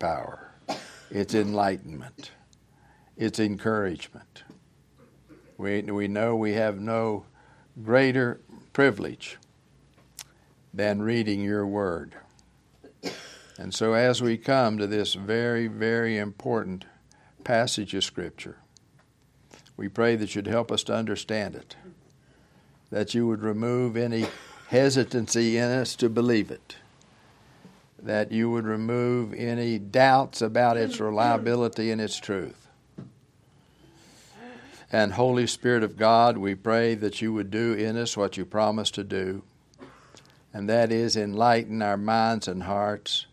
power, 0.00 0.50
it's 1.10 1.34
enlightenment, 1.34 2.32
it's 3.16 3.38
encouragement. 3.38 4.42
We, 5.56 5.82
we 5.82 6.08
know 6.08 6.34
we 6.34 6.54
have 6.54 6.80
no 6.80 7.26
greater 7.82 8.40
privilege 8.72 9.38
than 10.74 11.02
reading 11.02 11.42
your 11.42 11.66
word. 11.66 12.16
And 13.58 13.74
so, 13.74 13.92
as 13.92 14.22
we 14.22 14.38
come 14.38 14.78
to 14.78 14.86
this 14.86 15.12
very, 15.12 15.66
very 15.66 16.16
important 16.16 16.86
passage 17.44 17.94
of 17.94 18.04
Scripture, 18.04 18.56
we 19.76 19.88
pray 19.88 20.16
that 20.16 20.34
you'd 20.34 20.46
help 20.46 20.72
us 20.72 20.82
to 20.84 20.94
understand 20.94 21.54
it, 21.54 21.76
that 22.90 23.14
you 23.14 23.26
would 23.26 23.42
remove 23.42 23.96
any 23.96 24.26
hesitancy 24.68 25.58
in 25.58 25.70
us 25.70 25.94
to 25.96 26.08
believe 26.08 26.50
it, 26.50 26.76
that 28.02 28.32
you 28.32 28.50
would 28.50 28.64
remove 28.64 29.32
any 29.34 29.78
doubts 29.78 30.40
about 30.42 30.76
its 30.76 31.00
reliability 31.00 31.90
and 31.90 32.00
its 32.00 32.18
truth. 32.18 32.68
And 34.92 35.12
Holy 35.12 35.46
Spirit 35.46 35.84
of 35.84 35.96
God, 35.96 36.36
we 36.36 36.54
pray 36.54 36.94
that 36.96 37.22
you 37.22 37.32
would 37.32 37.50
do 37.50 37.74
in 37.74 37.96
us 37.96 38.16
what 38.16 38.36
you 38.36 38.44
promised 38.44 38.94
to 38.96 39.04
do, 39.04 39.42
and 40.52 40.68
that 40.68 40.90
is 40.90 41.16
enlighten 41.16 41.80
our 41.80 41.96
minds 41.96 42.48
and 42.48 42.64
hearts, 42.64 43.26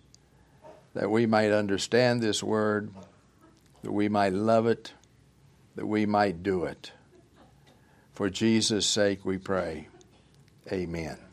that 0.94 1.10
we 1.10 1.26
might 1.26 1.52
understand 1.52 2.22
this 2.22 2.44
word, 2.44 2.92
that 3.82 3.92
we 3.92 4.08
might 4.08 4.34
love 4.34 4.68
it, 4.68 4.94
that 5.76 5.88
we 5.88 6.06
might 6.06 6.44
do 6.44 6.66
it. 6.66 6.92
For 8.14 8.30
Jesus' 8.30 8.86
sake 8.86 9.26
we 9.26 9.38
pray. 9.38 9.88
Amen. 10.72 11.27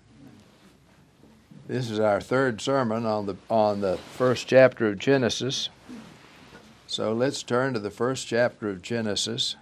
This 1.67 1.91
is 1.91 1.99
our 1.99 2.21
third 2.21 2.61
sermon 2.61 3.07
on 3.07 3.25
the 3.25 3.37
on 3.49 3.81
the 3.81 3.97
first 3.97 4.47
chapter 4.47 4.89
of 4.89 4.99
Genesis. 4.99 5.71
So 6.87 7.15
let's 7.15 7.43
turn 7.43 7.73
to 7.73 7.81
the 7.81 7.91
first 7.91 8.27
chapter 8.27 8.69
of 8.69 8.83
Genesis 8.83 9.57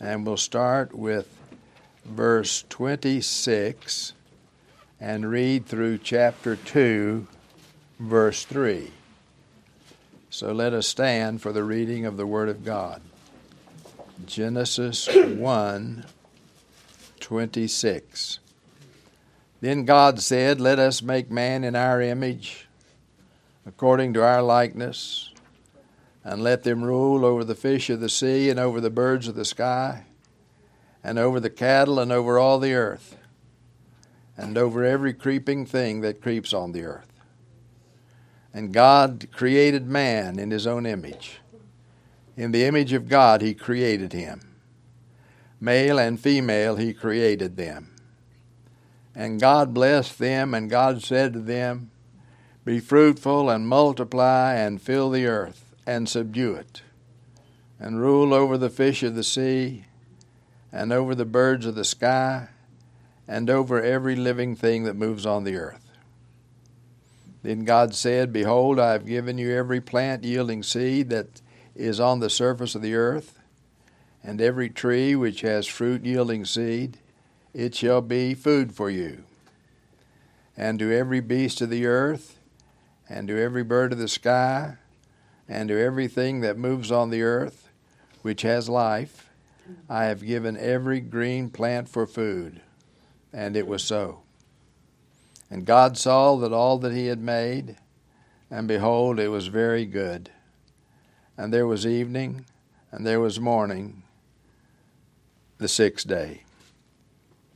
and 0.00 0.24
we'll 0.24 0.38
start 0.38 0.94
with 0.94 1.28
verse 2.06 2.64
26 2.70 4.14
and 4.98 5.30
read 5.30 5.66
through 5.66 5.98
chapter 5.98 6.56
2 6.56 7.26
verse 8.00 8.46
3. 8.46 8.90
So 10.30 10.50
let 10.50 10.72
us 10.72 10.88
stand 10.88 11.42
for 11.42 11.52
the 11.52 11.62
reading 11.62 12.06
of 12.06 12.16
the 12.16 12.26
word 12.26 12.48
of 12.48 12.64
God. 12.64 13.02
Genesis 14.24 15.10
1 15.14 16.06
26. 17.20 18.38
Then 19.62 19.84
God 19.84 20.20
said, 20.20 20.60
Let 20.60 20.80
us 20.80 21.02
make 21.02 21.30
man 21.30 21.62
in 21.62 21.76
our 21.76 22.02
image, 22.02 22.66
according 23.64 24.12
to 24.14 24.24
our 24.24 24.42
likeness, 24.42 25.30
and 26.24 26.42
let 26.42 26.64
them 26.64 26.82
rule 26.82 27.24
over 27.24 27.44
the 27.44 27.54
fish 27.54 27.88
of 27.88 28.00
the 28.00 28.08
sea, 28.08 28.50
and 28.50 28.58
over 28.58 28.80
the 28.80 28.90
birds 28.90 29.28
of 29.28 29.36
the 29.36 29.44
sky, 29.44 30.06
and 31.04 31.16
over 31.16 31.38
the 31.38 31.48
cattle, 31.48 32.00
and 32.00 32.10
over 32.10 32.40
all 32.40 32.58
the 32.58 32.74
earth, 32.74 33.16
and 34.36 34.58
over 34.58 34.82
every 34.82 35.14
creeping 35.14 35.64
thing 35.64 36.00
that 36.00 36.20
creeps 36.20 36.52
on 36.52 36.72
the 36.72 36.82
earth. 36.82 37.12
And 38.52 38.72
God 38.72 39.28
created 39.30 39.86
man 39.86 40.40
in 40.40 40.50
his 40.50 40.66
own 40.66 40.86
image. 40.86 41.38
In 42.36 42.50
the 42.50 42.64
image 42.64 42.92
of 42.92 43.08
God, 43.08 43.40
he 43.40 43.54
created 43.54 44.12
him. 44.12 44.40
Male 45.60 46.00
and 46.00 46.18
female, 46.18 46.74
he 46.74 46.92
created 46.92 47.56
them. 47.56 47.91
And 49.14 49.40
God 49.40 49.74
blessed 49.74 50.18
them, 50.18 50.54
and 50.54 50.70
God 50.70 51.02
said 51.02 51.32
to 51.34 51.40
them, 51.40 51.90
Be 52.64 52.80
fruitful 52.80 53.50
and 53.50 53.68
multiply 53.68 54.54
and 54.54 54.80
fill 54.80 55.10
the 55.10 55.26
earth 55.26 55.74
and 55.86 56.08
subdue 56.08 56.54
it, 56.54 56.82
and 57.78 58.00
rule 58.00 58.32
over 58.32 58.56
the 58.56 58.70
fish 58.70 59.02
of 59.02 59.14
the 59.14 59.24
sea, 59.24 59.84
and 60.72 60.92
over 60.92 61.14
the 61.14 61.26
birds 61.26 61.66
of 61.66 61.74
the 61.74 61.84
sky, 61.84 62.48
and 63.28 63.50
over 63.50 63.82
every 63.82 64.16
living 64.16 64.56
thing 64.56 64.84
that 64.84 64.96
moves 64.96 65.26
on 65.26 65.44
the 65.44 65.56
earth. 65.56 65.90
Then 67.42 67.64
God 67.64 67.94
said, 67.94 68.32
Behold, 68.32 68.78
I 68.78 68.92
have 68.92 69.04
given 69.04 69.36
you 69.36 69.52
every 69.52 69.80
plant 69.80 70.24
yielding 70.24 70.62
seed 70.62 71.10
that 71.10 71.42
is 71.74 71.98
on 71.98 72.20
the 72.20 72.30
surface 72.30 72.74
of 72.74 72.82
the 72.82 72.94
earth, 72.94 73.38
and 74.22 74.40
every 74.40 74.70
tree 74.70 75.16
which 75.16 75.40
has 75.40 75.66
fruit 75.66 76.04
yielding 76.04 76.44
seed 76.44 76.98
it 77.54 77.74
shall 77.74 78.00
be 78.00 78.34
food 78.34 78.74
for 78.74 78.90
you. 78.90 79.24
And 80.56 80.78
to 80.78 80.92
every 80.96 81.20
beast 81.20 81.60
of 81.60 81.70
the 81.70 81.86
earth, 81.86 82.38
and 83.08 83.28
to 83.28 83.38
every 83.40 83.62
bird 83.62 83.92
of 83.92 83.98
the 83.98 84.08
sky, 84.08 84.76
and 85.48 85.68
to 85.68 85.80
everything 85.80 86.40
that 86.40 86.56
moves 86.56 86.90
on 86.90 87.10
the 87.10 87.22
earth, 87.22 87.68
which 88.22 88.42
has 88.42 88.68
life, 88.68 89.28
I 89.88 90.04
have 90.04 90.24
given 90.24 90.56
every 90.56 91.00
green 91.00 91.50
plant 91.50 91.88
for 91.88 92.06
food. 92.06 92.60
And 93.32 93.56
it 93.56 93.66
was 93.66 93.82
so. 93.82 94.22
And 95.50 95.66
God 95.66 95.98
saw 95.98 96.36
that 96.36 96.52
all 96.52 96.78
that 96.78 96.92
he 96.92 97.06
had 97.06 97.20
made, 97.20 97.76
and 98.50 98.68
behold, 98.68 99.18
it 99.18 99.28
was 99.28 99.48
very 99.48 99.84
good. 99.84 100.30
And 101.36 101.52
there 101.52 101.66
was 101.66 101.86
evening, 101.86 102.46
and 102.90 103.06
there 103.06 103.20
was 103.20 103.40
morning, 103.40 104.02
the 105.58 105.68
sixth 105.68 106.06
day. 106.06 106.44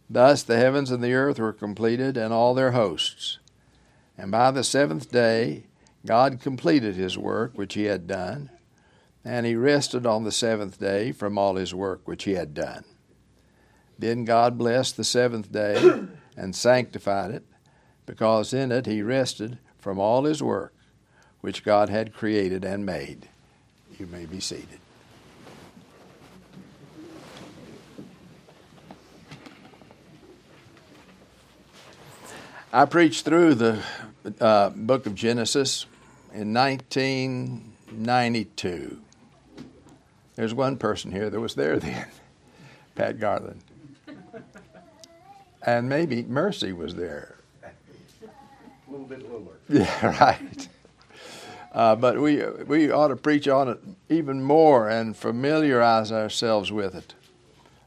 Thus 0.09 0.43
the 0.43 0.57
heavens 0.57 0.91
and 0.91 1.03
the 1.03 1.15
earth 1.15 1.39
were 1.39 1.53
completed, 1.53 2.17
and 2.17 2.33
all 2.33 2.55
their 2.55 2.73
hosts. 2.73 3.39
And 4.17 4.31
by 4.31 4.51
the 4.51 4.65
seventh 4.65 5.11
day 5.11 5.65
God 6.07 6.41
completed 6.41 6.95
his 6.95 7.19
work 7.19 7.53
which 7.55 7.75
he 7.75 7.85
had 7.85 8.07
done, 8.07 8.51
and 9.25 9.45
he 9.45 9.57
rested 9.57 10.07
on 10.07 10.25
the 10.25 10.33
seventh 10.33 10.79
day 10.79 11.11
from 11.11 11.37
all 11.37 11.57
his 11.57 11.75
work 11.75 12.03
which 12.05 12.25
he 12.25 12.35
had 12.35 12.55
done. 12.55 12.85
Then 13.99 14.25
God 14.25 14.57
blessed 14.57 14.97
the 14.97 15.05
seventh 15.05 15.51
day 15.51 16.07
and 16.37 16.55
sanctified 16.55 17.33
it, 17.33 17.45
because 18.05 18.55
in 18.55 18.71
it 18.71 18.87
he 18.87 19.03
rested 19.03 19.59
from 19.79 19.99
all 19.99 20.25
his 20.25 20.43
work 20.43 20.75
which 21.41 21.65
God 21.65 21.89
had 21.89 22.15
created 22.15 22.65
and 22.65 22.87
made. 22.87 23.29
You 23.99 24.07
may 24.07 24.27
be 24.27 24.41
seated. 24.41 24.81
I 32.77 32.85
preached 32.85 33.25
through 33.25 33.55
the 33.55 33.83
uh, 34.39 34.69
book 34.69 35.07
of 35.07 35.15
Genesis 35.15 35.87
in 36.35 36.53
1992. 36.53 39.01
There's 40.35 40.53
one 40.53 40.77
person 40.77 41.11
here 41.11 41.31
that 41.31 41.41
was 41.41 41.55
there 41.55 41.79
then, 41.79 42.07
Pat 42.95 43.19
Garland. 43.19 43.63
And 45.63 45.89
maybe 45.89 46.23
Mercy 46.25 46.75
was 46.75 46.97
there. 46.97 47.37
A 47.65 47.71
little 48.91 49.07
bit 49.07 49.27
lower. 49.27 49.55
Yeah, 49.71 50.21
right. 50.21 50.69
Uh, 51.73 51.97
but 51.97 52.21
we, 52.21 52.45
we 52.45 52.91
ought 52.91 53.09
to 53.09 53.17
preach 53.17 53.49
on 53.49 53.71
it 53.71 53.81
even 54.11 54.43
more 54.43 54.91
and 54.91 55.17
familiarize 55.17 56.13
ourselves 56.13 56.71
with 56.71 56.95
it. 56.95 57.15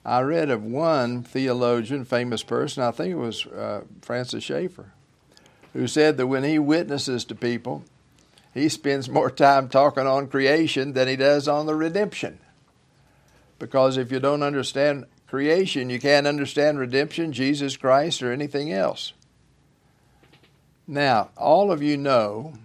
I 0.10 0.22
read 0.22 0.50
of 0.50 0.64
one 0.64 1.22
theologian, 1.22 2.04
famous 2.04 2.42
person, 2.42 2.82
I 2.82 2.90
think 2.90 3.12
it 3.12 3.18
was 3.18 3.46
uh, 3.46 3.82
Francis 4.02 4.44
Schaeffer, 4.44 4.92
who 5.74 5.86
said 5.86 6.18
that 6.18 6.26
when 6.26 6.44
he 6.44 6.58
witnesses 6.58 7.24
to 7.26 7.36
people, 7.36 7.84
he 8.52 8.70
spends 8.70 9.08
more 9.08 9.30
time 9.30 9.70
talking 9.70 10.08
on 10.08 10.26
creation 10.26 10.94
than 10.94 11.08
he 11.08 11.16
does 11.16 11.48
on 11.48 11.68
the 11.68 11.76
redemption. 11.76 12.40
Because 13.60 13.98
if 13.98 14.12
you 14.12 14.20
don't 14.20 14.42
understand 14.42 15.06
creation, 15.28 15.92
you 15.92 16.00
can't 16.00 16.26
understand 16.26 16.80
redemption, 16.80 17.32
Jesus 17.32 17.78
Christ, 17.78 18.24
or 18.24 18.32
anything 18.32 18.74
else. 18.74 19.14
Now, 20.88 21.30
all 21.38 21.72
of 21.72 21.84
you 21.84 21.98
know 21.98 22.56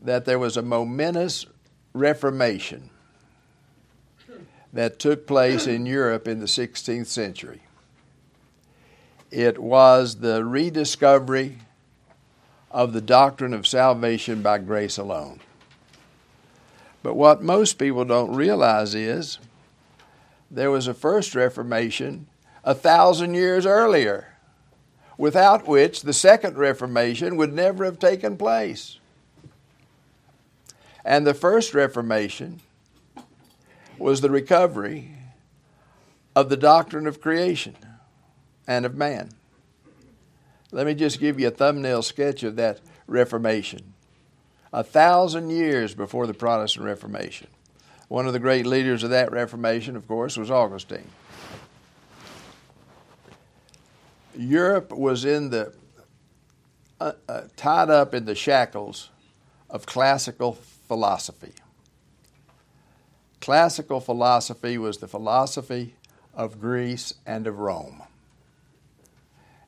that 0.00 0.24
there 0.24 0.38
was 0.38 0.56
a 0.56 0.62
momentous 0.62 1.44
reformation 1.92 2.88
that 4.72 4.98
took 4.98 5.26
place 5.26 5.66
in 5.66 5.86
Europe 5.86 6.28
in 6.28 6.40
the 6.40 6.46
16th 6.46 7.06
century. 7.06 7.62
It 9.30 9.58
was 9.58 10.16
the 10.16 10.44
rediscovery 10.44 11.58
of 12.70 12.92
the 12.92 13.00
doctrine 13.00 13.52
of 13.52 13.66
salvation 13.66 14.42
by 14.42 14.58
grace 14.58 14.96
alone. 14.96 15.40
But 17.02 17.14
what 17.14 17.42
most 17.42 17.74
people 17.74 18.04
don't 18.04 18.34
realize 18.34 18.94
is 18.94 19.38
there 20.50 20.70
was 20.70 20.86
a 20.86 20.94
first 20.94 21.34
Reformation 21.34 22.26
a 22.62 22.74
thousand 22.74 23.34
years 23.34 23.64
earlier, 23.64 24.34
without 25.16 25.66
which 25.66 26.02
the 26.02 26.12
second 26.12 26.58
Reformation 26.58 27.36
would 27.36 27.52
never 27.52 27.84
have 27.84 27.98
taken 27.98 28.36
place. 28.36 28.98
And 31.04 31.26
the 31.26 31.34
first 31.34 31.72
Reformation 31.72 32.60
was 34.00 34.20
the 34.20 34.30
recovery 34.30 35.12
of 36.34 36.48
the 36.48 36.56
doctrine 36.56 37.06
of 37.06 37.20
creation 37.20 37.76
and 38.66 38.86
of 38.86 38.94
man. 38.94 39.30
Let 40.72 40.86
me 40.86 40.94
just 40.94 41.20
give 41.20 41.38
you 41.38 41.48
a 41.48 41.50
thumbnail 41.50 42.02
sketch 42.02 42.42
of 42.42 42.56
that 42.56 42.80
Reformation. 43.06 43.94
a 44.72 44.84
thousand 44.84 45.50
years 45.50 45.94
before 45.94 46.26
the 46.26 46.34
Protestant 46.34 46.84
Reformation. 46.84 47.48
One 48.08 48.26
of 48.26 48.32
the 48.32 48.38
great 48.38 48.66
leaders 48.66 49.02
of 49.02 49.10
that 49.10 49.32
Reformation, 49.32 49.96
of 49.96 50.06
course, 50.06 50.36
was 50.36 50.50
Augustine. 50.50 51.10
Europe 54.36 54.92
was 54.92 55.24
in 55.24 55.50
the 55.50 55.74
uh, 57.00 57.12
uh, 57.28 57.42
tied 57.56 57.90
up 57.90 58.14
in 58.14 58.26
the 58.26 58.34
shackles 58.34 59.10
of 59.68 59.86
classical 59.86 60.52
philosophy. 60.86 61.52
Classical 63.40 64.00
philosophy 64.00 64.76
was 64.76 64.98
the 64.98 65.08
philosophy 65.08 65.94
of 66.34 66.60
Greece 66.60 67.14
and 67.26 67.46
of 67.46 67.58
Rome. 67.58 68.02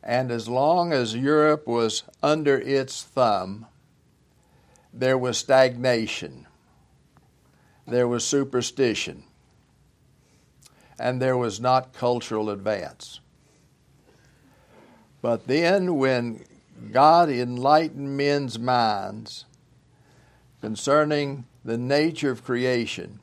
And 0.02 0.30
as 0.30 0.48
long 0.48 0.92
as 0.92 1.14
Europe 1.14 1.66
was 1.66 2.02
under 2.22 2.58
its 2.58 3.02
thumb, 3.02 3.66
there 4.92 5.16
was 5.16 5.38
stagnation, 5.38 6.46
there 7.86 8.06
was 8.06 8.24
superstition, 8.24 9.24
and 10.98 11.20
there 11.22 11.36
was 11.36 11.60
not 11.60 11.94
cultural 11.94 12.50
advance. 12.50 13.20
But 15.22 15.46
then, 15.46 15.96
when 15.96 16.44
God 16.90 17.30
enlightened 17.30 18.16
men's 18.16 18.58
minds 18.58 19.46
concerning 20.60 21.46
the 21.64 21.78
nature 21.78 22.30
of 22.30 22.44
creation 22.44 23.20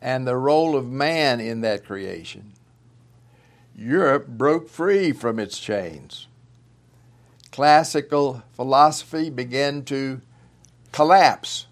and 0.00 0.26
the 0.26 0.36
role 0.36 0.76
of 0.76 0.90
man 0.90 1.40
in 1.40 1.60
that 1.62 1.84
creation, 1.84 2.52
Europe 3.74 4.26
broke 4.26 4.68
free 4.68 5.12
from 5.12 5.38
its 5.38 5.58
chains. 5.58 6.28
Classical 7.50 8.42
philosophy 8.52 9.30
began 9.30 9.82
to 9.84 10.20
collapse 10.92 11.66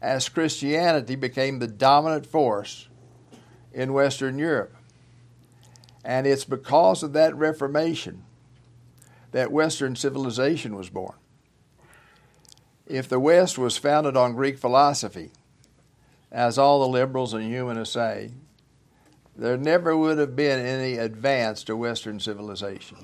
as 0.00 0.28
Christianity 0.28 1.14
became 1.14 1.58
the 1.58 1.68
dominant 1.68 2.26
force 2.26 2.88
in 3.72 3.92
Western 3.92 4.38
Europe. 4.38 4.74
And 6.04 6.26
it's 6.26 6.44
because 6.44 7.02
of 7.02 7.12
that 7.12 7.36
Reformation 7.36 8.24
that 9.30 9.52
Western 9.52 9.96
civilization 9.96 10.76
was 10.76 10.90
born. 10.90 11.14
If 12.86 13.08
the 13.08 13.20
West 13.20 13.56
was 13.56 13.78
founded 13.78 14.16
on 14.16 14.34
Greek 14.34 14.58
philosophy, 14.58 15.30
as 16.32 16.56
all 16.56 16.80
the 16.80 16.88
liberals 16.88 17.34
and 17.34 17.44
humanists 17.44 17.94
say, 17.94 18.30
there 19.36 19.58
never 19.58 19.96
would 19.96 20.18
have 20.18 20.34
been 20.34 20.58
any 20.58 20.96
advance 20.96 21.62
to 21.64 21.76
Western 21.76 22.18
civilization. 22.18 22.96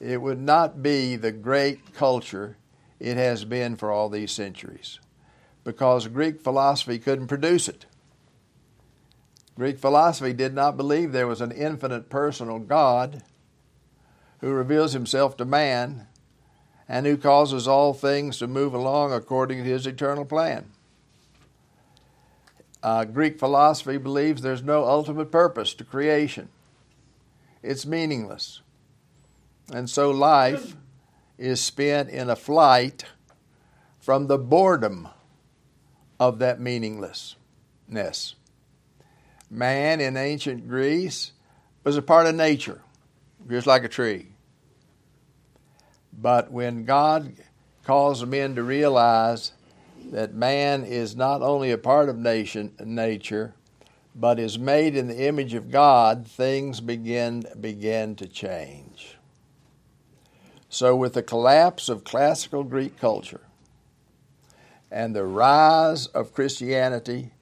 It 0.00 0.20
would 0.20 0.40
not 0.40 0.82
be 0.82 1.16
the 1.16 1.32
great 1.32 1.94
culture 1.94 2.56
it 2.98 3.16
has 3.16 3.44
been 3.44 3.76
for 3.76 3.92
all 3.92 4.08
these 4.08 4.32
centuries 4.32 4.98
because 5.64 6.08
Greek 6.08 6.40
philosophy 6.40 6.98
couldn't 6.98 7.28
produce 7.28 7.68
it. 7.68 7.86
Greek 9.56 9.78
philosophy 9.78 10.32
did 10.32 10.54
not 10.54 10.76
believe 10.76 11.12
there 11.12 11.26
was 11.26 11.40
an 11.40 11.52
infinite 11.52 12.10
personal 12.10 12.58
God 12.58 13.22
who 14.40 14.50
reveals 14.50 14.92
himself 14.92 15.36
to 15.36 15.44
man 15.44 16.06
and 16.88 17.06
who 17.06 17.16
causes 17.16 17.68
all 17.68 17.94
things 17.94 18.38
to 18.38 18.46
move 18.46 18.74
along 18.74 19.12
according 19.12 19.58
to 19.58 19.70
his 19.70 19.86
eternal 19.86 20.24
plan. 20.24 20.73
Uh, 22.84 23.02
Greek 23.06 23.38
philosophy 23.38 23.96
believes 23.96 24.42
there's 24.42 24.62
no 24.62 24.84
ultimate 24.84 25.32
purpose 25.32 25.72
to 25.72 25.84
creation, 25.84 26.50
it's 27.62 27.86
meaningless. 27.86 28.60
And 29.72 29.88
so 29.88 30.10
life 30.10 30.76
is 31.38 31.62
spent 31.62 32.10
in 32.10 32.28
a 32.28 32.36
flight 32.36 33.06
from 33.98 34.26
the 34.26 34.36
boredom 34.36 35.08
of 36.20 36.38
that 36.40 36.60
meaninglessness. 36.60 38.34
Man 39.50 40.02
in 40.02 40.18
ancient 40.18 40.68
Greece 40.68 41.32
was 41.84 41.96
a 41.96 42.02
part 42.02 42.26
of 42.26 42.34
nature, 42.34 42.82
just 43.48 43.66
like 43.66 43.84
a 43.84 43.88
tree. 43.88 44.26
But 46.12 46.52
when 46.52 46.84
God 46.84 47.32
caused 47.86 48.28
men 48.28 48.54
to 48.56 48.62
realize 48.62 49.52
that 50.10 50.34
man 50.34 50.84
is 50.84 51.16
not 51.16 51.42
only 51.42 51.70
a 51.70 51.78
part 51.78 52.08
of 52.08 52.16
nation, 52.16 52.72
nature, 52.84 53.54
but 54.14 54.38
is 54.38 54.58
made 54.58 54.94
in 54.94 55.08
the 55.08 55.26
image 55.26 55.54
of 55.54 55.70
God, 55.70 56.26
things 56.26 56.80
begin, 56.80 57.44
begin 57.60 58.14
to 58.16 58.26
change. 58.26 59.16
So, 60.68 60.94
with 60.96 61.14
the 61.14 61.22
collapse 61.22 61.88
of 61.88 62.04
classical 62.04 62.64
Greek 62.64 62.98
culture 62.98 63.42
and 64.90 65.14
the 65.14 65.24
rise 65.24 66.06
of 66.08 66.32
Christianity 66.32 67.32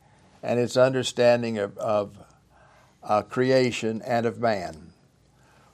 and 0.42 0.58
its 0.58 0.76
understanding 0.76 1.58
of, 1.58 1.76
of 1.78 2.18
uh, 3.02 3.22
creation 3.22 4.02
and 4.02 4.26
of 4.26 4.38
man, 4.38 4.92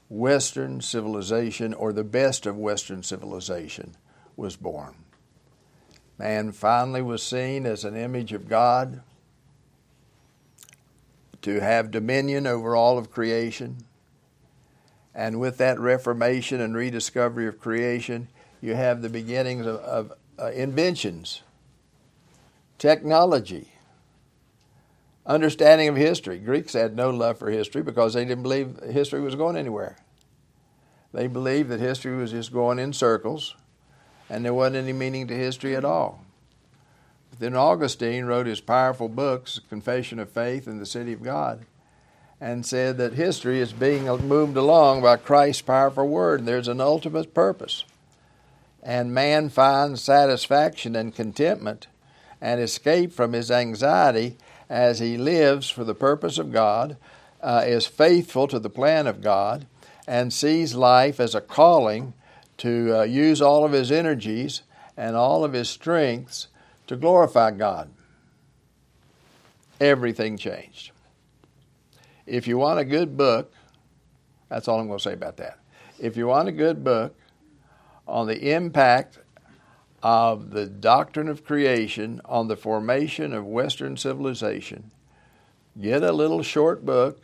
Western 0.09 0.81
civilization, 0.81 1.75
or 1.75 1.93
the 1.93 2.05
best 2.05 2.47
of 2.47 2.57
Western 2.57 3.03
civilization, 3.03 3.97
was 4.37 4.57
born. 4.57 4.95
Man 6.19 6.51
finally 6.51 7.01
was 7.01 7.23
seen 7.23 7.65
as 7.65 7.85
an 7.85 7.97
image 7.97 8.33
of 8.33 8.49
God, 8.49 9.03
to 11.43 11.61
have 11.61 11.93
dominion 11.93 12.47
over 12.47 12.75
all 12.75 12.99
of 12.99 13.11
creation. 13.11 13.79
And 15.15 15.39
with 15.39 15.59
that 15.59 15.79
reformation 15.79 16.61
and 16.61 16.77
rediscovery 16.77 17.47
of 17.47 17.61
creation, 17.61 18.29
you 18.61 18.75
have 18.75 19.03
the 19.03 19.09
beginnings 19.09 19.65
of, 19.65 19.77
of 19.77 20.13
uh, 20.39 20.51
inventions, 20.51 21.43
technology, 22.79 23.73
understanding 25.25 25.89
of 25.89 25.97
history. 25.97 26.39
Greeks 26.39 26.73
had 26.73 26.97
no 26.97 27.11
love 27.11 27.39
for 27.39 27.51
history 27.51 27.83
because 27.83 28.15
they 28.15 28.25
didn't 28.25 28.43
believe 28.43 28.81
history 28.91 29.21
was 29.21 29.37
going 29.37 29.57
anywhere. 29.57 29.97
They 31.13 31.29
believed 31.29 31.69
that 31.71 31.81
history 31.81 32.17
was 32.17 32.33
just 32.33 32.53
going 32.53 32.81
in 32.81 32.93
circles 32.93 33.55
and 34.29 34.45
there 34.45 34.55
wasn't 34.55 34.77
any 34.77 34.93
meaning 34.93 35.27
to 35.29 35.35
history 35.35 35.75
at 35.75 35.85
all. 35.85 36.25
But 37.31 37.41
then 37.41 37.57
Augustine 37.57 38.25
wrote 38.25 38.47
his 38.47 38.61
powerful 38.61 39.09
books, 39.09 39.61
Confession 39.69 40.19
of 40.19 40.31
Faith 40.31 40.67
and 40.67 40.81
the 40.81 40.87
City 40.87 41.13
of 41.13 41.23
God, 41.23 41.65
and 42.41 42.65
said 42.65 42.99
that 42.99 43.15
history 43.15 43.61
is 43.61 43.73
being 43.73 44.05
moved 44.05 44.57
along 44.57 45.03
by 45.03 45.17
Christ's 45.17 45.63
powerful 45.63 46.07
word, 46.07 46.41
and 46.41 46.49
there's 46.49 46.69
an 46.69 46.81
ultimate 46.81 47.35
purpose. 47.35 47.85
And 48.83 49.13
man 49.13 49.49
finds 49.49 50.03
satisfaction 50.03 50.95
and 50.95 51.15
contentment 51.15 51.89
and 52.41 52.61
escape 52.61 53.13
from 53.13 53.33
his 53.33 53.51
anxiety 53.51 54.37
as 54.69 55.01
he 55.01 55.17
lives 55.17 55.69
for 55.71 55.85
the 55.85 55.95
purpose 55.95 56.39
of 56.39 56.53
God, 56.53 56.97
uh, 57.43 57.65
is 57.67 57.87
faithful 57.87 58.47
to 58.49 58.59
the 58.59 58.71
plan 58.71 59.07
of 59.07 59.23
God, 59.23 59.67
and 60.07 60.33
sees 60.33 60.75
life 60.75 61.21
as 61.21 61.35
a 61.35 61.41
calling 61.41 62.13
to 62.59 63.01
uh, 63.01 63.03
use 63.03 63.41
all 63.41 63.65
of 63.65 63.73
his 63.73 63.91
energies 63.91 64.63
and 64.97 65.17
all 65.17 65.45
of 65.45 65.53
his 65.53 65.69
strengths 65.69 66.49
to 66.87 66.97
glorify 66.97 67.51
God. 67.51 67.91
Everything 69.81 70.37
changed. 70.37 70.91
If 72.27 72.47
you 72.47 72.59
want 72.59 72.81
a 72.81 72.85
good 72.85 73.17
book, 73.17 73.53
that's 74.49 74.69
all 74.69 74.81
I'm 74.81 74.87
going 74.87 74.99
to 74.99 75.03
say 75.03 75.13
about 75.13 75.37
that. 75.39 75.59
If 75.99 76.17
you 76.17 76.27
want 76.27 76.49
a 76.49 76.53
good 76.53 76.83
book 76.83 77.15
on 78.07 78.27
the 78.27 78.55
impact 78.55 79.19
of 80.03 80.51
the 80.51 80.67
doctrine 80.67 81.29
of 81.29 81.45
creation 81.45 82.21
on 82.25 82.49
the 82.49 82.57
formation 82.57 83.33
of 83.33 83.45
Western 83.45 83.97
civilization, 83.97 84.91
get 85.81 86.03
a 86.03 86.13
little 86.13 86.43
short 86.43 86.85
book 86.85 87.21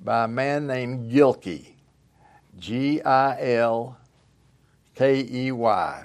by 0.00 0.24
a 0.24 0.28
man 0.28 0.66
named 0.66 1.10
Gilkey, 1.10 1.74
G 2.58 3.02
I 3.02 3.40
L 3.54 3.98
K 4.96 5.26
E 5.30 5.52
Y, 5.52 6.04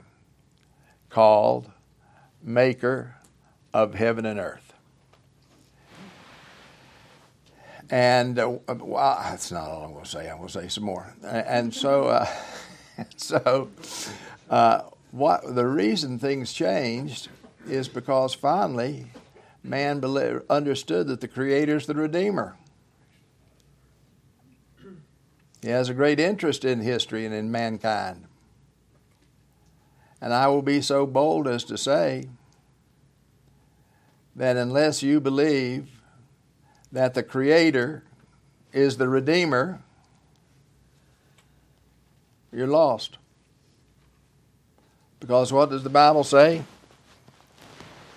called 1.09 1.71
Maker 2.43 3.15
of 3.73 3.95
Heaven 3.95 4.25
and 4.25 4.39
Earth. 4.39 4.73
And 7.89 8.37
uh, 8.37 8.57
well, 8.67 9.19
that's 9.21 9.51
not 9.51 9.69
all 9.69 9.83
I'm 9.83 9.91
going 9.91 10.03
to 10.03 10.09
say. 10.09 10.29
I'm 10.29 10.37
going 10.37 10.47
to 10.47 10.53
say 10.61 10.67
some 10.67 10.85
more. 10.85 11.13
And 11.23 11.73
so, 11.73 12.05
uh, 12.05 12.27
so 13.17 13.69
uh, 14.49 14.81
what 15.11 15.55
the 15.55 15.65
reason 15.65 16.19
things 16.19 16.53
changed 16.53 17.29
is 17.67 17.87
because 17.87 18.33
finally 18.33 19.07
man 19.63 20.03
understood 20.49 21.07
that 21.07 21.21
the 21.21 21.27
Creator 21.27 21.77
is 21.77 21.85
the 21.85 21.93
Redeemer. 21.93 22.57
He 25.61 25.69
has 25.69 25.89
a 25.89 25.93
great 25.93 26.19
interest 26.19 26.65
in 26.65 26.79
history 26.79 27.25
and 27.25 27.35
in 27.35 27.51
mankind. 27.51 28.25
And 30.21 30.33
I 30.33 30.47
will 30.47 30.61
be 30.61 30.81
so 30.81 31.07
bold 31.07 31.47
as 31.47 31.63
to 31.65 31.77
say 31.77 32.27
that 34.35 34.55
unless 34.55 35.01
you 35.01 35.19
believe 35.19 35.89
that 36.91 37.13
the 37.15 37.23
Creator 37.23 38.03
is 38.71 38.97
the 38.97 39.09
Redeemer, 39.09 39.81
you're 42.53 42.67
lost. 42.67 43.17
Because 45.19 45.51
what 45.51 45.69
does 45.69 45.83
the 45.83 45.89
Bible 45.89 46.23
say? 46.23 46.63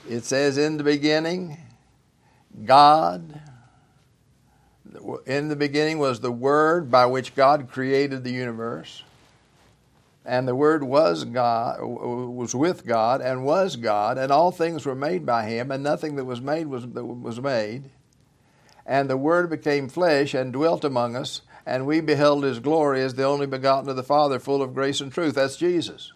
It 0.09 0.25
says, 0.25 0.59
In 0.59 0.77
the 0.77 0.85
beginning, 0.85 1.59
God, 2.65 3.41
in 5.27 5.49
the 5.49 5.57
beginning 5.57 5.99
was 5.99 6.21
the 6.21 6.33
Word 6.33 6.91
by 6.91 7.07
which 7.07 7.35
God 7.35 7.69
created 7.71 8.25
the 8.25 8.31
universe. 8.31 9.03
And 10.25 10.49
the 10.49 10.55
Word 10.55 10.83
was 10.83 11.25
God, 11.25 11.81
was 11.83 12.55
with 12.55 12.87
God, 12.87 13.21
and 13.21 13.45
was 13.45 13.77
God, 13.77 14.17
and 14.17 14.33
all 14.33 14.51
things 14.51 14.87
were 14.87 14.95
made 14.95 15.27
by 15.27 15.45
Him, 15.45 15.71
and 15.71 15.83
nothing 15.83 16.17
that 16.17 16.25
was 16.25 16.41
made 16.41 16.67
was, 16.67 16.87
was 16.87 17.41
made. 17.41 17.91
And 18.87 19.11
the 19.11 19.19
Word 19.19 19.51
became 19.51 19.89
flesh 19.89 20.33
and 20.33 20.53
dwelt 20.53 20.83
among 20.83 21.15
us, 21.15 21.43
and 21.67 21.87
we 21.87 22.01
beheld 22.01 22.43
His 22.43 22.59
glory 22.59 23.03
as 23.03 23.15
the 23.15 23.25
only 23.25 23.47
begotten 23.47 23.91
of 23.91 23.97
the 23.97 24.03
Father, 24.03 24.39
full 24.39 24.63
of 24.63 24.75
grace 24.75 25.01
and 25.03 25.13
truth. 25.13 25.35
That's 25.35 25.57
Jesus. 25.57 26.13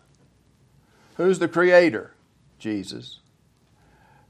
Who's 1.17 1.39
the 1.39 1.49
Creator? 1.49 2.15
Jesus. 2.59 3.21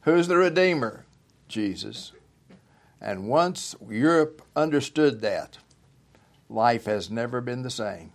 Who's 0.02 0.26
the 0.26 0.36
Redeemer? 0.36 1.04
Jesus. 1.46 2.12
And 3.00 3.28
once 3.28 3.76
Europe 3.88 4.42
understood 4.56 5.20
that, 5.20 5.58
life 6.48 6.86
has 6.86 7.10
never 7.10 7.40
been 7.40 7.62
the 7.62 7.70
same. 7.70 8.12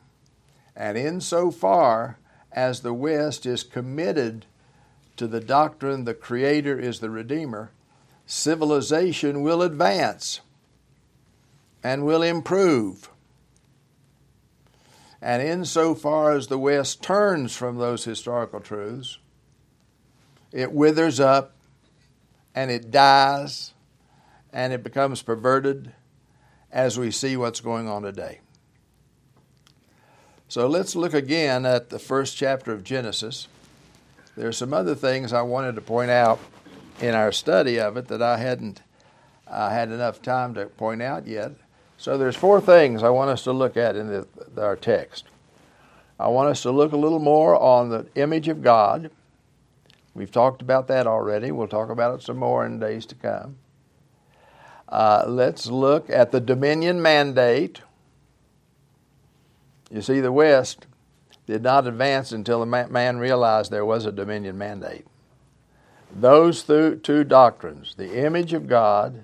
And 0.76 0.98
insofar 0.98 2.18
as 2.52 2.82
the 2.82 2.94
West 2.94 3.46
is 3.46 3.64
committed 3.64 4.46
to 5.18 5.28
the 5.28 5.40
doctrine 5.40 6.06
the 6.06 6.14
Creator 6.14 6.80
is 6.80 7.00
the 7.00 7.10
Redeemer, 7.10 7.72
civilization 8.26 9.42
will 9.42 9.62
advance 9.62 10.42
and 11.84 12.06
will 12.06 12.24
improve. 12.24 13.10
And 15.22 15.42
insofar 15.42 16.32
as 16.32 16.48
the 16.48 16.58
West 16.58 17.02
turns 17.02 17.56
from 17.56 17.78
those 17.78 18.04
historical 18.04 18.60
truths, 18.60 19.20
it 20.52 20.72
withers 20.72 21.20
up 21.20 21.56
and 22.56 22.70
it 22.70 22.92
dies 22.92 23.74
and 24.52 24.74
it 24.74 24.84
becomes 24.84 25.22
perverted 25.22 25.94
as 26.72 26.98
we 26.98 27.12
see 27.12 27.38
what's 27.38 27.62
going 27.62 27.88
on 27.88 28.04
today. 28.04 28.40
So 30.54 30.68
let's 30.68 30.96
look 30.96 31.16
again 31.16 31.66
at 31.66 31.90
the 31.90 31.98
first 31.98 32.38
chapter 32.38 32.74
of 32.74 32.84
Genesis. 32.84 33.48
There 34.38 34.48
are 34.48 34.52
some 34.52 34.72
other 34.72 34.94
things 34.94 35.34
I 35.34 35.42
wanted 35.42 35.74
to 35.74 35.82
point 35.82 36.12
out 36.12 36.40
in 37.02 37.16
our 37.16 37.32
study 37.32 37.80
of 37.80 37.98
it 37.98 38.08
that 38.10 38.22
I 38.22 38.38
hadn't 38.38 38.84
had 39.50 39.90
enough 39.90 40.22
time 40.22 40.54
to 40.54 40.68
point 40.68 41.02
out 41.02 41.26
yet. 41.26 41.54
So 41.98 42.20
there's 42.20 42.36
four 42.36 42.62
things 42.62 43.02
I 43.02 43.10
want 43.10 43.32
us 43.32 43.44
to 43.46 43.52
look 43.52 43.76
at 43.78 43.96
in 43.96 44.10
the, 44.10 44.28
our 44.56 44.76
text. 44.76 45.26
I 46.20 46.28
want 46.28 46.50
us 46.50 46.62
to 46.62 46.72
look 46.72 46.92
a 46.92 46.98
little 46.98 47.18
more 47.18 47.60
on 47.60 47.90
the 47.90 48.06
image 48.14 48.48
of 48.48 48.62
God. 48.62 49.10
We've 50.14 50.32
talked 50.32 50.62
about 50.62 50.88
that 50.90 51.08
already. 51.08 51.52
We'll 51.52 51.68
talk 51.68 51.90
about 51.90 52.14
it 52.14 52.22
some 52.22 52.38
more 52.38 52.64
in 52.64 52.78
days 52.78 53.08
to 53.08 53.16
come. 53.16 53.58
Uh, 54.88 55.26
let's 55.28 55.66
look 55.66 56.12
at 56.12 56.32
the 56.32 56.40
dominion 56.40 57.02
mandate. 57.02 57.82
You 59.94 60.02
see, 60.02 60.22
the 60.22 60.32
West 60.32 60.88
did 61.46 61.62
not 61.62 61.86
advance 61.86 62.32
until 62.32 62.62
the 62.62 62.88
man 62.88 63.18
realized 63.18 63.70
there 63.70 63.86
was 63.86 64.08
a 64.08 64.12
dominion 64.12 64.58
mandate. 64.58 65.06
Those 66.12 66.64
two 66.64 67.24
doctrines, 67.24 67.94
the 67.96 68.26
image 68.26 68.54
of 68.54 68.68
God 68.68 69.24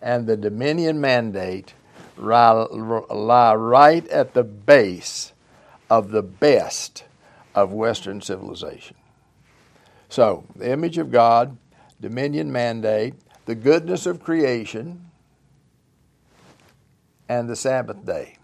and 0.00 0.26
the 0.26 0.38
dominion 0.38 1.02
mandate, 1.02 1.74
lie 2.16 3.54
right 3.54 4.08
at 4.08 4.32
the 4.32 4.42
base 4.42 5.32
of 5.90 6.10
the 6.10 6.22
best 6.22 7.04
of 7.54 7.72
Western 7.72 8.22
civilization. 8.22 8.96
So, 10.08 10.44
the 10.56 10.70
image 10.70 10.96
of 10.96 11.10
God, 11.10 11.58
dominion 12.00 12.50
mandate, 12.50 13.14
the 13.44 13.54
goodness 13.54 14.06
of 14.06 14.22
creation, 14.22 15.10
and 17.28 17.50
the 17.50 17.56
Sabbath 17.56 18.04
day. 18.06 18.38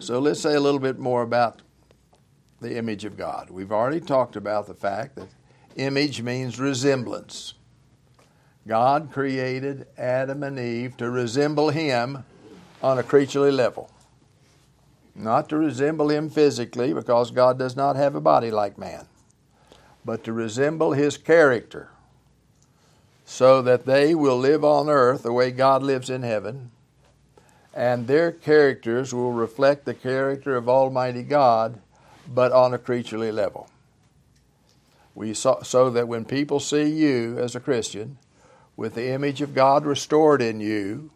So 0.00 0.18
let's 0.18 0.40
say 0.40 0.54
a 0.54 0.60
little 0.60 0.80
bit 0.80 0.98
more 0.98 1.22
about 1.22 1.62
the 2.60 2.76
image 2.76 3.04
of 3.04 3.16
God. 3.16 3.50
We've 3.50 3.72
already 3.72 4.00
talked 4.00 4.36
about 4.36 4.66
the 4.66 4.74
fact 4.74 5.16
that 5.16 5.28
image 5.76 6.22
means 6.22 6.58
resemblance. 6.58 7.54
God 8.66 9.10
created 9.12 9.86
Adam 9.98 10.42
and 10.42 10.58
Eve 10.58 10.96
to 10.96 11.10
resemble 11.10 11.70
Him 11.70 12.24
on 12.82 12.98
a 12.98 13.02
creaturely 13.02 13.50
level. 13.50 13.90
Not 15.14 15.48
to 15.50 15.56
resemble 15.56 16.10
Him 16.10 16.28
physically, 16.28 16.92
because 16.92 17.30
God 17.30 17.58
does 17.58 17.76
not 17.76 17.96
have 17.96 18.14
a 18.14 18.20
body 18.20 18.50
like 18.50 18.78
man, 18.78 19.06
but 20.04 20.24
to 20.24 20.32
resemble 20.32 20.92
His 20.92 21.16
character, 21.16 21.90
so 23.24 23.62
that 23.62 23.86
they 23.86 24.14
will 24.14 24.38
live 24.38 24.64
on 24.64 24.88
earth 24.88 25.22
the 25.22 25.32
way 25.32 25.50
God 25.50 25.82
lives 25.82 26.10
in 26.10 26.22
heaven, 26.22 26.70
and 27.74 28.06
their 28.06 28.30
characters 28.30 29.12
will 29.12 29.32
reflect 29.32 29.84
the 29.84 29.94
character 29.94 30.56
of 30.56 30.68
Almighty 30.68 31.24
God, 31.24 31.80
but 32.32 32.52
on 32.52 32.72
a 32.72 32.78
creaturely 32.78 33.32
level. 33.32 33.68
We 35.14 35.34
so 35.34 35.90
that 35.90 36.08
when 36.08 36.24
people 36.24 36.60
see 36.60 36.88
you 36.88 37.36
as 37.38 37.54
a 37.54 37.60
Christian, 37.60 38.18
with 38.76 38.94
the 38.94 39.08
image 39.08 39.40
of 39.40 39.54
God 39.54 39.84
restored 39.84 40.40
in 40.40 40.60
you, 40.60 41.10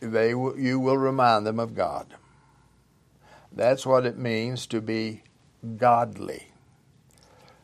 they 0.00 0.30
you 0.30 0.80
will 0.80 0.96
remind 0.96 1.46
them 1.46 1.60
of 1.60 1.74
God. 1.74 2.14
That's 3.52 3.84
what 3.84 4.06
it 4.06 4.16
means 4.16 4.66
to 4.68 4.80
be 4.80 5.22
godly. 5.76 6.46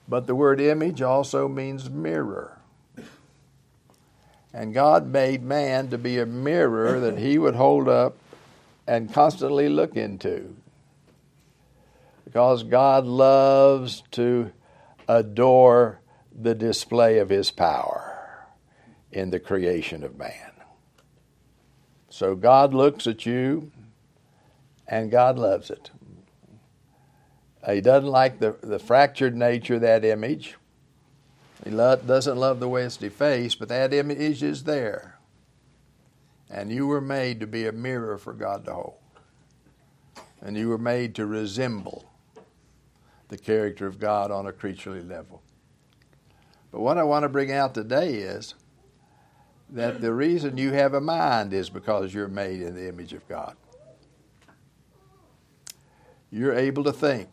But 0.08 0.26
the 0.26 0.34
word 0.34 0.60
image 0.60 1.00
also 1.00 1.48
means 1.48 1.88
mirror. 1.90 2.55
And 4.56 4.72
God 4.72 5.06
made 5.06 5.42
man 5.42 5.90
to 5.90 5.98
be 5.98 6.18
a 6.18 6.24
mirror 6.24 6.98
that 6.98 7.18
he 7.18 7.36
would 7.36 7.56
hold 7.56 7.90
up 7.90 8.16
and 8.86 9.12
constantly 9.12 9.68
look 9.68 9.96
into. 9.96 10.56
Because 12.24 12.62
God 12.62 13.04
loves 13.04 14.02
to 14.12 14.52
adore 15.06 16.00
the 16.34 16.54
display 16.54 17.18
of 17.18 17.28
his 17.28 17.50
power 17.50 18.46
in 19.12 19.28
the 19.28 19.38
creation 19.38 20.02
of 20.02 20.16
man. 20.16 20.52
So 22.08 22.34
God 22.34 22.72
looks 22.72 23.06
at 23.06 23.26
you 23.26 23.70
and 24.88 25.10
God 25.10 25.38
loves 25.38 25.68
it. 25.68 25.90
He 27.68 27.82
doesn't 27.82 28.08
like 28.08 28.38
the, 28.38 28.56
the 28.62 28.78
fractured 28.78 29.36
nature 29.36 29.74
of 29.74 29.82
that 29.82 30.02
image. 30.02 30.56
He 31.64 31.70
doesn't 31.70 32.36
love 32.36 32.60
the 32.60 32.68
way 32.68 32.84
it's 32.84 32.96
defaced, 32.96 33.58
but 33.58 33.68
that 33.68 33.92
image 33.92 34.42
is 34.42 34.64
there. 34.64 35.18
And 36.50 36.70
you 36.70 36.86
were 36.86 37.00
made 37.00 37.40
to 37.40 37.46
be 37.46 37.66
a 37.66 37.72
mirror 37.72 38.18
for 38.18 38.32
God 38.32 38.64
to 38.66 38.74
hold. 38.74 38.94
And 40.40 40.56
you 40.56 40.68
were 40.68 40.78
made 40.78 41.14
to 41.16 41.26
resemble 41.26 42.10
the 43.28 43.38
character 43.38 43.86
of 43.86 43.98
God 43.98 44.30
on 44.30 44.46
a 44.46 44.52
creaturely 44.52 45.02
level. 45.02 45.42
But 46.70 46.82
what 46.82 46.98
I 46.98 47.02
want 47.02 47.24
to 47.24 47.28
bring 47.28 47.50
out 47.50 47.74
today 47.74 48.14
is 48.14 48.54
that 49.70 50.00
the 50.00 50.12
reason 50.12 50.56
you 50.56 50.72
have 50.72 50.94
a 50.94 51.00
mind 51.00 51.52
is 51.52 51.68
because 51.70 52.14
you're 52.14 52.28
made 52.28 52.60
in 52.60 52.74
the 52.74 52.88
image 52.88 53.12
of 53.12 53.26
God. 53.26 53.56
You're 56.30 56.54
able 56.54 56.84
to 56.84 56.92
think. 56.92 57.28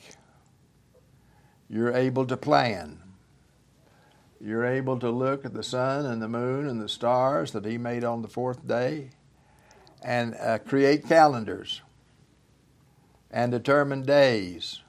You're 1.70 1.94
able 1.94 2.26
to 2.26 2.38
plan. 2.38 3.03
You're 4.46 4.66
able 4.66 5.00
to 5.00 5.10
look 5.10 5.46
at 5.46 5.54
the 5.54 5.64
sun 5.64 6.06
and 6.06 6.22
the 6.22 6.28
moon 6.28 6.68
and 6.68 6.82
the 6.82 6.90
stars 6.90 7.52
that 7.52 7.64
He 7.64 7.78
made 7.78 8.04
on 8.04 8.22
the 8.22 8.28
fourth 8.28 8.68
day 8.68 9.12
and 10.04 10.36
uh, 10.36 10.58
create 10.60 11.08
calendars 11.08 11.82
and 13.32 13.54
determine 13.54 14.04
days 14.04 14.82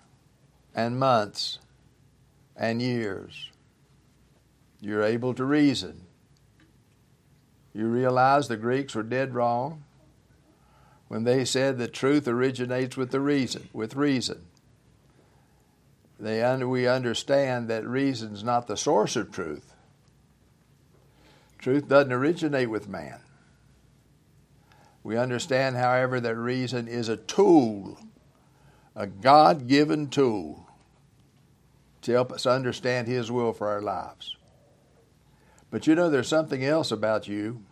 and 0.75 0.99
months 0.99 1.61
and 2.57 2.83
years. 2.83 3.53
You're 4.81 5.05
able 5.05 5.35
to 5.35 5.45
reason. 5.45 6.07
You 7.73 7.87
realize 7.87 8.49
the 8.49 8.57
Greeks 8.57 8.97
were 8.97 9.05
dead 9.05 9.37
wrong 9.37 9.85
when 11.07 11.23
they 11.23 11.45
said 11.45 11.79
that 11.79 11.93
truth 11.93 12.27
originates 12.27 12.97
with 12.97 13.13
the 13.13 13.21
reason, 13.21 13.69
with 13.73 13.95
reason. 13.95 14.47
They 16.19 16.65
we 16.65 16.87
understand 16.87 17.69
that 17.69 17.87
reason's 17.87 18.45
not 18.45 18.67
the 18.67 18.77
source 18.77 19.17
of 19.17 19.33
truth. 19.33 19.75
Truth 21.59 21.89
doesn't 21.89 22.13
originate 22.13 22.71
with 22.71 22.89
man. 22.89 23.21
We 25.03 25.17
understand, 25.19 25.77
however, 25.77 26.21
that 26.21 26.37
reason 26.37 26.89
is 26.89 27.09
a 27.09 27.17
tool, 27.17 27.99
a 28.95 29.07
God 29.07 29.67
given 29.67 30.09
tool 30.09 30.69
to 32.03 32.13
help 32.13 32.33
us 32.33 32.47
understand 32.47 33.09
His 33.09 33.31
will 33.31 33.53
for 33.53 33.69
our 33.69 33.83
lives. 33.83 34.37
But 35.71 35.87
you 35.87 35.95
know, 35.95 36.09
there's 36.09 36.29
something 36.29 36.65
else 36.65 36.93
about 36.93 37.27
you 37.27 37.63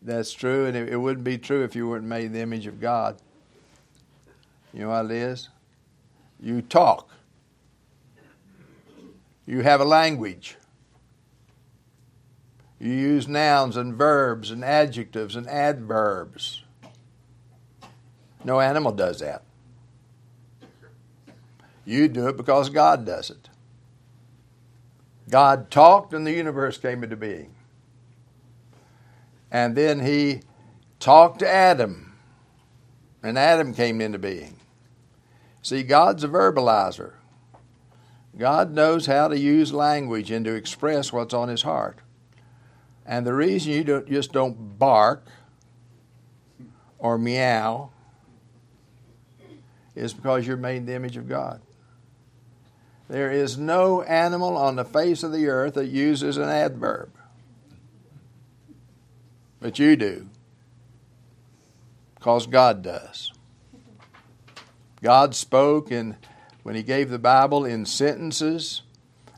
that's 0.00 0.32
true, 0.32 0.66
and 0.66 0.76
it, 0.76 0.90
it 0.90 0.96
wouldn't 0.96 1.24
be 1.24 1.38
true 1.38 1.64
if 1.64 1.74
you 1.74 1.88
weren't 1.88 2.04
made 2.04 2.26
in 2.26 2.32
the 2.32 2.40
image 2.40 2.66
of 2.66 2.80
God. 2.80 3.16
You 4.72 4.80
know 4.80 4.90
what 4.90 5.06
it 5.06 5.10
is? 5.10 5.48
You 6.40 6.62
talk. 6.62 7.08
You 9.46 9.60
have 9.60 9.80
a 9.80 9.84
language. 9.84 10.56
You 12.78 12.92
use 12.92 13.28
nouns 13.28 13.76
and 13.76 13.94
verbs 13.94 14.50
and 14.50 14.64
adjectives 14.64 15.36
and 15.36 15.48
adverbs. 15.48 16.62
No 18.44 18.60
animal 18.60 18.92
does 18.92 19.20
that. 19.20 19.42
You 21.84 22.08
do 22.08 22.28
it 22.28 22.36
because 22.36 22.70
God 22.70 23.04
does 23.04 23.30
it. 23.30 23.48
God 25.30 25.70
talked 25.70 26.12
and 26.12 26.26
the 26.26 26.32
universe 26.32 26.78
came 26.78 27.02
into 27.02 27.16
being. 27.16 27.54
And 29.50 29.76
then 29.76 30.00
he 30.00 30.40
talked 30.98 31.38
to 31.38 31.48
Adam, 31.48 32.12
and 33.22 33.38
Adam 33.38 33.72
came 33.72 34.00
into 34.00 34.18
being. 34.18 34.56
See, 35.62 35.82
God's 35.82 36.24
a 36.24 36.28
verbalizer. 36.28 37.12
God 38.36 38.72
knows 38.72 39.06
how 39.06 39.28
to 39.28 39.38
use 39.38 39.72
language 39.72 40.30
and 40.30 40.44
to 40.44 40.54
express 40.54 41.12
what's 41.12 41.34
on 41.34 41.48
his 41.48 41.62
heart. 41.62 41.98
And 43.06 43.26
the 43.26 43.34
reason 43.34 43.72
you 43.72 43.84
don't, 43.84 44.08
just 44.08 44.32
don't 44.32 44.78
bark 44.78 45.26
or 46.98 47.18
meow 47.18 47.90
is 49.94 50.12
because 50.12 50.46
you're 50.46 50.56
made 50.56 50.78
in 50.78 50.86
the 50.86 50.94
image 50.94 51.16
of 51.16 51.28
God. 51.28 51.60
There 53.08 53.30
is 53.30 53.58
no 53.58 54.02
animal 54.02 54.56
on 54.56 54.76
the 54.76 54.84
face 54.84 55.22
of 55.22 55.30
the 55.30 55.46
earth 55.46 55.74
that 55.74 55.86
uses 55.86 56.36
an 56.36 56.48
adverb. 56.48 57.12
But 59.60 59.78
you 59.78 59.94
do. 59.96 60.28
Because 62.14 62.46
God 62.46 62.82
does. 62.82 63.32
God 65.02 65.34
spoke 65.34 65.92
in 65.92 66.16
when 66.64 66.74
he 66.74 66.82
gave 66.82 67.10
the 67.10 67.18
Bible 67.18 67.64
in 67.64 67.86
sentences 67.86 68.82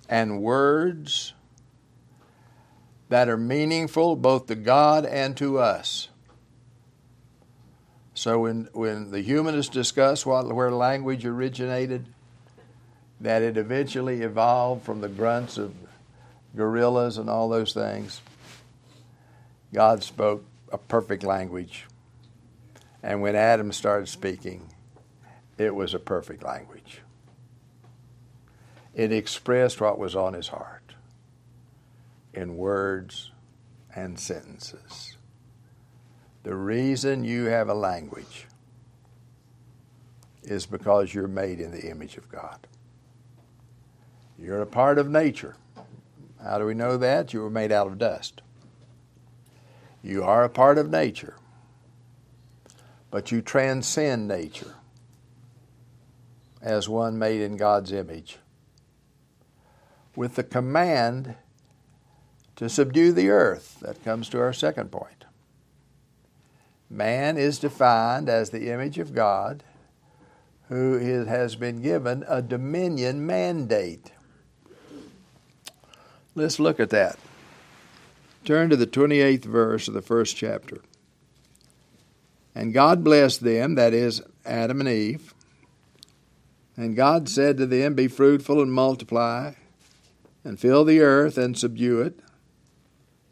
and 0.09 0.41
words 0.41 1.35
that 3.09 3.29
are 3.29 3.37
meaningful 3.37 4.15
both 4.15 4.47
to 4.47 4.55
God 4.55 5.05
and 5.05 5.37
to 5.37 5.59
us. 5.59 6.09
So 8.15 8.41
when, 8.41 8.69
when 8.73 9.11
the 9.11 9.21
humanists 9.21 9.73
discuss 9.73 10.25
what, 10.25 10.51
where 10.55 10.71
language 10.71 11.27
originated, 11.27 12.07
that 13.21 13.43
it 13.43 13.57
eventually 13.57 14.23
evolved 14.23 14.85
from 14.85 15.01
the 15.01 15.09
grunts 15.09 15.59
of 15.59 15.75
gorillas 16.55 17.19
and 17.19 17.29
all 17.29 17.49
those 17.49 17.73
things, 17.73 18.21
God 19.75 20.05
spoke 20.05 20.45
a 20.71 20.79
perfect 20.79 21.25
language. 21.25 21.87
And 23.03 23.21
when 23.21 23.35
Adam 23.35 23.73
started 23.73 24.07
speaking, 24.07 24.71
it 25.59 25.75
was 25.75 25.93
a 25.93 25.99
perfect 25.99 26.45
language. 26.45 27.01
It 28.97 29.13
expressed 29.13 29.79
what 29.79 29.99
was 29.99 30.17
on 30.17 30.33
his 30.33 30.49
heart 30.49 30.95
in 32.33 32.57
words 32.57 33.31
and 33.95 34.19
sentences. 34.19 35.17
The 36.45 36.55
reason 36.55 37.23
you 37.23 37.45
have 37.45 37.69
a 37.69 37.75
language 37.75 38.47
is 40.45 40.65
because 40.65 41.13
you're 41.13 41.29
made 41.29 41.61
in 41.61 41.73
the 41.73 41.91
image 41.91 42.17
of 42.17 42.31
God. 42.31 42.67
You're 44.39 44.63
a 44.63 44.67
part 44.67 44.97
of 44.97 45.11
nature. 45.11 45.57
How 46.43 46.59
do 46.59 46.65
we 46.65 46.73
know 46.73 46.97
that? 46.97 47.35
You 47.35 47.43
were 47.43 47.51
made 47.51 47.73
out 47.73 47.89
of 47.89 47.99
dust. 47.99 48.41
You 50.03 50.23
are 50.23 50.43
a 50.43 50.49
part 50.49 50.79
of 50.79 50.89
nature, 50.89 51.37
but 53.11 53.31
you 53.31 53.43
transcend 53.43 54.27
nature 54.27 54.77
as 56.63 56.89
one 56.89 57.19
made 57.19 57.43
in 57.43 57.59
God's 57.59 57.93
image 57.93 58.39
with 60.17 60.35
the 60.35 60.43
command 60.43 61.37
to 62.57 62.69
subdue 62.69 63.13
the 63.13 63.29
earth. 63.29 63.79
That 63.81 64.03
comes 64.03 64.29
to 64.31 64.41
our 64.41 64.53
second 64.53 64.91
point. 64.91 65.27
Man 66.89 67.37
is 67.37 67.59
defined 67.59 68.29
as 68.29 68.51
the 68.51 68.71
image 68.71 68.99
of 68.99 69.15
God 69.15 69.63
who 70.69 70.99
has 70.99 71.55
been 71.55 71.83
given 71.83 72.25
a 72.27 72.43
dominion 72.43 73.25
mandate. 73.27 74.11
Let's 76.35 76.59
look 76.59 76.81
at 76.81 76.91
that. 76.91 77.19
Turn 78.45 78.71
to 78.71 78.77
the 78.77 78.87
28th 78.87 79.45
verse 79.45 79.89
of 79.89 79.95
the 79.95 80.03
first 80.03 80.37
chapter. 80.37 80.81
And 82.55 82.73
God 82.73 83.05
blessed 83.05 83.43
them, 83.43 83.75
that 83.75 83.93
is, 83.93 84.23
Adam 84.45 84.81
and 84.81 84.89
Eve. 84.89 85.35
And 86.77 86.97
God 86.97 87.29
said 87.29 87.57
to 87.59 87.67
them, 87.67 87.95
Be 87.95 88.09
fruitful 88.09 88.63
and 88.63 88.73
multiply 88.73 89.55
and 90.47 90.61
fill 90.61 90.85
the 90.85 91.01
earth 91.01 91.37
and 91.37 91.59
subdue 91.59 92.01
it, 92.01 92.21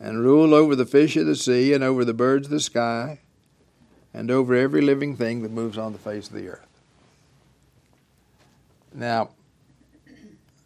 and 0.00 0.24
rule 0.24 0.52
over 0.52 0.74
the 0.74 0.84
fish 0.84 1.16
of 1.16 1.26
the 1.26 1.36
sea, 1.36 1.72
and 1.72 1.84
over 1.84 2.04
the 2.04 2.12
birds 2.12 2.48
of 2.48 2.50
the 2.50 2.58
sky, 2.58 3.20
and 4.12 4.32
over 4.32 4.52
every 4.56 4.80
living 4.80 5.16
thing 5.16 5.42
that 5.42 5.52
moves 5.52 5.78
on 5.78 5.92
the 5.92 5.98
face 5.98 6.26
of 6.26 6.34
the 6.34 6.48
earth. 6.48 6.66
Now, 8.92 9.30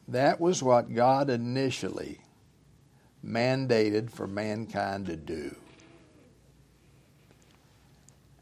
that 0.08 0.40
was 0.40 0.62
what 0.62 0.94
God 0.94 1.28
initially 1.28 2.20
mandated 3.22 4.11
for 4.11 4.26
mankind 4.26 5.04
to 5.06 5.16
do. 5.16 5.54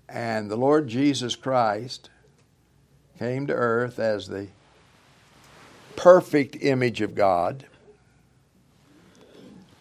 And 0.09 0.49
the 0.49 0.57
Lord 0.57 0.87
Jesus 0.87 1.35
Christ 1.35 2.11
came 3.19 3.49
to 3.49 3.53
earth 3.53 3.99
as 3.99 4.29
the 4.29 4.47
perfect 5.97 6.63
image 6.63 7.01
of 7.01 7.17
God 7.17 7.65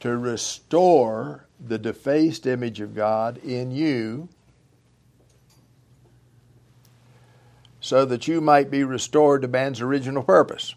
to 0.06 0.16
restore 0.16 1.48
the 1.60 1.80
defaced 1.80 2.46
image 2.46 2.80
of 2.80 2.94
God 2.94 3.38
in 3.40 3.72
you 3.72 4.30
so 7.80 8.06
that 8.06 8.28
you 8.28 8.40
might 8.40 8.70
be 8.70 8.84
restored 8.84 9.42
to 9.42 9.48
man's 9.48 9.82
original 9.82 10.22
purpose. 10.22 10.76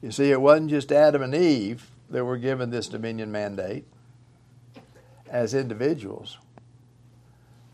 You 0.00 0.12
see, 0.12 0.30
it 0.30 0.40
wasn't 0.40 0.70
just 0.70 0.92
Adam 0.92 1.20
and 1.20 1.34
Eve 1.34 1.90
that 2.10 2.24
were 2.24 2.38
given 2.38 2.70
this 2.70 2.86
dominion 2.86 3.32
mandate 3.32 3.84
as 5.28 5.52
individuals. 5.52 6.38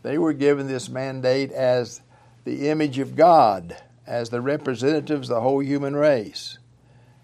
They 0.01 0.17
were 0.17 0.33
given 0.33 0.67
this 0.67 0.89
mandate 0.89 1.51
as 1.51 2.01
the 2.43 2.69
image 2.69 2.97
of 2.97 3.15
God, 3.15 3.77
as 4.07 4.31
the 4.31 4.41
representatives 4.41 5.29
of 5.29 5.35
the 5.35 5.41
whole 5.41 5.61
human 5.61 5.95
race. 5.95 6.57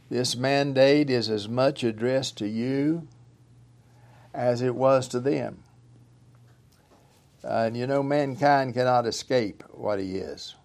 This 0.09 0.37
mandate 0.37 1.09
is 1.09 1.29
as 1.29 1.49
much 1.49 1.83
addressed 1.83 2.37
to 2.37 2.47
you 2.47 3.07
as 4.33 4.61
it 4.61 4.75
was 4.75 5.07
to 5.09 5.19
them. 5.19 5.63
And 7.43 7.75
you 7.75 7.87
know, 7.87 8.03
mankind 8.03 8.73
cannot 8.73 9.05
escape 9.05 9.63
what 9.71 9.99
he 9.99 10.17
is. 10.17 10.55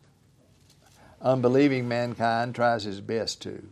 Unbelieving 1.20 1.88
mankind 1.88 2.54
tries 2.54 2.84
his 2.84 3.00
best 3.00 3.42
to. 3.42 3.68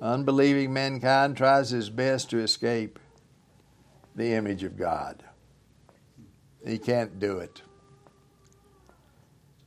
Unbelieving 0.00 0.72
mankind 0.72 1.36
tries 1.36 1.70
his 1.70 1.90
best 1.90 2.30
to 2.30 2.38
escape 2.38 2.98
the 4.14 4.32
image 4.32 4.64
of 4.64 4.76
God. 4.76 5.22
He 6.66 6.78
can't 6.78 7.18
do 7.18 7.38
it. 7.38 7.62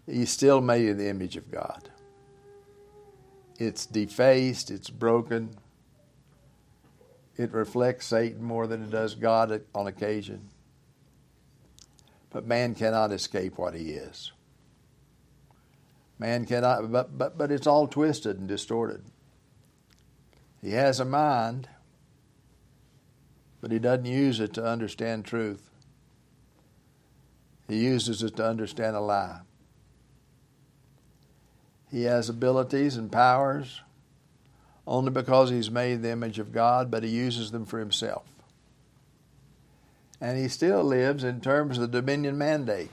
He's 0.06 0.32
still 0.32 0.62
made 0.62 0.88
in 0.90 0.98
the 0.98 1.10
image 1.10 1.38
of 1.38 1.50
God 1.50 1.90
it's 3.64 3.86
defaced, 3.86 4.70
it's 4.70 4.90
broken. 4.90 5.58
It 7.38 7.52
reflects 7.52 8.08
Satan 8.08 8.44
more 8.44 8.68
than 8.68 8.84
it 8.84 8.92
does 8.92 9.16
God 9.16 9.62
on 9.74 9.88
occasion. 9.88 10.50
But 12.30 12.46
man 12.46 12.76
cannot 12.76 13.12
escape 13.12 13.58
what 13.58 13.74
he 13.74 13.92
is. 13.92 14.32
Man 16.20 16.46
cannot, 16.46 16.92
but, 16.92 17.18
but, 17.18 17.38
but 17.38 17.52
it's 17.52 17.68
all 17.68 17.88
twisted 17.88 18.40
and 18.40 18.48
distorted. 18.48 19.04
He 20.62 20.72
has 20.72 21.00
a 21.00 21.06
mind, 21.06 21.68
but 23.62 23.72
he 23.72 23.80
doesn't 23.80 24.06
use 24.06 24.40
it 24.40 24.54
to 24.54 24.66
understand 24.66 25.26
truth. 25.26 25.70
He 27.68 27.78
uses 27.78 28.24
it 28.24 28.36
to 28.38 28.46
understand 28.46 28.96
a 28.96 29.02
lie. 29.02 29.42
He 31.94 32.06
has 32.06 32.28
abilities 32.28 32.98
and 32.98 33.12
powers 33.12 33.82
only 34.88 35.12
because 35.12 35.52
he's 35.52 35.70
made 35.70 36.02
the 36.02 36.10
image 36.10 36.40
of 36.40 36.52
God, 36.52 36.90
but 36.90 37.04
he 37.04 37.10
uses 37.10 37.52
them 37.52 37.68
for 37.68 37.78
himself. 37.78 38.26
And 40.20 40.36
he 40.36 40.48
still 40.48 40.84
lives 40.84 41.24
in 41.24 41.40
terms 41.40 41.78
of 41.78 41.92
the 41.92 42.02
dominion 42.02 42.36
mandate. 42.36 42.90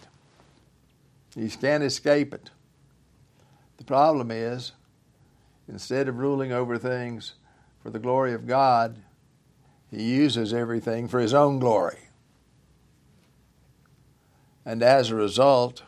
He 1.35 1.49
can't 1.49 1.83
escape 1.83 2.35
it. 2.35 2.51
The 3.79 3.85
problem 3.85 4.31
is, 4.31 4.73
instead 5.67 6.07
of 6.07 6.19
ruling 6.19 6.53
over 6.53 6.77
things 6.77 7.33
for 7.83 7.89
the 7.89 7.99
glory 7.99 8.35
of 8.35 8.47
God, 8.47 8.97
he 9.91 10.03
uses 10.03 10.53
everything 10.53 11.09
for 11.09 11.21
his 11.21 11.33
own 11.33 11.59
glory. 11.59 12.11
And 14.67 14.83
as 14.83 15.09
a 15.09 15.15
result, 15.15 15.85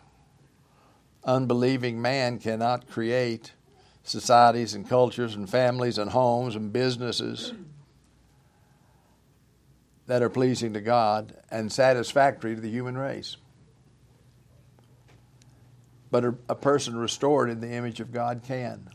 unbelieving 1.24 2.00
man 2.00 2.38
cannot 2.38 2.88
create 2.88 3.52
societies 4.02 4.74
and 4.74 4.88
cultures 4.88 5.34
and 5.34 5.48
families 5.48 5.98
and 5.98 6.10
homes 6.10 6.56
and 6.56 6.72
businesses 6.72 7.52
that 10.06 10.22
are 10.22 10.28
pleasing 10.28 10.72
to 10.72 10.80
God 10.80 11.34
and 11.50 11.70
satisfactory 11.72 12.54
to 12.54 12.60
the 12.60 12.70
human 12.70 12.98
race. 12.98 13.36
But 16.10 16.24
a, 16.48 16.54
person 16.54 16.96
restored 16.96 17.48
in 17.48 17.60
the 17.60 17.70
image 17.70 18.00
of 18.00 18.12
God 18.12 18.42
can. 18.46 18.90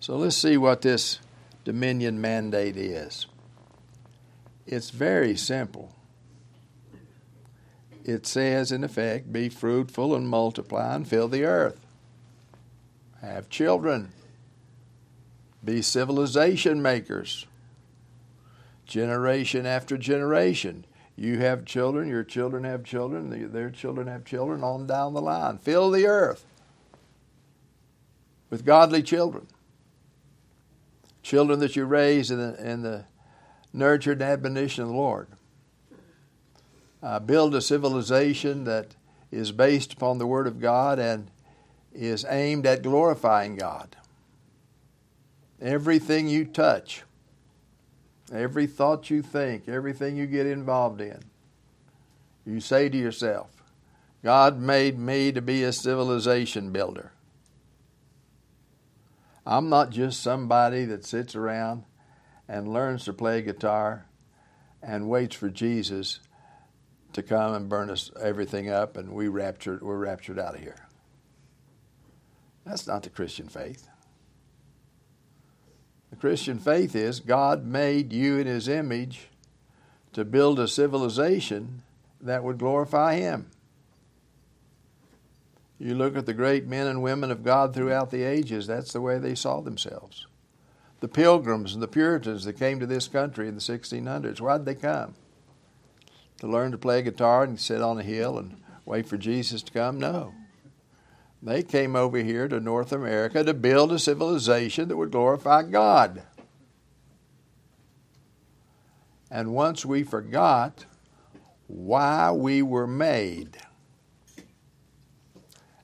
So 0.00 0.16
let's 0.16 0.36
see 0.36 0.56
what 0.56 0.80
this 0.80 1.18
dominion 1.64 2.20
mandate 2.20 2.76
is. 2.76 3.26
It's 4.66 4.90
very 4.90 5.36
simple. 5.36 5.94
It 8.04 8.26
says, 8.26 8.72
in 8.72 8.82
effect, 8.82 9.32
be 9.32 9.48
fruitful 9.48 10.14
and 10.14 10.28
multiply 10.28 10.94
and 10.94 11.06
fill 11.06 11.28
the 11.28 11.44
earth. 11.44 11.80
Have 13.20 13.48
children. 13.48 14.12
Be 15.64 15.82
civilization 15.82 16.82
makers. 16.82 17.46
Generation 18.86 19.64
after 19.66 19.96
generation. 19.96 20.84
You 21.14 21.38
have 21.38 21.64
children, 21.64 22.08
your 22.08 22.24
children 22.24 22.64
have 22.64 22.82
children, 22.84 23.52
their 23.52 23.70
children 23.70 24.08
have 24.08 24.24
children, 24.24 24.64
on 24.64 24.86
down 24.86 25.14
the 25.14 25.20
line. 25.20 25.58
Fill 25.58 25.90
the 25.90 26.06
earth 26.06 26.44
with 28.50 28.64
godly 28.64 29.02
children. 29.02 29.46
Children 31.22 31.60
that 31.60 31.76
you 31.76 31.84
raise 31.84 32.30
in 32.30 32.38
the, 32.38 32.70
in 32.70 32.82
the 32.82 33.04
nurtured 33.72 34.20
admonition 34.20 34.82
of 34.82 34.88
the 34.88 34.96
Lord. 34.96 35.28
Uh, 37.02 37.18
build 37.18 37.54
a 37.54 37.60
civilization 37.60 38.64
that 38.64 38.94
is 39.32 39.50
based 39.50 39.94
upon 39.94 40.18
the 40.18 40.26
Word 40.26 40.46
of 40.46 40.60
God 40.60 40.98
and 40.98 41.30
is 41.92 42.24
aimed 42.28 42.64
at 42.66 42.82
glorifying 42.82 43.56
God. 43.56 43.96
Everything 45.60 46.28
you 46.28 46.44
touch, 46.44 47.02
every 48.32 48.66
thought 48.66 49.10
you 49.10 49.22
think, 49.22 49.68
everything 49.68 50.16
you 50.16 50.26
get 50.26 50.46
involved 50.46 51.00
in, 51.00 51.20
you 52.46 52.60
say 52.60 52.88
to 52.88 52.96
yourself, 52.96 53.50
God 54.22 54.58
made 54.60 54.98
me 54.98 55.32
to 55.32 55.42
be 55.42 55.64
a 55.64 55.72
civilization 55.72 56.70
builder. 56.70 57.12
I'm 59.44 59.68
not 59.68 59.90
just 59.90 60.22
somebody 60.22 60.84
that 60.84 61.04
sits 61.04 61.34
around 61.34 61.84
and 62.48 62.72
learns 62.72 63.04
to 63.04 63.12
play 63.12 63.42
guitar 63.42 64.06
and 64.80 65.08
waits 65.08 65.34
for 65.34 65.48
Jesus 65.48 66.20
to 67.12 67.22
come 67.22 67.54
and 67.54 67.68
burn 67.68 67.90
us 67.90 68.10
everything 68.20 68.70
up 68.70 68.96
and 68.96 69.12
we 69.12 69.28
raptured 69.28 69.82
we're 69.82 69.96
raptured 69.96 70.38
out 70.38 70.54
of 70.54 70.60
here. 70.60 70.86
That's 72.64 72.86
not 72.86 73.02
the 73.02 73.10
Christian 73.10 73.48
faith. 73.48 73.88
The 76.10 76.16
Christian 76.16 76.58
faith 76.58 76.94
is 76.94 77.20
God 77.20 77.64
made 77.64 78.12
you 78.12 78.38
in 78.38 78.46
his 78.46 78.68
image 78.68 79.28
to 80.12 80.24
build 80.24 80.58
a 80.58 80.68
civilization 80.68 81.82
that 82.20 82.44
would 82.44 82.58
glorify 82.58 83.16
him. 83.16 83.50
You 85.78 85.96
look 85.96 86.16
at 86.16 86.26
the 86.26 86.34
great 86.34 86.66
men 86.66 86.86
and 86.86 87.02
women 87.02 87.30
of 87.32 87.42
God 87.42 87.74
throughout 87.74 88.10
the 88.10 88.22
ages, 88.22 88.66
that's 88.68 88.92
the 88.92 89.00
way 89.00 89.18
they 89.18 89.34
saw 89.34 89.60
themselves. 89.60 90.26
The 91.00 91.08
pilgrims 91.08 91.74
and 91.74 91.82
the 91.82 91.88
Puritans 91.88 92.44
that 92.44 92.58
came 92.58 92.78
to 92.78 92.86
this 92.86 93.08
country 93.08 93.48
in 93.48 93.56
the 93.56 93.60
1600s, 93.60 94.40
why 94.40 94.58
did 94.58 94.66
they 94.66 94.76
come? 94.76 95.14
To 96.42 96.48
learn 96.48 96.72
to 96.72 96.78
play 96.78 97.02
guitar 97.02 97.44
and 97.44 97.60
sit 97.60 97.80
on 97.80 98.00
a 98.00 98.02
hill 98.02 98.36
and 98.36 98.56
wait 98.84 99.06
for 99.06 99.16
Jesus 99.16 99.62
to 99.62 99.72
come? 99.72 100.00
No. 100.00 100.34
They 101.40 101.62
came 101.62 101.94
over 101.94 102.18
here 102.18 102.48
to 102.48 102.58
North 102.58 102.90
America 102.90 103.44
to 103.44 103.54
build 103.54 103.92
a 103.92 103.98
civilization 104.00 104.88
that 104.88 104.96
would 104.96 105.12
glorify 105.12 105.62
God. 105.62 106.24
And 109.30 109.54
once 109.54 109.86
we 109.86 110.02
forgot 110.02 110.84
why 111.68 112.32
we 112.32 112.60
were 112.60 112.88
made 112.88 113.58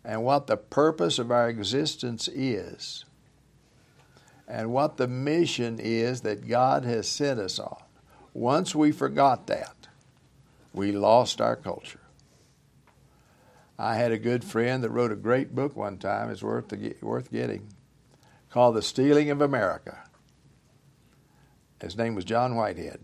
and 0.05 0.25
what 0.25 0.49
the 0.49 0.57
purpose 0.57 1.21
of 1.21 1.31
our 1.31 1.49
existence 1.49 2.27
is, 2.27 3.05
and 4.49 4.73
what 4.73 4.97
the 4.97 5.07
mission 5.07 5.79
is 5.79 6.23
that 6.23 6.49
God 6.49 6.85
has 6.85 7.07
sent 7.07 7.39
us 7.39 7.61
on, 7.61 7.81
once 8.35 8.75
we 8.75 8.91
forgot 8.91 9.47
that, 9.47 9.78
we 10.79 10.93
lost 10.93 11.41
our 11.41 11.57
culture. 11.57 12.01
I 13.77 13.97
had 13.97 14.13
a 14.13 14.19
good 14.19 14.45
friend 14.45 14.85
that 14.85 14.91
wrote 14.91 15.11
a 15.11 15.17
great 15.17 15.53
book 15.53 15.77
one 15.77 15.99
time. 15.99 16.31
It's 16.31 16.43
worth 16.43 16.69
get, 16.69 17.03
worth 17.03 17.33
getting, 17.33 17.67
called 18.49 18.77
"The 18.77 18.83
Stealing 18.83 19.29
of 19.31 19.41
America." 19.41 20.05
His 21.83 21.97
name 21.97 22.15
was 22.15 22.25
John 22.25 22.55
Whitehead. 22.55 23.01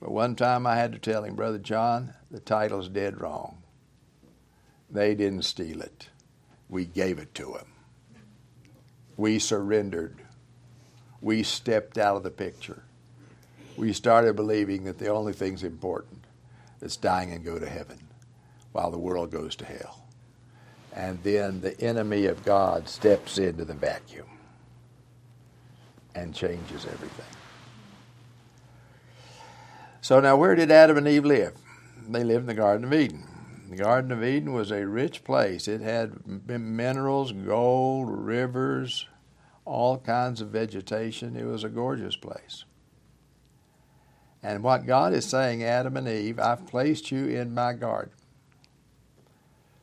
But 0.00 0.12
one 0.12 0.34
time 0.34 0.66
I 0.66 0.76
had 0.76 0.92
to 0.92 0.98
tell 0.98 1.24
him, 1.24 1.36
Brother 1.36 1.58
John, 1.58 2.14
the 2.30 2.40
title's 2.40 2.88
dead 2.88 3.20
wrong. 3.20 3.62
They 4.90 5.14
didn't 5.14 5.42
steal 5.42 5.82
it. 5.82 6.08
We 6.70 6.86
gave 6.86 7.18
it 7.18 7.34
to 7.34 7.52
them. 7.52 7.72
We 9.18 9.38
surrendered. 9.38 10.22
We 11.20 11.42
stepped 11.42 11.98
out 11.98 12.16
of 12.16 12.22
the 12.22 12.30
picture. 12.30 12.83
We 13.76 13.92
started 13.92 14.36
believing 14.36 14.84
that 14.84 14.98
the 14.98 15.08
only 15.08 15.32
thing's 15.32 15.64
important 15.64 16.24
is 16.80 16.96
dying 16.96 17.32
and 17.32 17.44
go 17.44 17.58
to 17.58 17.68
heaven 17.68 17.98
while 18.72 18.90
the 18.90 18.98
world 18.98 19.30
goes 19.30 19.56
to 19.56 19.64
hell. 19.64 20.06
And 20.92 21.20
then 21.22 21.60
the 21.60 21.80
enemy 21.80 22.26
of 22.26 22.44
God 22.44 22.88
steps 22.88 23.38
into 23.38 23.64
the 23.64 23.74
vacuum 23.74 24.26
and 26.14 26.34
changes 26.34 26.86
everything. 26.86 27.26
So 30.00 30.20
now, 30.20 30.36
where 30.36 30.54
did 30.54 30.70
Adam 30.70 30.98
and 30.98 31.08
Eve 31.08 31.24
live? 31.24 31.54
They 32.08 32.22
lived 32.22 32.42
in 32.42 32.46
the 32.46 32.54
Garden 32.54 32.84
of 32.84 32.92
Eden. 32.92 33.24
The 33.70 33.76
Garden 33.76 34.12
of 34.12 34.22
Eden 34.22 34.52
was 34.52 34.70
a 34.70 34.86
rich 34.86 35.24
place. 35.24 35.66
It 35.66 35.80
had 35.80 36.12
minerals, 36.46 37.32
gold, 37.32 38.08
rivers, 38.10 39.08
all 39.64 39.98
kinds 39.98 40.40
of 40.40 40.48
vegetation. 40.50 41.34
It 41.34 41.46
was 41.46 41.64
a 41.64 41.68
gorgeous 41.70 42.16
place. 42.16 42.64
And 44.44 44.62
what 44.62 44.84
God 44.84 45.14
is 45.14 45.24
saying, 45.24 45.64
Adam 45.64 45.96
and 45.96 46.06
Eve, 46.06 46.38
I've 46.38 46.66
placed 46.66 47.10
you 47.10 47.26
in 47.26 47.54
my 47.54 47.72
garden 47.72 48.12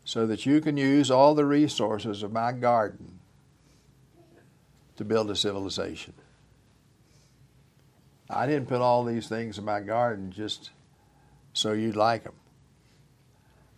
so 0.05 0.27
that 0.27 0.45
you 0.45 0.61
can 0.61 0.77
use 0.77 1.09
all 1.09 1.33
the 1.33 1.45
resources 1.45 2.21
of 2.21 2.31
my 2.31 2.51
garden 2.51 3.19
to 4.97 5.03
build 5.03 5.31
a 5.31 5.35
civilization. 5.35 6.13
I 8.29 8.45
didn't 8.45 8.67
put 8.67 8.81
all 8.81 9.03
these 9.03 9.27
things 9.27 9.57
in 9.57 9.65
my 9.65 9.79
garden 9.79 10.31
just 10.31 10.69
so 11.53 11.73
you'd 11.73 11.95
like 11.95 12.23
them. 12.23 12.35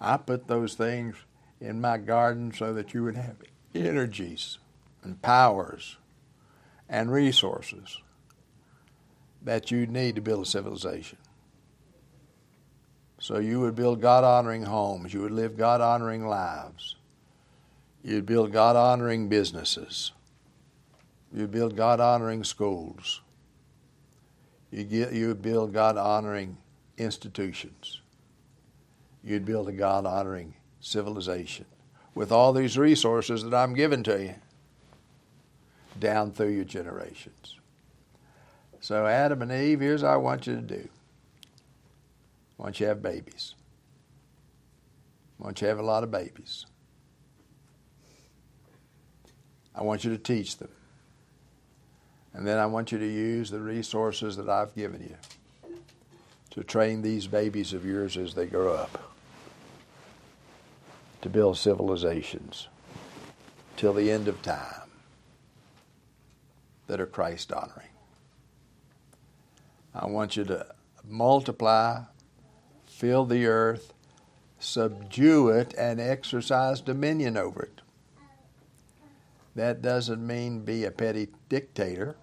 I 0.02 0.18
put 0.18 0.48
those 0.48 0.74
things 0.74 1.16
in 1.62 1.80
my 1.80 1.98
garden 1.98 2.54
so 2.54 2.74
that 2.74 2.94
you 2.94 3.04
would 3.04 3.16
have 3.16 3.38
energies 3.74 4.58
and 5.02 5.22
powers 5.22 5.96
and 6.90 7.10
resources 7.10 8.02
that 9.44 9.72
you 9.72 9.86
need 9.86 10.16
to 10.16 10.22
build 10.22 10.44
a 10.44 10.50
civilization. 10.50 11.18
So 13.20 13.40
you 13.40 13.60
would 13.62 13.76
build 13.76 14.02
God 14.02 14.24
honoring 14.24 14.64
homes. 14.64 15.14
You 15.14 15.22
would 15.22 15.32
live 15.32 15.58
God 15.58 15.82
honoring 15.82 16.28
lives. 16.28 16.96
You'd 18.04 18.26
build 18.26 18.52
God 18.52 18.76
honoring 18.76 19.30
businesses. 19.30 20.12
You'd 21.34 21.52
build 21.52 21.76
God 21.76 22.00
honoring 22.00 22.44
schools. 22.44 23.22
You 24.72 25.28
would 25.28 25.42
build 25.42 25.74
God 25.74 25.98
honoring 25.98 26.58
institutions. 26.98 28.02
You'd 29.24 29.46
build 29.46 29.70
a 29.70 29.72
God 29.72 30.06
honoring 30.06 30.56
civilization 30.82 31.66
with 32.16 32.32
all 32.32 32.52
these 32.54 32.78
resources 32.78 33.44
that 33.44 33.54
I'm 33.54 33.74
giving 33.74 34.04
to 34.04 34.22
you 34.22 34.36
down 36.00 36.32
through 36.32 36.50
your 36.50 36.66
generations. 36.66 37.60
So, 38.84 39.08
Adam 39.08 39.42
and 39.42 39.50
Eve, 39.50 39.80
here's 39.80 40.04
what 40.04 40.12
I 40.12 40.18
want 40.18 40.46
you 40.46 40.56
to 40.56 40.62
do. 40.62 40.90
Why 42.58 42.66
don't 42.66 42.80
you 42.82 42.88
have 42.88 43.02
babies? 43.02 43.56
Why 45.38 45.48
don't 45.48 45.62
you 45.62 45.70
have 45.70 45.80
a 45.80 45.84
lot 45.84 46.04
of 46.04 46.12
babies? 46.12 46.66
I 49.74 49.84
want 49.84 50.04
you 50.04 50.12
to 50.12 50.18
teach 50.18 50.58
them. 50.58 50.68
And 52.34 52.46
then 52.46 52.58
I 52.58 52.66
want 52.66 52.92
you 52.92 52.98
to 52.98 53.08
use 53.08 53.50
the 53.50 53.62
resources 53.62 54.36
that 54.36 54.50
I've 54.50 54.76
given 54.76 55.02
you 55.02 55.16
to 56.50 56.62
train 56.66 57.02
these 57.02 57.26
babies 57.26 57.72
of 57.72 57.86
yours 57.86 58.18
as 58.18 58.34
they 58.34 58.48
grow 58.48 58.74
up 58.74 59.16
to 61.22 61.30
build 61.30 61.58
civilizations 61.58 62.68
till 63.78 63.94
the 63.94 64.12
end 64.12 64.28
of 64.28 64.42
time 64.42 64.90
that 66.88 67.00
are 67.00 67.06
Christ 67.06 67.54
honoring. 67.54 67.93
I 69.96 70.08
want 70.08 70.36
you 70.36 70.44
to 70.46 70.66
multiply 71.08 72.02
fill 72.86 73.26
the 73.26 73.46
earth, 73.46 73.94
subdue 74.58 75.50
it, 75.50 75.74
and 75.78 76.00
exercise 76.00 76.82
dominion 76.82 77.38
over 77.38 77.64
it. 77.64 77.82
That 79.56 79.84
doesn't 79.84 80.26
mean 80.26 80.62
be 80.62 80.84
a 80.86 80.92
petty 80.92 81.28
dictator. 81.48 82.16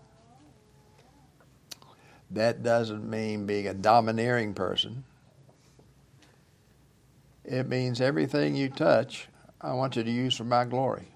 That 2.30 2.62
doesn't 2.62 3.09
mean 3.09 3.46
being 3.46 3.68
a 3.68 3.74
domineering 3.74 4.54
person. 4.54 5.04
It 7.44 7.68
means 7.68 8.00
everything 8.00 8.56
you 8.56 8.68
touch, 8.68 9.28
I 9.61 9.72
want 9.74 9.96
you 9.96 10.02
to 10.02 10.11
use 10.11 10.37
for 10.37 10.44
my 10.44 10.64
glory. 10.64 11.09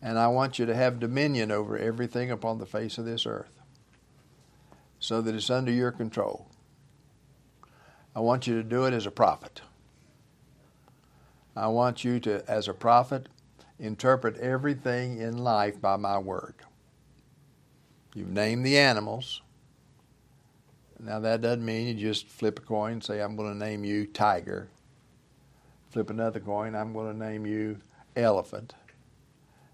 And 0.00 0.18
I 0.18 0.28
want 0.28 0.58
you 0.58 0.66
to 0.66 0.74
have 0.74 1.00
dominion 1.00 1.50
over 1.50 1.76
everything 1.76 2.30
upon 2.30 2.58
the 2.58 2.66
face 2.66 2.98
of 2.98 3.04
this 3.04 3.26
earth 3.26 3.57
so 4.98 5.20
that 5.22 5.34
it's 5.34 5.50
under 5.50 5.72
your 5.72 5.92
control. 5.92 6.48
I 8.14 8.20
want 8.20 8.46
you 8.46 8.56
to 8.56 8.62
do 8.62 8.84
it 8.84 8.94
as 8.94 9.06
a 9.06 9.10
prophet. 9.10 9.60
I 11.54 11.68
want 11.68 12.04
you 12.04 12.20
to, 12.20 12.48
as 12.48 12.68
a 12.68 12.74
prophet, 12.74 13.28
interpret 13.78 14.36
everything 14.38 15.20
in 15.20 15.38
life 15.38 15.80
by 15.80 15.96
my 15.96 16.18
word. 16.18 16.54
You've 18.14 18.28
named 18.28 18.64
the 18.64 18.78
animals. 18.78 19.42
Now, 21.00 21.20
that 21.20 21.40
doesn't 21.40 21.64
mean 21.64 21.86
you 21.86 21.94
just 21.94 22.26
flip 22.26 22.58
a 22.58 22.62
coin 22.62 22.92
and 22.94 23.04
say, 23.04 23.20
I'm 23.20 23.36
going 23.36 23.52
to 23.52 23.58
name 23.58 23.84
you 23.84 24.06
tiger. 24.06 24.68
Flip 25.90 26.10
another 26.10 26.40
coin, 26.40 26.74
I'm 26.74 26.92
going 26.92 27.12
to 27.12 27.18
name 27.18 27.46
you 27.46 27.78
elephant. 28.16 28.74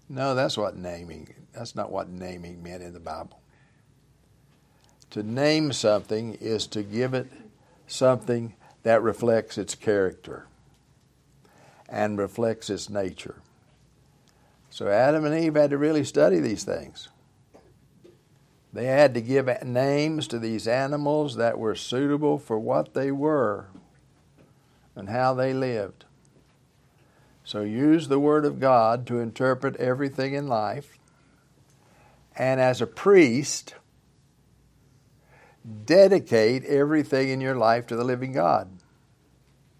No, 0.07 0.35
that's 0.35 0.57
what 0.57 0.77
naming, 0.77 1.33
that's 1.51 1.75
not 1.75 1.91
what 1.91 2.09
naming 2.09 2.61
meant 2.61 2.83
in 2.83 2.93
the 2.93 2.99
Bible. 2.99 3.39
To 5.11 5.23
name 5.23 5.71
something 5.71 6.35
is 6.35 6.67
to 6.67 6.83
give 6.83 7.13
it 7.13 7.27
something 7.87 8.55
that 8.83 9.01
reflects 9.01 9.57
its 9.57 9.75
character 9.75 10.47
and 11.87 12.17
reflects 12.17 12.69
its 12.69 12.89
nature. 12.89 13.41
So 14.69 14.87
Adam 14.87 15.23
and 15.25 15.33
Eve 15.33 15.55
had 15.55 15.69
to 15.69 15.77
really 15.77 16.03
study 16.03 16.39
these 16.39 16.63
things. 16.63 17.09
They 18.73 18.87
had 18.87 19.13
to 19.13 19.21
give 19.21 19.47
names 19.63 20.27
to 20.27 20.37
these 20.37 20.67
animals 20.67 21.37
that 21.37 21.57
were 21.57 21.75
suitable 21.75 22.37
for 22.37 22.59
what 22.59 22.93
they 22.93 23.09
were 23.09 23.67
and 24.97 25.07
how 25.07 25.33
they 25.33 25.53
lived. 25.53 26.03
So 27.45 27.61
use 27.61 28.09
the 28.09 28.19
Word 28.19 28.43
of 28.43 28.59
God 28.59 29.07
to 29.07 29.19
interpret 29.19 29.77
everything 29.77 30.33
in 30.33 30.47
life. 30.47 30.97
And 32.35 32.59
as 32.59 32.81
a 32.81 32.87
priest, 32.87 33.75
dedicate 35.85 36.63
everything 36.65 37.29
in 37.29 37.41
your 37.41 37.55
life 37.55 37.87
to 37.87 37.95
the 37.95 38.03
living 38.03 38.33
God. 38.33 38.69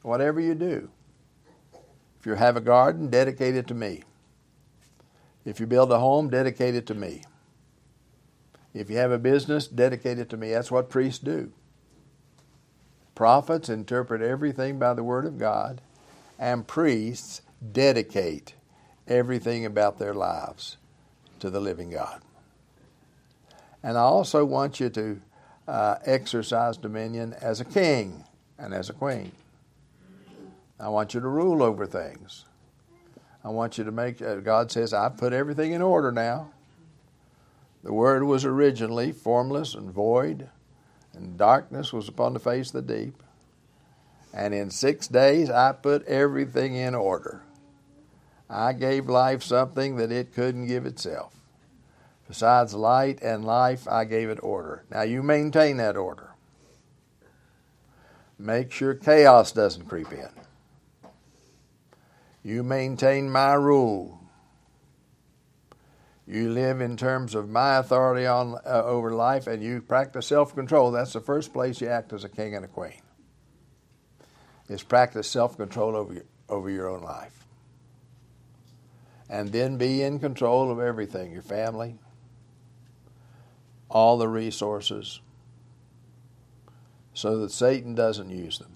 Whatever 0.01 0.39
you 0.39 0.55
do. 0.55 0.89
If 2.19 2.25
you 2.25 2.33
have 2.33 2.57
a 2.57 2.61
garden, 2.61 3.09
dedicate 3.09 3.55
it 3.55 3.67
to 3.67 3.73
me. 3.73 4.03
If 5.45 5.59
you 5.59 5.67
build 5.67 5.91
a 5.91 5.99
home, 5.99 6.29
dedicate 6.29 6.75
it 6.75 6.87
to 6.87 6.95
me. 6.95 7.23
If 8.73 8.89
you 8.89 8.97
have 8.97 9.11
a 9.11 9.19
business, 9.19 9.67
dedicate 9.67 10.19
it 10.19 10.29
to 10.29 10.37
me. 10.37 10.51
That's 10.51 10.71
what 10.71 10.89
priests 10.89 11.19
do. 11.19 11.51
Prophets 13.13 13.69
interpret 13.69 14.21
everything 14.21 14.77
by 14.77 14.93
the 14.93 15.03
Word 15.03 15.25
of 15.25 15.37
God, 15.37 15.81
and 16.37 16.67
priests 16.67 17.41
dedicate 17.71 18.55
everything 19.07 19.65
about 19.65 19.99
their 19.99 20.13
lives 20.13 20.77
to 21.39 21.49
the 21.49 21.61
living 21.61 21.91
God. 21.91 22.21
And 23.81 23.97
I 23.97 24.01
also 24.01 24.43
want 24.43 24.79
you 24.79 24.89
to 24.89 25.21
uh, 25.67 25.95
exercise 26.05 26.77
dominion 26.77 27.33
as 27.41 27.59
a 27.59 27.65
king 27.65 28.23
and 28.57 28.73
as 28.73 28.89
a 28.89 28.93
queen. 28.93 29.31
I 30.79 30.89
want 30.89 31.13
you 31.13 31.19
to 31.21 31.27
rule 31.27 31.63
over 31.63 31.85
things. 31.85 32.45
I 33.43 33.49
want 33.49 33.77
you 33.77 33.83
to 33.83 33.91
make, 33.91 34.21
uh, 34.21 34.35
God 34.35 34.71
says, 34.71 34.93
I 34.93 35.09
put 35.09 35.31
everything 35.31 35.71
in 35.71 35.81
order 35.81 36.11
now. 36.11 36.51
The 37.83 37.93
Word 37.93 38.23
was 38.23 38.43
originally 38.43 39.11
formless 39.11 39.75
and 39.75 39.91
void, 39.91 40.49
and 41.13 41.37
darkness 41.37 41.93
was 41.93 42.09
upon 42.09 42.33
the 42.33 42.39
face 42.39 42.73
of 42.73 42.85
the 42.85 42.95
deep. 42.95 43.21
And 44.33 44.53
in 44.53 44.71
six 44.71 45.07
days 45.07 45.49
I 45.49 45.71
put 45.71 46.05
everything 46.07 46.75
in 46.75 46.95
order. 46.95 47.43
I 48.49 48.73
gave 48.73 49.07
life 49.07 49.43
something 49.43 49.95
that 49.97 50.11
it 50.11 50.33
couldn't 50.33 50.67
give 50.67 50.85
itself. 50.85 51.33
Besides 52.27 52.73
light 52.73 53.21
and 53.21 53.45
life, 53.45 53.87
I 53.87 54.05
gave 54.05 54.29
it 54.29 54.39
order. 54.41 54.83
Now 54.89 55.03
you 55.03 55.21
maintain 55.21 55.77
that 55.77 55.95
order. 55.95 56.31
Make 58.37 58.71
sure 58.71 58.95
chaos 58.95 59.51
doesn't 59.51 59.87
creep 59.87 60.11
in. 60.11 60.29
You 62.43 62.63
maintain 62.63 63.29
my 63.29 63.53
rule. 63.53 64.19
You 66.27 66.49
live 66.49 66.81
in 66.81 66.97
terms 66.97 67.35
of 67.35 67.49
my 67.49 67.77
authority 67.77 68.25
on 68.25 68.55
uh, 68.65 68.83
over 68.83 69.11
life, 69.11 69.45
and 69.45 69.63
you 69.63 69.81
practice 69.81 70.25
self-control. 70.27 70.91
That's 70.91 71.13
the 71.13 71.21
first 71.21 71.53
place 71.53 71.79
you 71.79 71.87
act 71.87 72.13
as 72.13 72.23
a 72.23 72.29
king 72.29 72.55
and 72.55 72.65
a 72.65 72.67
queen. 72.67 73.01
Is 74.67 74.81
practice 74.81 75.27
self-control 75.27 75.95
over 75.95 76.13
your, 76.15 76.23
over 76.49 76.69
your 76.71 76.89
own 76.89 77.03
life, 77.03 77.45
and 79.29 79.51
then 79.51 79.77
be 79.77 80.01
in 80.01 80.17
control 80.19 80.71
of 80.71 80.79
everything: 80.79 81.31
your 81.31 81.43
family, 81.43 81.99
all 83.95 84.17
the 84.17 84.27
resources, 84.27 85.21
so 87.13 87.37
that 87.37 87.49
Satan 87.49 87.95
doesn't 87.95 88.29
use 88.29 88.59
them, 88.59 88.75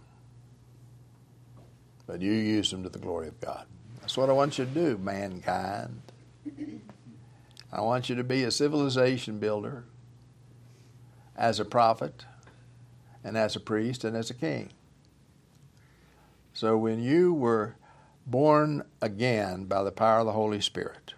but 2.07 2.21
you 2.21 2.31
use 2.31 2.71
them 2.71 2.83
to 2.83 2.89
the 2.89 2.99
glory 2.99 3.27
of 3.27 3.37
God. 3.41 3.65
That's 3.99 4.15
what 4.15 4.29
I 4.29 4.31
want 4.31 4.57
you 4.57 4.63
to 4.63 4.71
do, 4.71 4.97
mankind. 4.97 6.01
I 7.69 7.81
want 7.81 8.07
you 8.07 8.15
to 8.15 8.23
be 8.23 8.45
a 8.45 8.49
civilization 8.49 9.39
builder 9.39 9.83
as 11.35 11.59
a 11.59 11.65
prophet 11.65 12.23
and 13.21 13.37
as 13.37 13.57
a 13.57 13.59
priest 13.59 14.05
and 14.05 14.15
as 14.15 14.29
a 14.29 14.33
king. 14.33 14.69
So 16.53 16.77
when 16.77 17.03
you 17.03 17.33
were 17.33 17.75
born 18.25 18.85
again 19.01 19.65
by 19.65 19.83
the 19.83 19.91
power 19.91 20.19
of 20.19 20.27
the 20.27 20.31
Holy 20.31 20.61
Spirit, 20.61 21.13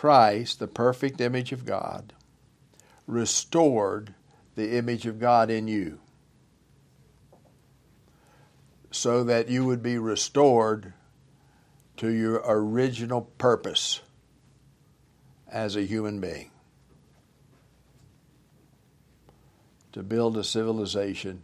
Christ, 0.00 0.60
the 0.60 0.66
perfect 0.66 1.20
image 1.20 1.52
of 1.52 1.66
God, 1.66 2.14
restored 3.06 4.14
the 4.54 4.78
image 4.78 5.04
of 5.04 5.18
God 5.18 5.50
in 5.50 5.68
you 5.68 6.00
so 8.90 9.22
that 9.24 9.50
you 9.50 9.66
would 9.66 9.82
be 9.82 9.98
restored 9.98 10.94
to 11.98 12.08
your 12.08 12.42
original 12.46 13.20
purpose 13.36 14.00
as 15.46 15.76
a 15.76 15.82
human 15.82 16.18
being 16.18 16.50
to 19.92 20.02
build 20.02 20.38
a 20.38 20.44
civilization 20.44 21.42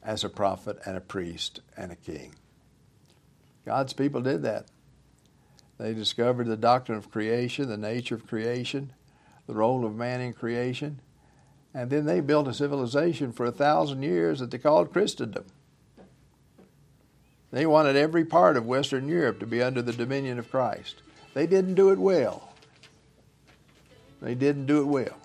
as 0.00 0.22
a 0.22 0.28
prophet 0.28 0.78
and 0.86 0.96
a 0.96 1.00
priest 1.00 1.60
and 1.76 1.90
a 1.90 1.96
king. 1.96 2.36
God's 3.66 3.94
people 3.94 4.20
did 4.20 4.42
that. 4.42 4.66
They 5.82 5.94
discovered 5.94 6.46
the 6.46 6.56
doctrine 6.56 6.96
of 6.96 7.10
creation, 7.10 7.68
the 7.68 7.76
nature 7.76 8.14
of 8.14 8.28
creation, 8.28 8.92
the 9.48 9.54
role 9.54 9.84
of 9.84 9.96
man 9.96 10.20
in 10.20 10.32
creation, 10.32 11.00
and 11.74 11.90
then 11.90 12.04
they 12.06 12.20
built 12.20 12.46
a 12.46 12.54
civilization 12.54 13.32
for 13.32 13.46
a 13.46 13.50
thousand 13.50 14.04
years 14.04 14.38
that 14.38 14.52
they 14.52 14.58
called 14.58 14.92
Christendom. 14.92 15.44
They 17.50 17.66
wanted 17.66 17.96
every 17.96 18.24
part 18.24 18.56
of 18.56 18.64
Western 18.64 19.08
Europe 19.08 19.40
to 19.40 19.46
be 19.46 19.60
under 19.60 19.82
the 19.82 19.92
dominion 19.92 20.38
of 20.38 20.52
Christ. 20.52 21.02
They 21.34 21.48
didn't 21.48 21.74
do 21.74 21.90
it 21.90 21.98
well. 21.98 22.54
They 24.20 24.36
didn't 24.36 24.66
do 24.66 24.82
it 24.82 24.86
well. 24.86 25.18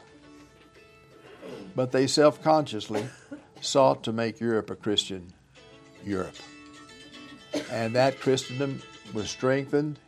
But 1.76 1.92
they 1.92 2.08
self 2.08 2.42
consciously 2.42 3.08
sought 3.62 4.04
to 4.06 4.12
make 4.12 4.40
Europe 4.40 4.72
a 4.72 4.76
Christian 4.76 5.34
Europe. 6.04 6.38
And 7.70 7.96
that 7.96 8.20
Christendom 8.20 8.82
was 9.14 9.30
strengthened 9.30 10.00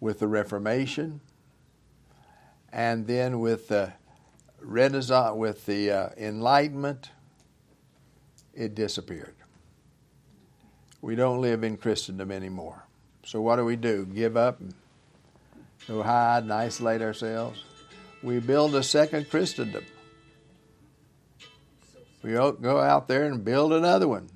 with 0.00 0.18
the 0.18 0.28
Reformation 0.28 1.20
and 2.72 3.06
then 3.06 3.40
with 3.40 3.68
the 3.68 3.92
Renaissance, 4.60 5.36
with 5.36 5.66
the 5.66 5.90
uh, 5.90 6.08
Enlightenment, 6.16 7.10
it 8.54 8.74
disappeared. 8.74 9.34
We 11.00 11.14
don't 11.14 11.40
live 11.40 11.62
in 11.62 11.76
Christendom 11.76 12.30
anymore. 12.30 12.84
So 13.24 13.40
what 13.40 13.56
do 13.56 13.64
we 13.64 13.76
do? 13.76 14.04
Give 14.04 14.36
up 14.36 14.60
go 15.88 16.02
hide 16.02 16.42
and 16.44 16.52
isolate 16.52 17.02
ourselves? 17.02 17.64
We 18.22 18.40
build 18.40 18.74
a 18.74 18.82
second 18.82 19.30
Christendom. 19.30 19.84
We 22.22 22.32
go 22.32 22.80
out 22.80 23.08
there 23.08 23.24
and 23.24 23.44
build 23.44 23.72
another 23.72 24.06
one. 24.06 24.28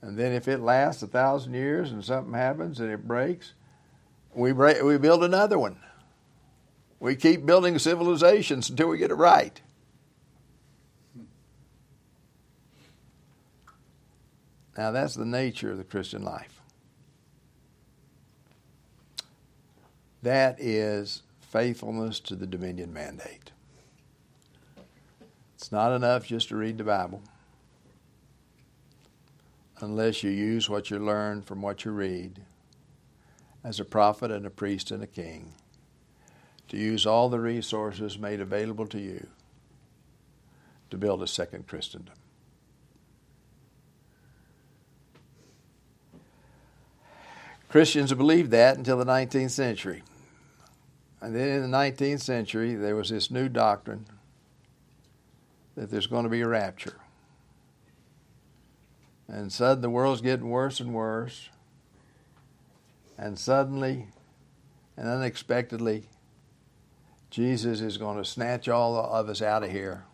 And 0.00 0.16
then 0.16 0.32
if 0.32 0.48
it 0.48 0.60
lasts 0.60 1.02
a 1.02 1.06
thousand 1.06 1.54
years 1.54 1.90
and 1.90 2.04
something 2.04 2.32
happens 2.32 2.80
and 2.80 2.90
it 2.90 3.06
breaks, 3.06 3.52
we 4.36 4.52
we 4.52 4.98
build 4.98 5.24
another 5.24 5.58
one. 5.58 5.78
We 7.00 7.16
keep 7.16 7.44
building 7.46 7.78
civilizations 7.78 8.70
until 8.70 8.88
we 8.88 8.98
get 8.98 9.10
it 9.10 9.14
right. 9.14 9.60
Now, 14.76 14.90
that's 14.90 15.14
the 15.14 15.24
nature 15.24 15.70
of 15.70 15.78
the 15.78 15.84
Christian 15.84 16.22
life. 16.22 16.60
That 20.22 20.60
is 20.60 21.22
faithfulness 21.40 22.20
to 22.20 22.36
the 22.36 22.46
dominion 22.46 22.92
mandate. 22.92 23.52
It's 25.54 25.72
not 25.72 25.92
enough 25.92 26.26
just 26.26 26.48
to 26.50 26.56
read 26.56 26.76
the 26.76 26.84
Bible 26.84 27.22
unless 29.80 30.22
you 30.22 30.30
use 30.30 30.68
what 30.68 30.90
you 30.90 30.98
learn 30.98 31.40
from 31.40 31.62
what 31.62 31.84
you 31.84 31.92
read 31.92 32.40
as 33.66 33.80
a 33.80 33.84
prophet 33.84 34.30
and 34.30 34.46
a 34.46 34.50
priest 34.50 34.92
and 34.92 35.02
a 35.02 35.08
king 35.08 35.52
to 36.68 36.76
use 36.76 37.04
all 37.04 37.28
the 37.28 37.40
resources 37.40 38.16
made 38.16 38.40
available 38.40 38.86
to 38.86 39.00
you 39.00 39.26
to 40.88 40.96
build 40.96 41.20
a 41.20 41.26
second 41.26 41.66
Christendom. 41.66 42.14
Christians 47.68 48.14
believed 48.14 48.52
that 48.52 48.76
until 48.76 48.98
the 48.98 49.04
19th 49.04 49.50
century. 49.50 50.04
And 51.20 51.34
then 51.34 51.48
in 51.48 51.68
the 51.68 51.76
19th 51.76 52.20
century, 52.20 52.76
there 52.76 52.94
was 52.94 53.08
this 53.10 53.32
new 53.32 53.48
doctrine 53.48 54.06
that 55.74 55.90
there's 55.90 56.06
going 56.06 56.22
to 56.22 56.30
be 56.30 56.42
a 56.42 56.48
rapture. 56.48 57.00
And 59.26 59.52
suddenly 59.52 59.82
the 59.82 59.90
world's 59.90 60.20
getting 60.20 60.50
worse 60.50 60.78
and 60.78 60.94
worse. 60.94 61.48
And 63.18 63.38
suddenly 63.38 64.08
and 64.96 65.08
unexpectedly, 65.08 66.04
Jesus 67.30 67.80
is 67.80 67.98
going 67.98 68.18
to 68.18 68.24
snatch 68.24 68.68
all 68.68 68.96
of 68.96 69.28
us 69.28 69.42
out 69.42 69.62
of 69.62 69.70
here. 69.70 70.04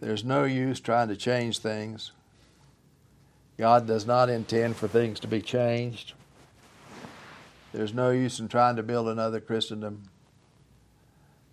There's 0.00 0.24
no 0.24 0.44
use 0.44 0.80
trying 0.80 1.08
to 1.08 1.16
change 1.16 1.58
things. 1.58 2.12
God 3.58 3.86
does 3.86 4.06
not 4.06 4.30
intend 4.30 4.76
for 4.76 4.88
things 4.88 5.20
to 5.20 5.28
be 5.28 5.42
changed. 5.42 6.14
There's 7.72 7.94
no 7.94 8.10
use 8.10 8.40
in 8.40 8.48
trying 8.48 8.76
to 8.76 8.82
build 8.82 9.08
another 9.08 9.40
Christendom 9.40 10.04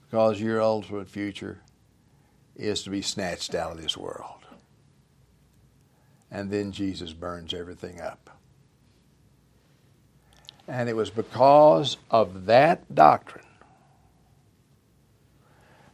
because 0.05 0.39
your 0.39 0.61
ultimate 0.61 1.09
future 1.09 1.59
is 2.55 2.83
to 2.83 2.89
be 2.89 3.01
snatched 3.01 3.53
out 3.53 3.73
of 3.73 3.81
this 3.81 3.97
world. 3.97 4.45
And 6.31 6.49
then 6.49 6.71
Jesus 6.71 7.13
burns 7.13 7.53
everything 7.53 8.01
up. 8.01 8.36
And 10.67 10.89
it 10.89 10.95
was 10.95 11.09
because 11.09 11.97
of 12.11 12.45
that 12.45 12.93
doctrine 12.93 13.45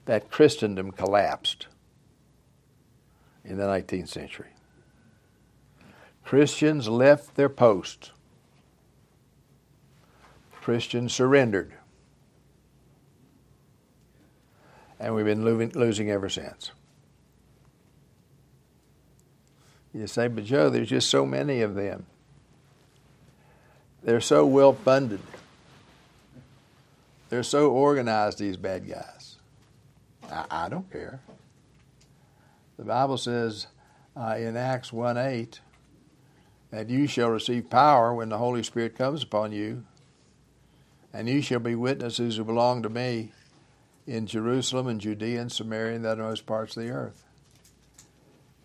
that 0.06 0.32
Christendom 0.32 0.92
collapsed 0.92 1.68
in 3.46 3.58
the 3.58 3.64
19th 3.64 4.10
century. 4.10 4.50
Christians 6.24 6.88
left 6.88 7.36
their 7.36 7.50
posts. 7.50 8.12
Christians 10.52 11.14
surrendered. 11.14 11.74
And 15.00 15.14
we've 15.14 15.26
been 15.26 15.44
losing 15.44 16.10
ever 16.10 16.30
since. 16.30 16.72
You 19.94 20.08
say, 20.08 20.28
but 20.28 20.46
Joe, 20.46 20.70
there's 20.70 20.90
just 20.90 21.10
so 21.10 21.26
many 21.26 21.62
of 21.62 21.76
them. 21.76 22.08
They're 24.04 24.22
so 24.22 24.46
well 24.46 24.74
funded. 24.74 25.22
They're 27.30 27.44
so 27.44 27.72
organized, 27.72 28.38
these 28.38 28.58
bad 28.58 28.88
guys. 28.88 29.38
I, 30.30 30.66
I 30.66 30.70
don't 30.70 30.92
care. 30.92 31.22
The 32.78 32.84
Bible 32.84 33.18
says 33.18 33.68
uh, 34.16 34.36
in 34.38 34.58
Acts 34.58 34.92
1 34.92 35.18
8 35.18 35.60
that 36.72 36.90
you 36.90 37.08
shall 37.08 37.30
receive 37.30 37.70
power 37.70 38.14
when 38.14 38.30
the 38.30 38.38
Holy 38.38 38.64
Spirit 38.64 38.98
comes 38.98 39.24
upon 39.24 39.52
you, 39.52 39.84
and 41.14 41.30
you 41.30 41.42
shall 41.42 41.60
be 41.60 41.76
witnesses 41.76 42.36
who 42.38 42.44
belong 42.44 42.84
to 42.84 42.90
me 42.90 43.32
in 44.06 44.28
Jerusalem 44.28 44.88
and 44.88 45.00
Judea 45.00 45.40
and 45.40 45.52
Samaria 45.52 45.96
and 45.96 46.06
the 46.06 46.12
uttermost 46.12 46.46
parts 46.46 46.76
of 46.76 46.84
the 46.84 46.90
earth. 46.90 47.24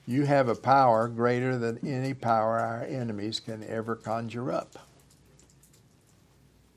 You 0.06 0.24
have 0.24 0.48
a 0.48 0.54
power 0.54 1.06
greater 1.06 1.58
than 1.58 1.86
any 1.86 2.14
power 2.14 2.58
our 2.58 2.82
enemies 2.82 3.40
can 3.40 3.62
ever 3.68 3.94
conjure 3.94 4.50
up. 4.50 4.87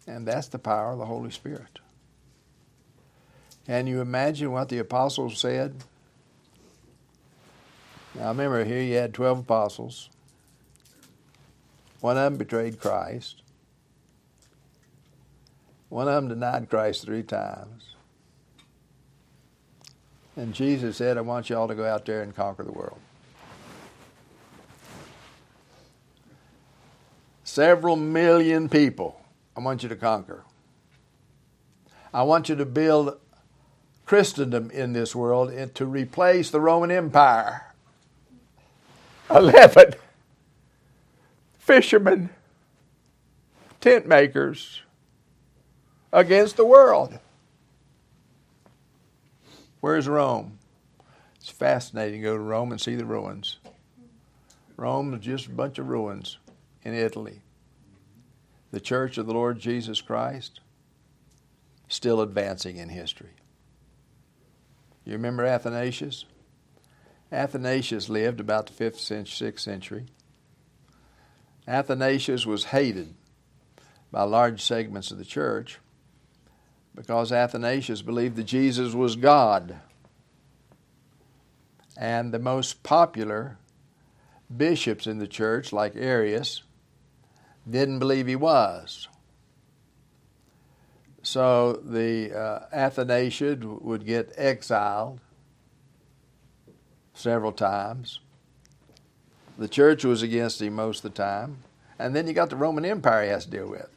And 0.08 0.28
that's 0.28 0.48
the 0.48 0.60
power 0.60 0.92
of 0.92 0.98
the 0.98 1.06
Holy 1.06 1.32
Spirit. 1.32 1.80
Can 3.66 3.88
you 3.88 4.02
imagine 4.02 4.52
what 4.52 4.70
the 4.70 4.80
apostles 4.80 5.40
said? 5.40 5.84
Now 8.16 8.30
remember, 8.30 8.66
here 8.66 8.82
you 8.82 8.96
had 8.96 9.14
12 9.14 9.40
apostles. 9.40 10.10
One 12.02 12.18
of 12.18 12.24
them 12.24 12.38
betrayed 12.38 12.80
Christ. 12.80 13.44
One 15.90 16.08
of 16.08 16.16
them 16.16 16.30
denied 16.30 16.70
Christ 16.70 17.04
three 17.06 17.24
times. 17.24 17.96
And 20.36 20.54
Jesus 20.54 20.98
said, 20.98 21.18
I 21.18 21.22
want 21.22 21.50
you 21.50 21.58
all 21.58 21.68
to 21.68 21.76
go 21.76 21.86
out 21.86 22.06
there 22.06 22.22
and 22.22 22.36
conquer 22.36 22.64
the 22.64 22.72
world. 22.72 23.00
Several 27.44 27.98
million 27.98 28.70
people 28.70 29.21
I 29.62 29.64
want 29.64 29.84
you 29.84 29.90
to 29.90 29.96
conquer. 29.96 30.44
I 32.12 32.24
want 32.24 32.50
you 32.50 32.56
to 32.56 32.66
build 32.66 33.20
Christendom 34.08 34.72
in 34.72 34.94
this 34.94 35.16
world 35.16 35.52
and 35.52 35.74
to 35.76 35.86
replace 35.86 36.50
the 36.50 36.60
Roman 36.60 36.90
Empire. 36.90 37.72
11 39.30 39.94
fishermen, 41.60 42.32
tent 43.80 44.08
makers 44.08 44.82
against 46.12 46.58
the 46.58 46.66
world. 46.66 47.20
Where's 49.80 50.08
Rome? 50.08 50.58
It's 51.36 51.52
fascinating 51.52 52.22
to 52.22 52.28
go 52.30 52.34
to 52.36 52.42
Rome 52.42 52.72
and 52.72 52.82
see 52.82 52.96
the 52.96 53.06
ruins. 53.06 53.58
Rome 54.76 55.14
is 55.14 55.24
just 55.24 55.46
a 55.46 55.52
bunch 55.52 55.78
of 55.78 55.88
ruins 55.88 56.40
in 56.82 56.96
Italy. 56.96 57.42
The 58.72 58.80
church 58.80 59.18
of 59.18 59.28
the 59.28 59.34
Lord 59.34 59.60
Jesus 59.60 60.02
Christ 60.02 60.62
still 61.88 62.22
advancing 62.22 62.78
in 62.78 62.90
history. 62.90 63.32
You 65.04 65.14
remember 65.14 65.46
Athanasius? 65.46 66.26
Athanasius 67.32 68.08
lived 68.10 68.40
about 68.40 68.68
the 68.68 68.74
5th 68.84 68.98
century, 68.98 69.52
6th 69.52 69.60
century. 69.60 70.06
Athanasius 71.68 72.46
was 72.46 72.66
hated 72.66 73.14
by 74.12 74.24
large 74.24 74.62
segments 74.62 75.12
of 75.12 75.18
the 75.18 75.26
church 75.26 75.80
because 76.94 77.32
Athanasius 77.32 78.02
believed 78.02 78.36
that 78.36 78.44
Jesus 78.44 78.94
was 78.94 79.16
God. 79.16 79.80
And 81.98 82.34
the 82.34 82.40
most 82.40 82.84
popular 82.84 83.58
bishops 84.56 85.08
in 85.08 85.20
the 85.20 85.28
church, 85.28 85.72
like 85.72 85.96
Arius, 85.96 86.64
didn't 87.70 88.00
believe 88.00 88.28
he 88.28 88.36
was. 88.36 89.08
So 91.24 91.74
the 91.74 92.34
uh, 92.34 92.66
Athanasius 92.74 93.64
would 93.64 94.06
get 94.06 94.34
exiled 94.36 95.20
several 97.14 97.52
times. 97.52 98.20
The 99.58 99.68
church 99.68 100.04
was 100.04 100.24
against 100.24 100.62
him 100.62 100.76
most 100.76 101.06
of 101.06 101.14
the 101.14 101.18
time. 101.22 101.58
And 102.00 102.16
then 102.16 102.28
you 102.28 102.34
got 102.34 102.50
the 102.50 102.56
Roman 102.56 102.84
Empire 102.84 103.24
he 103.24 103.30
has 103.30 103.46
to 103.46 103.52
deal 103.52 103.70
with. 103.70 103.88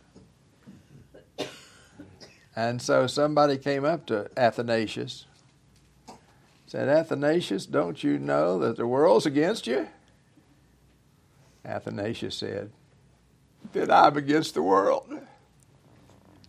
And 2.55 2.81
so 2.81 3.07
somebody 3.07 3.57
came 3.57 3.85
up 3.85 4.07
to 4.07 4.31
Athanasius, 4.37 5.27
said, 6.67 6.89
Athanasius, 6.89 7.67
don't 7.67 8.05
you 8.05 8.19
know 8.19 8.59
that 8.59 8.77
the 8.77 8.87
world's 8.87 9.27
against 9.27 9.67
you? 9.67 9.89
Athanasius 11.65 12.37
said, 12.37 12.71
Then 13.73 13.91
I'm 13.91 14.17
against 14.17 14.55
the 14.55 14.63
world. 14.63 15.21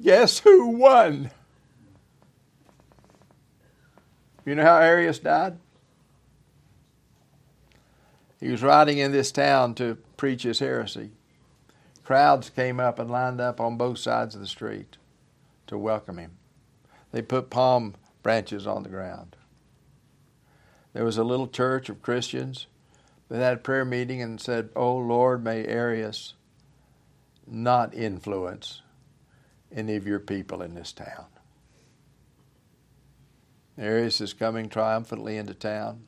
Guess 0.02 0.40
who 0.40 0.68
won? 0.68 1.32
You 4.46 4.56
know 4.56 4.64
how 4.64 4.78
Arius 4.78 5.20
died? 5.20 5.58
He 8.40 8.52
was 8.52 8.62
riding 8.62 9.00
in 9.00 9.12
this 9.12 9.32
town 9.32 9.74
to 9.76 9.98
preach 10.18 10.44
his 10.44 10.60
heresy. 10.60 11.12
Crowds 12.04 12.52
came 12.52 12.80
up 12.80 13.00
and 13.00 13.10
lined 13.10 13.42
up 13.42 13.60
on 13.60 13.78
both 13.78 13.98
sides 13.98 14.36
of 14.36 14.42
the 14.42 14.48
street 14.48 14.98
to 15.66 15.78
welcome 15.78 16.20
him. 16.20 16.38
They 17.12 17.24
put 17.24 17.50
palm 17.50 17.96
branches 18.22 18.68
on 18.68 18.84
the 18.84 18.90
ground. 18.90 19.36
There 20.94 21.04
was 21.06 21.18
a 21.18 21.24
little 21.24 21.48
church 21.48 21.90
of 21.90 22.04
Christians 22.04 22.68
that 23.30 23.40
had 23.40 23.54
a 23.54 23.62
prayer 23.62 23.86
meeting 23.86 24.22
and 24.22 24.40
said, 24.40 24.70
Oh 24.76 24.96
Lord, 24.96 25.44
may 25.44 25.66
Arius 25.66 26.36
not 27.48 27.94
influence 27.94 28.82
any 29.74 29.96
of 29.96 30.08
your 30.08 30.20
people 30.20 30.62
in 30.62 30.74
this 30.74 30.94
town. 30.94 31.26
Arius 33.78 34.22
is 34.22 34.34
coming 34.34 34.70
triumphantly 34.70 35.38
into 35.38 35.54
town. 35.54 36.04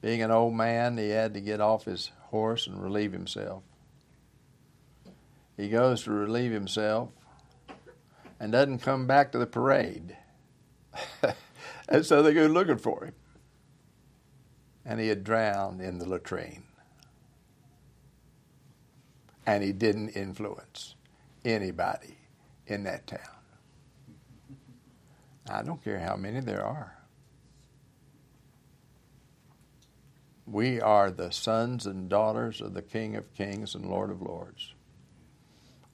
Being 0.00 0.22
an 0.22 0.30
old 0.30 0.54
man, 0.54 0.96
he 0.96 1.10
had 1.10 1.34
to 1.34 1.40
get 1.40 1.60
off 1.60 1.84
his 1.84 2.10
horse 2.30 2.66
and 2.66 2.82
relieve 2.82 3.12
himself. 3.12 3.62
He 5.56 5.68
goes 5.68 6.04
to 6.04 6.10
relieve 6.10 6.52
himself 6.52 7.10
and 8.40 8.50
doesn't 8.50 8.78
come 8.80 9.06
back 9.06 9.30
to 9.32 9.38
the 9.38 9.46
parade. 9.46 10.16
and 11.88 12.04
so 12.04 12.22
they 12.22 12.32
go 12.32 12.46
looking 12.46 12.78
for 12.78 13.04
him. 13.04 13.14
And 14.84 14.98
he 14.98 15.08
had 15.08 15.22
drowned 15.22 15.80
in 15.80 15.98
the 15.98 16.08
latrine. 16.08 16.64
And 19.46 19.62
he 19.62 19.72
didn't 19.72 20.10
influence 20.10 20.94
anybody 21.44 22.16
in 22.66 22.84
that 22.84 23.06
town. 23.06 23.18
I 25.50 25.62
don't 25.62 25.82
care 25.82 25.98
how 25.98 26.16
many 26.16 26.40
there 26.40 26.64
are. 26.64 26.96
We 30.46 30.80
are 30.80 31.10
the 31.10 31.32
sons 31.32 31.86
and 31.86 32.08
daughters 32.08 32.60
of 32.60 32.74
the 32.74 32.82
King 32.82 33.16
of 33.16 33.32
Kings 33.34 33.74
and 33.74 33.88
Lord 33.88 34.10
of 34.10 34.22
Lords. 34.22 34.74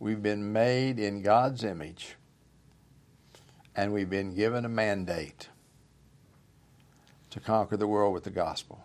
We've 0.00 0.22
been 0.22 0.52
made 0.52 0.98
in 0.98 1.22
God's 1.22 1.64
image, 1.64 2.16
and 3.74 3.92
we've 3.92 4.10
been 4.10 4.34
given 4.34 4.64
a 4.64 4.68
mandate 4.68 5.48
to 7.30 7.40
conquer 7.40 7.76
the 7.76 7.86
world 7.86 8.14
with 8.14 8.24
the 8.24 8.30
gospel. 8.30 8.84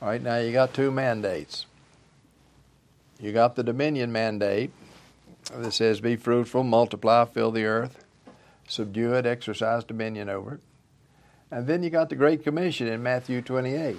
All 0.00 0.08
right, 0.08 0.22
now 0.22 0.38
you 0.38 0.52
got 0.52 0.72
two 0.72 0.90
mandates. 0.90 1.66
You 3.20 3.32
got 3.32 3.54
the 3.54 3.62
dominion 3.62 4.12
mandate 4.12 4.70
that 5.54 5.72
says, 5.72 6.00
Be 6.00 6.16
fruitful, 6.16 6.64
multiply, 6.64 7.26
fill 7.26 7.50
the 7.50 7.64
earth, 7.64 8.04
subdue 8.66 9.12
it, 9.14 9.26
exercise 9.26 9.84
dominion 9.84 10.30
over 10.30 10.54
it. 10.54 10.60
And 11.50 11.66
then 11.66 11.82
you 11.82 11.90
got 11.90 12.08
the 12.08 12.16
Great 12.16 12.42
Commission 12.42 12.86
in 12.86 13.02
Matthew 13.02 13.42
28 13.42 13.96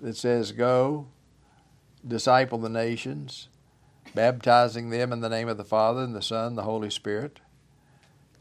that 0.00 0.16
says, 0.16 0.52
Go, 0.52 1.06
disciple 2.06 2.58
the 2.58 2.68
nations, 2.68 3.48
baptizing 4.14 4.90
them 4.90 5.12
in 5.12 5.20
the 5.20 5.30
name 5.30 5.48
of 5.48 5.56
the 5.56 5.64
Father, 5.64 6.02
and 6.02 6.14
the 6.14 6.20
Son, 6.20 6.48
and 6.48 6.58
the 6.58 6.62
Holy 6.62 6.90
Spirit, 6.90 7.40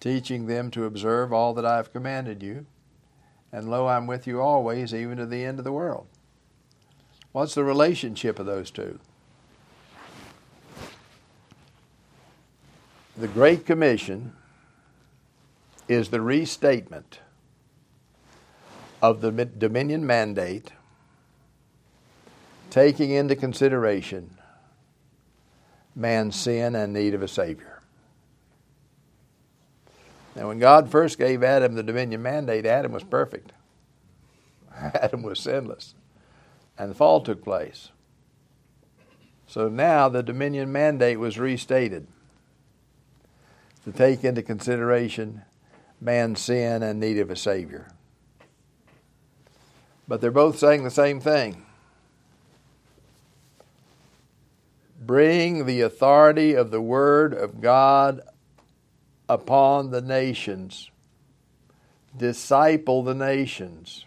teaching 0.01 0.47
them 0.47 0.69
to 0.71 0.83
observe 0.83 1.31
all 1.31 1.53
that 1.53 1.65
I 1.65 1.77
have 1.77 1.93
commanded 1.93 2.43
you. 2.43 2.65
And 3.53 3.69
lo, 3.69 3.87
I'm 3.87 4.07
with 4.07 4.27
you 4.27 4.41
always, 4.41 4.93
even 4.93 5.17
to 5.17 5.25
the 5.25 5.45
end 5.45 5.59
of 5.59 5.63
the 5.63 5.71
world. 5.71 6.07
What's 7.31 7.55
the 7.55 7.63
relationship 7.63 8.37
of 8.37 8.45
those 8.45 8.69
two? 8.69 8.99
The 13.15 13.27
Great 13.27 13.67
Commission 13.67 14.33
is 15.87 16.09
the 16.09 16.19
restatement 16.19 17.19
of 19.03 19.21
the 19.21 19.31
Dominion 19.31 20.07
Mandate, 20.07 20.71
taking 22.71 23.11
into 23.11 23.35
consideration 23.35 24.39
man's 25.95 26.35
sin 26.35 26.73
and 26.73 26.91
need 26.91 27.13
of 27.13 27.21
a 27.21 27.27
Savior. 27.27 27.83
Now, 30.35 30.47
when 30.47 30.57
God 30.57 30.89
first 30.89 31.19
gave 31.19 31.43
Adam 31.43 31.75
the 31.75 31.83
Dominion 31.83 32.23
Mandate, 32.23 32.65
Adam 32.65 32.91
was 32.91 33.03
perfect. 33.03 33.51
Adam 34.73 35.21
was 35.21 35.39
sinless. 35.39 35.93
And 36.79 36.89
the 36.89 36.95
fall 36.95 37.21
took 37.21 37.43
place. 37.43 37.89
So 39.45 39.69
now 39.69 40.09
the 40.09 40.23
Dominion 40.23 40.71
Mandate 40.71 41.19
was 41.19 41.37
restated 41.37 42.07
to 43.83 43.91
take 43.91 44.23
into 44.23 44.41
consideration 44.41 45.43
man's 45.99 46.41
sin 46.41 46.83
and 46.83 46.99
need 46.99 47.17
of 47.19 47.29
a 47.29 47.35
Savior. 47.35 47.91
But 50.07 50.21
they're 50.21 50.31
both 50.31 50.57
saying 50.57 50.83
the 50.83 50.91
same 50.91 51.19
thing. 51.19 51.65
Bring 54.99 55.65
the 55.65 55.81
authority 55.81 56.53
of 56.53 56.71
the 56.71 56.81
Word 56.81 57.33
of 57.33 57.61
God 57.61 58.21
upon 59.27 59.91
the 59.91 60.01
nations. 60.01 60.89
Disciple 62.15 63.03
the 63.03 63.15
nations. 63.15 64.05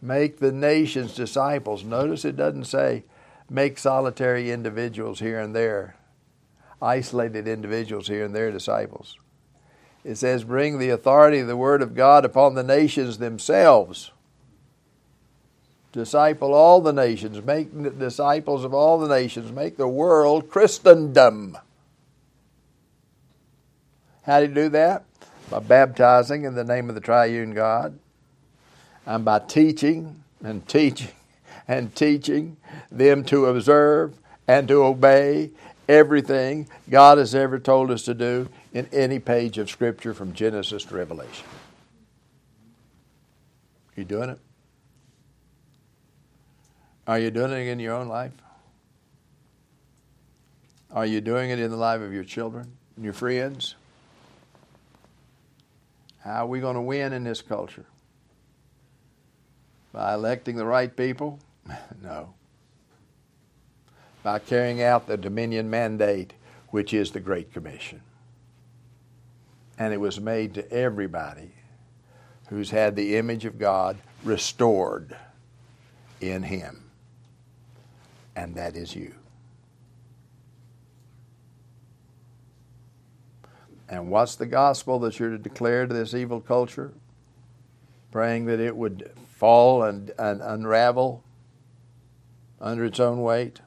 Make 0.00 0.38
the 0.38 0.52
nations 0.52 1.14
disciples. 1.14 1.84
Notice 1.84 2.24
it 2.24 2.36
doesn't 2.36 2.64
say 2.64 3.04
make 3.50 3.78
solitary 3.78 4.50
individuals 4.50 5.20
here 5.20 5.38
and 5.38 5.54
there, 5.54 5.96
isolated 6.80 7.48
individuals 7.48 8.08
here 8.08 8.24
and 8.24 8.34
their 8.34 8.50
disciples. 8.50 9.16
It 10.04 10.16
says, 10.16 10.44
bring 10.44 10.78
the 10.78 10.90
authority 10.90 11.40
of 11.40 11.48
the 11.48 11.56
Word 11.56 11.82
of 11.82 11.94
God 11.94 12.24
upon 12.24 12.54
the 12.54 12.62
nations 12.62 13.18
themselves 13.18 14.12
disciple 15.92 16.54
all 16.54 16.80
the 16.80 16.92
nations, 16.92 17.42
make 17.44 17.98
disciples 17.98 18.64
of 18.64 18.74
all 18.74 18.98
the 18.98 19.08
nations, 19.08 19.50
make 19.52 19.76
the 19.76 19.88
world 19.88 20.48
Christendom. 20.48 21.58
How 24.22 24.40
do 24.40 24.46
you 24.46 24.54
do 24.54 24.68
that? 24.70 25.04
By 25.50 25.60
baptizing 25.60 26.44
in 26.44 26.54
the 26.54 26.64
name 26.64 26.88
of 26.88 26.94
the 26.94 27.00
triune 27.00 27.52
God, 27.52 27.98
and 29.06 29.24
by 29.24 29.38
teaching 29.38 30.22
and 30.44 30.66
teaching 30.68 31.10
and 31.66 31.94
teaching 31.94 32.58
them 32.90 33.24
to 33.24 33.46
observe 33.46 34.14
and 34.46 34.68
to 34.68 34.84
obey 34.84 35.50
everything 35.88 36.68
God 36.90 37.18
has 37.18 37.34
ever 37.34 37.58
told 37.58 37.90
us 37.90 38.02
to 38.04 38.14
do 38.14 38.48
in 38.72 38.86
any 38.92 39.18
page 39.18 39.58
of 39.58 39.70
Scripture 39.70 40.12
from 40.14 40.34
Genesis 40.34 40.84
to 40.84 40.94
Revelation. 40.94 41.46
You 43.96 44.04
doing 44.04 44.30
it? 44.30 44.38
Are 47.06 47.18
you 47.18 47.30
doing 47.30 47.50
it 47.50 47.66
in 47.66 47.80
your 47.80 47.94
own 47.94 48.06
life? 48.06 48.32
Are 50.92 51.06
you 51.06 51.20
doing 51.20 51.50
it 51.50 51.58
in 51.58 51.70
the 51.70 51.76
life 51.76 52.00
of 52.00 52.12
your 52.12 52.24
children 52.24 52.70
and 52.96 53.04
your 53.04 53.14
friends? 53.14 53.74
How 56.20 56.44
are 56.44 56.46
we 56.46 56.60
going 56.60 56.74
to 56.74 56.80
win 56.82 57.12
in 57.12 57.24
this 57.24 57.40
culture? 57.40 57.86
By 59.92 60.14
electing 60.14 60.56
the 60.56 60.64
right 60.64 60.94
people? 60.94 61.40
no. 62.02 62.34
By 64.22 64.38
carrying 64.38 64.82
out 64.82 65.06
the 65.06 65.16
dominion 65.16 65.70
mandate, 65.70 66.34
which 66.68 66.92
is 66.92 67.12
the 67.12 67.20
Great 67.20 67.52
Commission. 67.52 68.02
And 69.78 69.94
it 69.94 70.00
was 70.00 70.20
made 70.20 70.54
to 70.54 70.72
everybody 70.72 71.52
who's 72.48 72.70
had 72.70 72.96
the 72.96 73.16
image 73.16 73.44
of 73.44 73.58
God 73.58 73.96
restored 74.24 75.16
in 76.20 76.42
Him 76.42 76.88
and 78.38 78.54
that 78.54 78.76
is 78.76 78.94
you. 78.94 79.12
And 83.88 84.10
what's 84.10 84.36
the 84.36 84.46
gospel 84.46 85.00
that 85.00 85.18
you're 85.18 85.30
to 85.30 85.38
declare 85.38 85.88
to 85.88 85.92
this 85.92 86.14
evil 86.14 86.40
culture? 86.40 86.92
Praying 88.12 88.44
that 88.44 88.60
it 88.60 88.76
would 88.76 89.10
fall 89.26 89.82
and, 89.82 90.12
and 90.16 90.40
unravel 90.40 91.24
under 92.60 92.84
its 92.84 93.00
own 93.00 93.22
weight? 93.22 93.58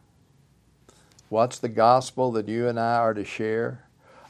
What's 1.31 1.59
the 1.59 1.69
gospel 1.69 2.33
that 2.33 2.49
you 2.49 2.67
and 2.67 2.77
I 2.77 2.97
are 2.97 3.13
to 3.13 3.23
share 3.23 3.85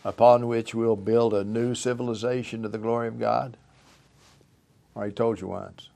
upon 0.05 0.47
which 0.47 0.75
we'll 0.75 0.95
build 0.95 1.33
a 1.33 1.43
new 1.43 1.73
civilization 1.73 2.61
to 2.61 2.69
the 2.69 2.77
glory 2.77 3.07
of 3.07 3.19
God? 3.19 3.57
I 4.95 4.99
already 4.99 5.15
told 5.15 5.41
you 5.41 5.47
once. 5.47 5.89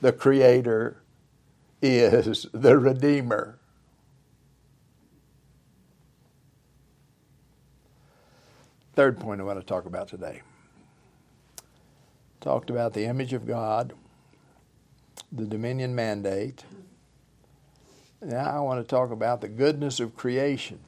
The 0.00 0.12
Creator 0.12 0.96
is 1.82 2.46
the 2.54 2.78
Redeemer. 2.78 3.58
Third 8.94 9.20
point 9.20 9.42
I 9.42 9.44
want 9.44 9.60
to 9.60 9.66
talk 9.66 9.84
about 9.84 10.08
today. 10.08 10.40
Talked 12.40 12.70
about 12.70 12.94
the 12.94 13.04
image 13.04 13.34
of 13.34 13.46
God, 13.46 13.92
the 15.30 15.44
dominion 15.44 15.94
mandate. 15.94 16.64
Now 18.20 18.56
I 18.56 18.60
want 18.60 18.80
to 18.80 18.88
talk 18.88 19.10
about 19.10 19.40
the 19.40 19.48
goodness 19.48 20.00
of 20.00 20.16
creation. 20.16 20.80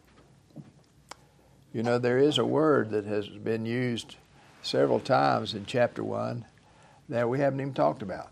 You 1.72 1.83
know, 1.83 1.99
there 1.99 2.18
is 2.18 2.39
a 2.39 2.45
word 2.45 2.91
that 2.91 3.05
has 3.05 3.28
been 3.28 3.64
used 3.64 4.16
several 4.62 5.01
times 5.01 5.55
in 5.55 5.64
chapter 5.66 6.03
1 6.03 6.45
that 7.09 7.28
we 7.28 7.39
haven't 7.39 7.61
even 7.61 7.74
talked 7.74 8.03
about. 8.03 8.31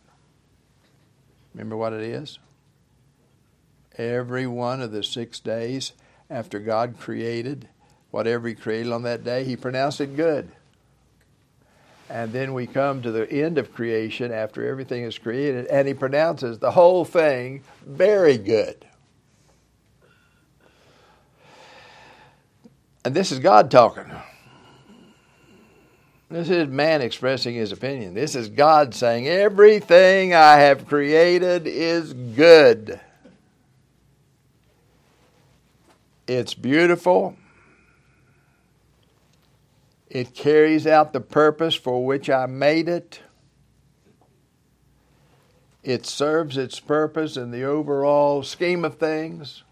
Remember 1.54 1.76
what 1.76 1.92
it 1.92 2.02
is? 2.02 2.38
every 3.98 4.46
one 4.46 4.80
of 4.80 4.92
the 4.92 5.02
six 5.02 5.40
days 5.40 5.92
after 6.30 6.60
God 6.60 6.98
created 6.98 7.68
whatever 8.10 8.48
He 8.48 8.54
created 8.54 8.92
on 8.92 9.02
that 9.02 9.24
day, 9.24 9.44
He 9.44 9.56
pronounced 9.56 10.00
it 10.00 10.16
good. 10.16 10.48
And 12.08 12.32
then 12.32 12.54
we 12.54 12.66
come 12.66 13.02
to 13.02 13.10
the 13.10 13.30
end 13.30 13.58
of 13.58 13.74
creation 13.74 14.32
after 14.32 14.66
everything 14.66 15.02
is 15.02 15.18
created, 15.18 15.66
and 15.66 15.86
He 15.86 15.92
pronounces 15.92 16.58
the 16.58 16.70
whole 16.70 17.04
thing 17.04 17.62
very 17.84 18.38
good. 18.38 18.86
And 23.04 23.14
this 23.14 23.32
is 23.32 23.38
God 23.38 23.70
talking. 23.70 24.10
This 26.30 26.50
is 26.50 26.68
man 26.68 27.00
expressing 27.00 27.54
his 27.54 27.72
opinion. 27.72 28.12
This 28.12 28.34
is 28.34 28.48
God 28.50 28.94
saying, 28.94 29.26
Everything 29.26 30.34
I 30.34 30.56
have 30.56 30.86
created 30.86 31.66
is 31.66 32.12
good. 32.12 33.00
It's 36.26 36.52
beautiful. 36.52 37.36
It 40.10 40.34
carries 40.34 40.86
out 40.86 41.14
the 41.14 41.20
purpose 41.20 41.74
for 41.74 42.04
which 42.04 42.28
I 42.28 42.44
made 42.44 42.88
it. 42.88 43.20
It 45.82 46.04
serves 46.04 46.58
its 46.58 46.80
purpose 46.80 47.38
in 47.38 47.50
the 47.50 47.64
overall 47.64 48.42
scheme 48.42 48.84
of 48.84 48.96
things. 48.98 49.62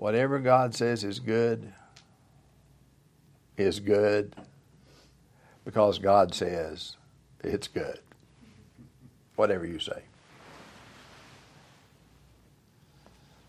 Whatever 0.00 0.38
God 0.38 0.74
says 0.74 1.04
is 1.04 1.18
good 1.18 1.74
is 3.58 3.80
good 3.80 4.34
because 5.62 5.98
God 5.98 6.32
says 6.34 6.96
it's 7.44 7.68
good. 7.68 7.98
Whatever 9.36 9.66
you 9.66 9.78
say. 9.78 10.04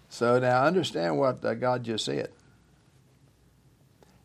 So 0.10 0.40
now 0.40 0.66
understand 0.66 1.18
what 1.18 1.42
God 1.62 1.86
just 1.86 2.04
said. 2.04 2.32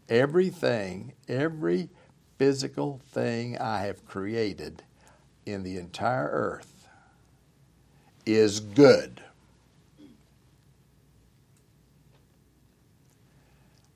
Everything, 0.09 1.13
every 1.29 1.91
physical 2.39 3.01
thing 3.13 3.57
I 3.57 3.83
have 3.83 4.05
created 4.05 4.83
in 5.47 5.63
the 5.63 5.77
entire 5.77 6.29
earth 6.33 6.89
is 8.27 8.59
good. 8.59 9.23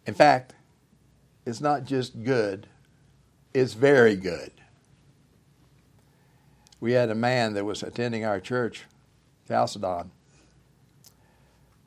In 0.07 0.15
fact, 0.15 0.55
it's 1.45 1.61
not 1.61 1.85
just 1.85 2.23
good, 2.23 2.67
it's 3.53 3.75
very 3.75 4.17
good. 4.17 4.53
We 6.81 6.93
had 6.93 7.11
a 7.11 7.15
man 7.15 7.55
that 7.55 7.65
was 7.65 7.83
attending 7.83 8.25
our 8.25 8.41
church, 8.41 8.85
Chalcedon, 9.49 10.11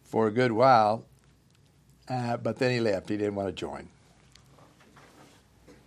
for 0.03 0.27
a 0.27 0.31
good 0.31 0.51
while, 0.51 1.05
uh, 2.07 2.37
but 2.37 2.59
then 2.59 2.71
he 2.71 2.79
left. 2.79 3.09
He 3.09 3.17
didn't 3.17 3.35
want 3.35 3.47
to 3.49 3.53
join. 3.53 3.89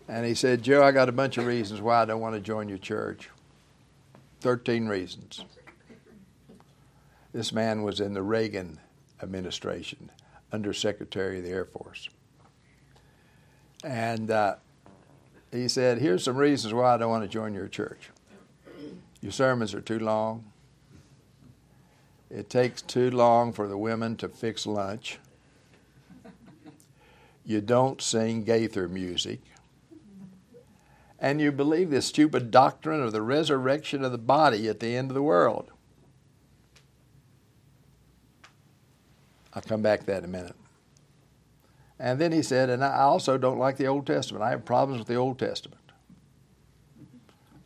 And 0.08 0.24
he 0.24 0.34
said, 0.34 0.62
Joe, 0.62 0.82
I 0.82 0.92
got 0.92 1.08
a 1.08 1.12
bunch 1.12 1.36
of 1.38 1.46
reasons 1.46 1.80
why 1.80 2.02
I 2.02 2.04
don't 2.04 2.20
want 2.20 2.34
to 2.34 2.40
join 2.40 2.68
your 2.68 2.78
church. 2.78 3.28
13 4.40 4.86
reasons. 4.86 5.44
This 7.32 7.52
man 7.52 7.82
was 7.82 8.00
in 8.00 8.14
the 8.14 8.22
Reagan 8.22 8.78
administration, 9.22 10.10
under 10.52 10.72
Secretary 10.72 11.38
of 11.38 11.44
the 11.44 11.50
Air 11.50 11.64
Force. 11.64 12.08
And 13.86 14.32
uh, 14.32 14.56
he 15.52 15.68
said, 15.68 15.98
Here's 15.98 16.24
some 16.24 16.36
reasons 16.36 16.74
why 16.74 16.94
I 16.94 16.96
don't 16.96 17.08
want 17.08 17.22
to 17.22 17.28
join 17.28 17.54
your 17.54 17.68
church. 17.68 18.10
Your 19.20 19.30
sermons 19.30 19.74
are 19.74 19.80
too 19.80 20.00
long. 20.00 20.44
It 22.28 22.50
takes 22.50 22.82
too 22.82 23.12
long 23.12 23.52
for 23.52 23.68
the 23.68 23.78
women 23.78 24.16
to 24.16 24.28
fix 24.28 24.66
lunch. 24.66 25.20
You 27.44 27.60
don't 27.60 28.02
sing 28.02 28.42
Gaither 28.42 28.88
music. 28.88 29.40
And 31.20 31.40
you 31.40 31.52
believe 31.52 31.90
this 31.90 32.06
stupid 32.06 32.50
doctrine 32.50 33.00
of 33.00 33.12
the 33.12 33.22
resurrection 33.22 34.04
of 34.04 34.10
the 34.10 34.18
body 34.18 34.68
at 34.68 34.80
the 34.80 34.96
end 34.96 35.12
of 35.12 35.14
the 35.14 35.22
world. 35.22 35.70
I'll 39.54 39.62
come 39.62 39.80
back 39.80 40.00
to 40.00 40.06
that 40.06 40.18
in 40.18 40.24
a 40.24 40.28
minute. 40.28 40.56
And 41.98 42.20
then 42.20 42.32
he 42.32 42.42
said, 42.42 42.68
and 42.68 42.84
I 42.84 43.00
also 43.00 43.38
don't 43.38 43.58
like 43.58 43.76
the 43.76 43.86
Old 43.86 44.06
Testament. 44.06 44.44
I 44.44 44.50
have 44.50 44.64
problems 44.64 44.98
with 44.98 45.08
the 45.08 45.14
Old 45.14 45.38
Testament. 45.38 45.80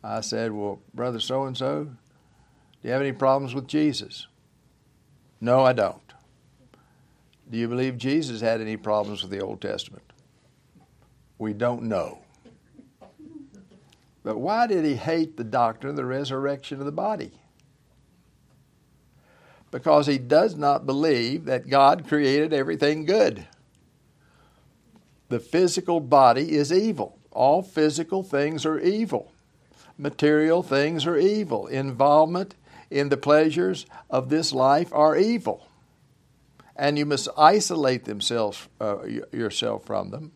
I 0.03 0.21
said, 0.21 0.51
well, 0.51 0.79
brother 0.93 1.19
so 1.19 1.43
and 1.43 1.57
so, 1.57 1.83
do 1.83 2.87
you 2.87 2.91
have 2.91 3.01
any 3.01 3.11
problems 3.11 3.53
with 3.53 3.67
Jesus? 3.67 4.27
No, 5.39 5.63
I 5.63 5.73
don't. 5.73 6.01
Do 7.49 7.57
you 7.57 7.67
believe 7.67 7.97
Jesus 7.97 8.41
had 8.41 8.61
any 8.61 8.77
problems 8.77 9.21
with 9.21 9.31
the 9.31 9.41
Old 9.41 9.61
Testament? 9.61 10.03
We 11.37 11.53
don't 11.53 11.83
know. 11.83 12.19
But 14.23 14.37
why 14.37 14.67
did 14.67 14.85
he 14.85 14.95
hate 14.95 15.35
the 15.35 15.43
doctrine 15.43 15.91
of 15.91 15.95
the 15.97 16.05
resurrection 16.05 16.79
of 16.79 16.85
the 16.85 16.91
body? 16.91 17.31
Because 19.71 20.07
he 20.07 20.17
does 20.17 20.55
not 20.55 20.85
believe 20.85 21.45
that 21.45 21.69
God 21.69 22.07
created 22.07 22.53
everything 22.53 23.05
good. 23.05 23.47
The 25.31 25.39
physical 25.39 26.01
body 26.01 26.57
is 26.57 26.73
evil. 26.73 27.17
All 27.31 27.63
physical 27.63 28.21
things 28.21 28.65
are 28.65 28.77
evil. 28.77 29.31
Material 29.97 30.61
things 30.61 31.07
are 31.07 31.15
evil. 31.15 31.67
Involvement 31.67 32.55
in 32.89 33.07
the 33.07 33.15
pleasures 33.15 33.85
of 34.09 34.27
this 34.27 34.51
life 34.51 34.91
are 34.91 35.15
evil. 35.15 35.69
And 36.75 36.97
you 36.97 37.05
must 37.05 37.29
isolate 37.37 38.03
themselves, 38.03 38.67
uh, 38.81 39.05
yourself 39.31 39.85
from 39.85 40.09
them. 40.09 40.33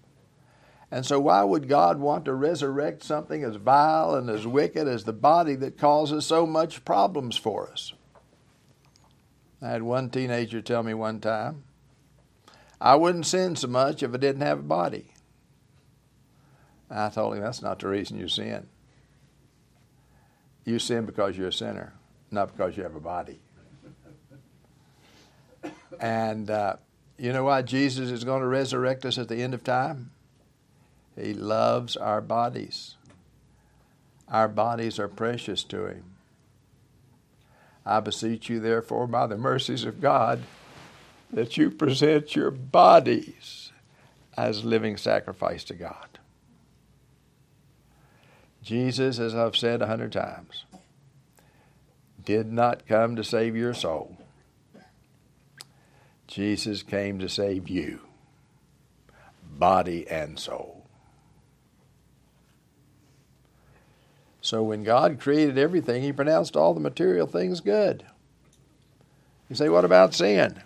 And 0.90 1.06
so, 1.06 1.20
why 1.20 1.44
would 1.44 1.68
God 1.68 2.00
want 2.00 2.24
to 2.24 2.34
resurrect 2.34 3.04
something 3.04 3.44
as 3.44 3.58
vile 3.58 4.16
and 4.16 4.30
as 4.30 4.48
wicked 4.48 4.88
as 4.88 5.04
the 5.04 5.12
body 5.12 5.56
that 5.56 5.78
causes 5.78 6.26
so 6.26 6.46
much 6.46 6.86
problems 6.86 7.36
for 7.36 7.70
us? 7.70 7.92
I 9.62 9.72
had 9.72 9.84
one 9.84 10.10
teenager 10.10 10.62
tell 10.62 10.84
me 10.84 10.94
one 10.94 11.20
time, 11.20 11.65
I 12.80 12.96
wouldn't 12.96 13.26
sin 13.26 13.56
so 13.56 13.68
much 13.68 14.04
if 14.04 14.14
I 14.14 14.18
didn't 14.18 14.42
have 14.42 14.60
a 14.60 14.64
body. 14.64 15.14
I 16.90 17.10
told 17.10 17.36
him 17.36 17.42
that's 17.42 17.62
not 17.62 17.80
the 17.80 17.88
reason 17.88 18.20
you 18.20 18.28
sin. 18.28 18.68
You 20.66 20.80
sin 20.80 21.06
because 21.06 21.38
you're 21.38 21.50
a 21.50 21.54
sinner, 21.54 21.94
not 22.32 22.56
because 22.56 22.78
you 22.78 22.84
have 22.84 22.96
a 22.96 23.00
body. 23.00 23.40
And 26.00 26.50
uh, 26.50 26.76
you 27.18 27.32
know 27.32 27.44
why 27.44 27.62
Jesus 27.62 28.12
is 28.12 28.24
going 28.24 28.42
to 28.42 28.48
resurrect 28.48 29.06
us 29.06 29.18
at 29.18 29.30
the 29.30 29.42
end 29.42 29.54
of 29.54 29.64
time? 29.64 30.12
He 31.16 31.34
loves 31.34 31.96
our 31.96 32.22
bodies. 32.22 32.96
Our 34.28 34.48
bodies 34.48 35.00
are 35.00 35.08
precious 35.08 35.64
to 35.66 35.86
Him. 35.86 36.04
I 37.86 38.00
beseech 38.00 38.50
you, 38.50 38.60
therefore, 38.60 39.08
by 39.08 39.28
the 39.28 39.38
mercies 39.38 39.86
of 39.86 40.02
God, 40.02 40.42
that 41.36 41.58
you 41.58 41.70
present 41.70 42.34
your 42.34 42.50
bodies 42.50 43.74
as 44.38 44.64
living 44.64 44.96
sacrifice 44.96 45.66
to 45.66 45.74
God. 45.74 46.18
Jesus, 48.64 49.20
as 49.20 49.36
I've 49.36 49.58
said 49.58 49.82
a 49.82 49.88
hundred 49.88 50.14
times, 50.14 50.64
did 52.24 52.52
not 52.52 52.88
come 52.88 53.18
to 53.18 53.24
save 53.24 53.54
your 53.54 53.74
soul. 53.74 54.18
Jesus 56.26 56.82
came 56.82 57.20
to 57.20 57.28
save 57.28 57.68
you, 57.68 58.00
body 59.44 60.08
and 60.08 60.40
soul. 60.40 60.88
So 64.40 64.64
when 64.64 64.84
God 64.84 65.20
created 65.20 65.58
everything, 65.58 66.02
He 66.02 66.14
pronounced 66.14 66.56
all 66.56 66.74
the 66.74 66.80
material 66.80 67.28
things 67.28 67.60
good. 67.60 68.06
You 69.50 69.58
say, 69.58 69.68
what 69.68 69.84
about 69.84 70.14
sin? 70.14 70.62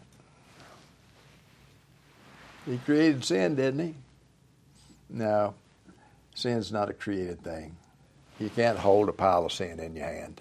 He 2.69 2.77
created 2.77 3.25
sin, 3.25 3.55
didn't 3.55 3.79
he? 3.79 3.95
No, 5.09 5.55
sin's 6.35 6.71
not 6.71 6.87
a 6.87 6.93
created 6.93 7.43
thing. 7.43 7.75
You 8.39 8.49
can't 8.49 8.77
hold 8.77 9.09
a 9.09 9.11
pile 9.11 9.45
of 9.45 9.51
sin 9.51 9.79
in 9.79 9.95
your 9.95 10.05
hand. 10.05 10.39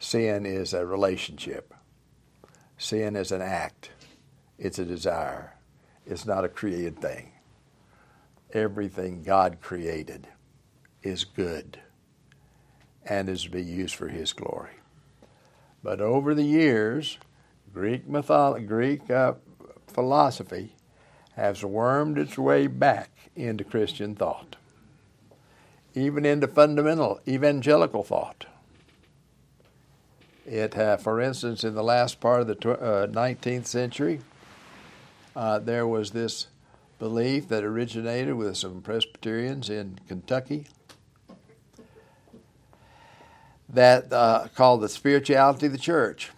Sin 0.00 0.44
is 0.44 0.74
a 0.74 0.84
relationship. 0.84 1.72
Sin 2.76 3.14
is 3.14 3.30
an 3.30 3.40
act. 3.40 3.90
It's 4.58 4.80
a 4.80 4.84
desire. 4.84 5.54
It's 6.04 6.26
not 6.26 6.44
a 6.44 6.48
created 6.48 7.00
thing. 7.00 7.30
Everything 8.52 9.22
God 9.22 9.58
created 9.60 10.26
is 11.04 11.22
good 11.22 11.78
and 13.06 13.28
is 13.28 13.44
to 13.44 13.50
be 13.50 13.62
used 13.62 13.94
for 13.94 14.08
His 14.08 14.32
glory. 14.32 14.74
But 15.84 16.00
over 16.00 16.34
the 16.34 16.42
years, 16.42 17.18
Greek 17.72 18.08
mythology, 18.08 18.66
Greek 18.66 19.08
uh, 19.08 19.34
philosophy 19.86 20.74
has 21.36 21.64
wormed 21.64 22.18
its 22.18 22.36
way 22.36 22.66
back 22.66 23.10
into 23.34 23.64
Christian 23.64 24.14
thought, 24.14 24.56
even 25.94 26.24
into 26.24 26.46
fundamental 26.46 27.20
evangelical 27.26 28.02
thought. 28.02 28.46
It, 30.44 30.76
uh, 30.76 30.96
for 30.96 31.20
instance, 31.20 31.64
in 31.64 31.74
the 31.74 31.84
last 31.84 32.20
part 32.20 32.40
of 32.40 32.46
the 32.48 32.54
tw- 32.54 32.82
uh, 32.82 33.06
19th 33.06 33.66
century, 33.66 34.20
uh, 35.36 35.58
there 35.60 35.86
was 35.86 36.10
this 36.10 36.48
belief 36.98 37.48
that 37.48 37.64
originated 37.64 38.34
with 38.34 38.56
some 38.56 38.82
Presbyterians 38.82 39.70
in 39.70 39.98
Kentucky 40.08 40.66
that 43.68 44.12
uh, 44.12 44.48
called 44.54 44.82
the 44.82 44.88
spirituality 44.88 45.66
of 45.66 45.72
the 45.72 45.78
church. 45.78 46.30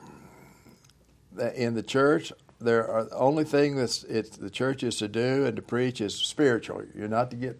In 1.55 1.75
the 1.75 1.83
church, 1.83 2.33
there 2.61 2.89
are 2.89 3.05
the 3.05 3.17
only 3.17 3.45
thing 3.45 3.77
that's 3.77 4.05
it's 4.05 4.37
the 4.37 4.51
church 4.51 4.83
is 4.83 4.97
to 4.97 5.09
do 5.09 5.45
and 5.45 5.57
to 5.57 5.63
preach 5.63 6.01
is 6.01 6.15
spiritual. 6.15 6.83
You're 6.95 7.09
not 7.09 7.31
to 7.31 7.37
get 7.37 7.59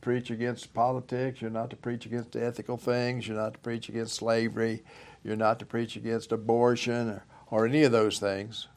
preach 0.00 0.30
against 0.30 0.72
politics. 0.72 1.40
You're 1.40 1.50
not 1.50 1.70
to 1.70 1.76
preach 1.76 2.06
against 2.06 2.34
ethical 2.34 2.76
things. 2.76 3.28
You're 3.28 3.36
not 3.36 3.54
to 3.54 3.58
preach 3.58 3.88
against 3.88 4.14
slavery. 4.14 4.82
You're 5.22 5.36
not 5.36 5.58
to 5.58 5.66
preach 5.66 5.96
against 5.96 6.32
abortion 6.32 7.10
or, 7.10 7.24
or 7.50 7.66
any 7.66 7.82
of 7.82 7.92
those 7.92 8.18
things. 8.18 8.68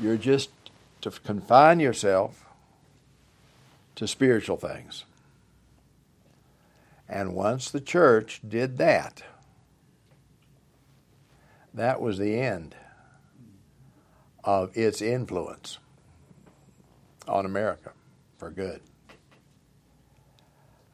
You're 0.00 0.16
just 0.16 0.50
to 1.02 1.10
confine 1.10 1.80
yourself 1.80 2.44
to 3.94 4.08
spiritual 4.08 4.56
things. 4.56 5.04
And 7.08 7.34
once 7.34 7.70
the 7.70 7.80
church 7.80 8.40
did 8.46 8.78
that, 8.78 9.22
that 11.74 12.00
was 12.00 12.18
the 12.18 12.38
end 12.38 12.74
of 14.44 14.76
its 14.76 15.00
influence 15.00 15.78
on 17.28 17.46
America 17.46 17.92
for 18.38 18.50
good. 18.50 18.80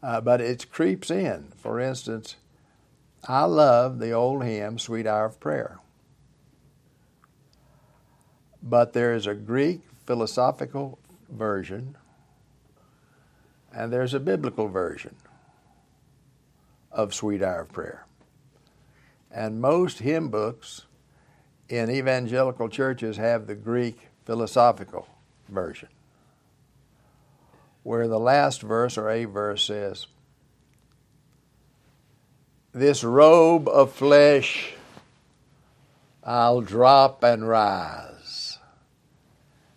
Uh, 0.03 0.21
but 0.21 0.41
it 0.41 0.71
creeps 0.71 1.11
in. 1.11 1.53
For 1.57 1.81
instance, 1.81 2.37
I 3.27 3.45
love 3.45 3.99
the 3.99 4.13
old 4.13 4.45
hymn, 4.45 4.79
Sweet 4.79 5.07
Hour 5.07 5.27
of 5.27 5.41
Prayer. 5.41 5.79
But 8.63 8.93
there 8.93 9.15
is 9.15 9.27
a 9.27 9.35
Greek 9.35 9.81
philosophical 10.07 10.99
version 11.29 11.97
and 13.73 13.93
there's 13.93 14.15
a 14.15 14.21
biblical 14.21 14.69
version 14.69 15.15
of 16.91 17.15
Sweet 17.15 17.43
Hour 17.43 17.61
of 17.61 17.73
Prayer. 17.73 18.07
And 19.31 19.61
most 19.61 20.01
hymn 20.01 20.31
books 20.31 20.87
in 21.69 21.91
evangelical 21.91 22.69
churches 22.69 23.17
have 23.17 23.47
the 23.47 23.55
Greek 23.55 24.09
philosophical 24.25 25.07
version, 25.49 25.89
where 27.83 28.09
the 28.09 28.19
last 28.19 28.63
verse 28.63 28.97
or 28.97 29.11
a 29.11 29.25
verse 29.25 29.65
says, 29.65 30.07
This 32.73 33.05
robe 33.05 33.69
of 33.69 33.93
flesh 33.93 34.75
I'll 36.25 36.61
drop 36.61 37.25
and 37.25 37.49
rise 37.49 38.59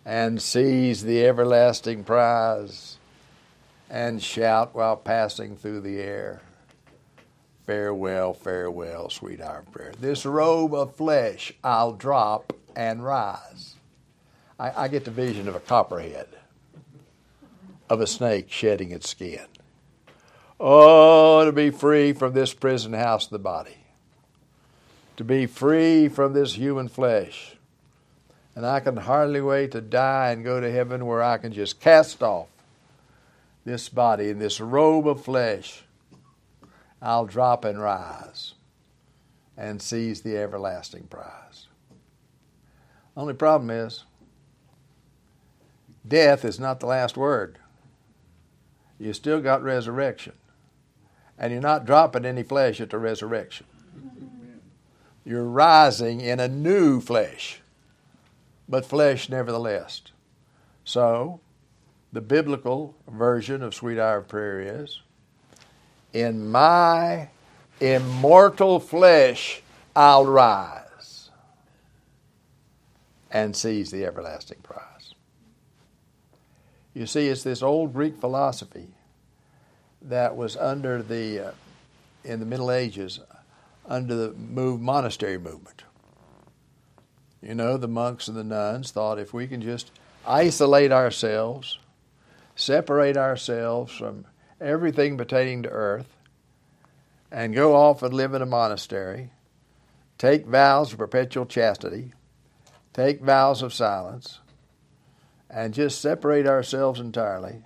and 0.04 0.42
seize 0.42 1.02
the 1.02 1.24
everlasting 1.24 2.04
prize 2.04 2.98
and 3.88 4.22
shout 4.22 4.74
while 4.74 4.96
passing 4.96 5.56
through 5.56 5.80
the 5.80 5.98
air. 5.98 6.42
Farewell, 7.66 8.34
farewell, 8.34 9.08
sweet 9.08 9.40
hour 9.40 9.58
of 9.58 9.72
prayer. 9.72 9.92
This 10.00 10.26
robe 10.26 10.74
of 10.74 10.96
flesh 10.96 11.52
I'll 11.62 11.92
drop 11.92 12.52
and 12.74 13.04
rise. 13.04 13.76
I, 14.58 14.84
I 14.84 14.88
get 14.88 15.04
the 15.04 15.10
vision 15.10 15.48
of 15.48 15.54
a 15.54 15.60
copperhead, 15.60 16.28
of 17.88 18.00
a 18.00 18.06
snake 18.06 18.50
shedding 18.50 18.90
its 18.90 19.08
skin. 19.08 19.46
Oh, 20.58 21.44
to 21.44 21.52
be 21.52 21.70
free 21.70 22.12
from 22.12 22.32
this 22.32 22.52
prison 22.52 22.92
house 22.92 23.24
of 23.24 23.30
the 23.30 23.38
body, 23.38 23.78
to 25.16 25.24
be 25.24 25.46
free 25.46 26.08
from 26.08 26.32
this 26.32 26.54
human 26.54 26.88
flesh. 26.88 27.56
And 28.54 28.66
I 28.66 28.80
can 28.80 28.96
hardly 28.96 29.40
wait 29.40 29.72
to 29.72 29.80
die 29.80 30.30
and 30.30 30.44
go 30.44 30.60
to 30.60 30.70
heaven 30.70 31.06
where 31.06 31.22
I 31.22 31.38
can 31.38 31.52
just 31.52 31.80
cast 31.80 32.22
off 32.22 32.48
this 33.64 33.88
body 33.88 34.30
and 34.30 34.40
this 34.40 34.60
robe 34.60 35.08
of 35.08 35.24
flesh 35.24 35.84
I'll 37.02 37.26
drop 37.26 37.64
and 37.64 37.80
rise 37.82 38.54
and 39.56 39.82
seize 39.82 40.22
the 40.22 40.36
everlasting 40.36 41.08
prize. 41.08 41.66
Only 43.16 43.34
problem 43.34 43.70
is, 43.70 44.04
death 46.06 46.44
is 46.44 46.60
not 46.60 46.78
the 46.78 46.86
last 46.86 47.16
word. 47.16 47.58
You 48.98 49.12
still 49.12 49.40
got 49.40 49.64
resurrection. 49.64 50.34
And 51.36 51.52
you're 51.52 51.60
not 51.60 51.84
dropping 51.84 52.24
any 52.24 52.44
flesh 52.44 52.80
at 52.80 52.90
the 52.90 52.98
resurrection. 52.98 53.66
You're 55.24 55.44
rising 55.44 56.20
in 56.20 56.38
a 56.38 56.48
new 56.48 57.00
flesh, 57.00 57.60
but 58.68 58.86
flesh 58.86 59.28
nevertheless. 59.28 60.02
So, 60.84 61.40
the 62.12 62.20
biblical 62.20 62.94
version 63.08 63.62
of 63.62 63.74
Sweet 63.74 63.98
Hour 63.98 64.18
of 64.18 64.28
Prayer 64.28 64.60
is 64.60 65.00
in 66.12 66.50
my 66.50 67.28
immortal 67.80 68.78
flesh 68.78 69.62
I'll 69.94 70.26
rise 70.26 71.30
and 73.30 73.56
seize 73.56 73.90
the 73.90 74.04
everlasting 74.04 74.58
prize. 74.62 75.14
You 76.94 77.06
see, 77.06 77.28
it's 77.28 77.42
this 77.42 77.62
old 77.62 77.92
Greek 77.92 78.18
philosophy 78.18 78.88
that 80.02 80.36
was 80.36 80.56
under 80.56 81.02
the, 81.02 81.48
uh, 81.48 81.50
in 82.24 82.40
the 82.40 82.46
Middle 82.46 82.70
Ages, 82.70 83.20
under 83.86 84.14
the 84.14 84.32
move, 84.34 84.80
monastery 84.80 85.38
movement. 85.38 85.84
You 87.40 87.54
know, 87.54 87.76
the 87.76 87.88
monks 87.88 88.28
and 88.28 88.36
the 88.36 88.44
nuns 88.44 88.90
thought 88.90 89.18
if 89.18 89.32
we 89.32 89.46
can 89.46 89.62
just 89.62 89.90
isolate 90.26 90.92
ourselves, 90.92 91.78
separate 92.54 93.16
ourselves 93.16 93.92
from 93.92 94.26
everything 94.62 95.18
pertaining 95.18 95.62
to 95.64 95.68
earth 95.68 96.16
and 97.30 97.54
go 97.54 97.74
off 97.74 98.02
and 98.02 98.14
live 98.14 98.34
in 98.34 98.42
a 98.42 98.46
monastery, 98.46 99.30
take 100.18 100.46
vows 100.46 100.92
of 100.92 100.98
perpetual 100.98 101.46
chastity, 101.46 102.12
take 102.92 103.20
vows 103.20 103.62
of 103.62 103.74
silence, 103.74 104.40
and 105.50 105.74
just 105.74 106.00
separate 106.00 106.46
ourselves 106.46 107.00
entirely, 107.00 107.64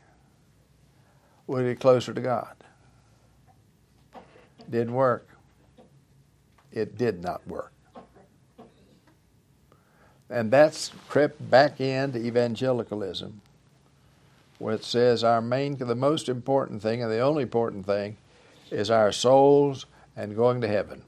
we'll 1.47 1.63
get 1.63 1.81
closer 1.81 2.13
to 2.13 2.21
God. 2.21 2.55
Didn't 4.69 4.95
work. 4.95 5.29
It 6.73 6.99
did 6.99 7.23
not 7.23 7.47
work. 7.47 7.73
And 10.29 10.51
that's 10.51 10.91
crept 11.09 11.51
back 11.51 11.81
into 11.81 12.19
evangelicalism 12.19 13.41
where 14.59 14.75
it 14.75 14.85
says 14.85 15.23
our 15.23 15.43
main, 15.43 15.77
the 15.77 15.95
most 15.95 16.29
important 16.29 16.83
thing 16.83 17.03
and 17.03 17.11
the 17.11 17.21
only 17.21 17.43
important 17.43 17.87
thing 17.87 18.17
is 18.71 18.91
our 18.91 19.13
souls 19.13 19.87
and 20.17 20.35
going 20.35 20.61
to 20.61 20.69
heaven. 20.69 21.03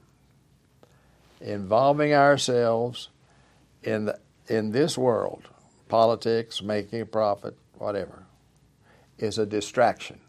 Involving 1.41 2.13
ourselves 2.13 3.09
in, 3.83 4.05
the, 4.05 4.19
in 4.47 4.71
this 4.71 4.97
world, 4.97 5.47
politics, 5.87 6.61
making 6.61 7.01
a 7.01 7.05
profit, 7.05 7.57
whatever, 7.77 8.23
is 9.17 9.37
a 9.37 9.45
distraction 9.45 10.19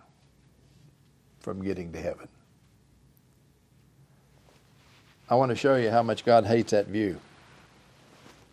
from 1.41 1.63
getting 1.63 1.93
to 1.93 2.01
heaven. 2.01 2.29
I 5.29 5.35
want 5.35 5.51
to 5.51 5.57
show 5.57 5.77
you 5.77 5.91
how 5.91 6.03
much 6.03 6.25
God 6.25 6.47
hates 6.47 6.73
that 6.73 6.87
view. 6.87 7.21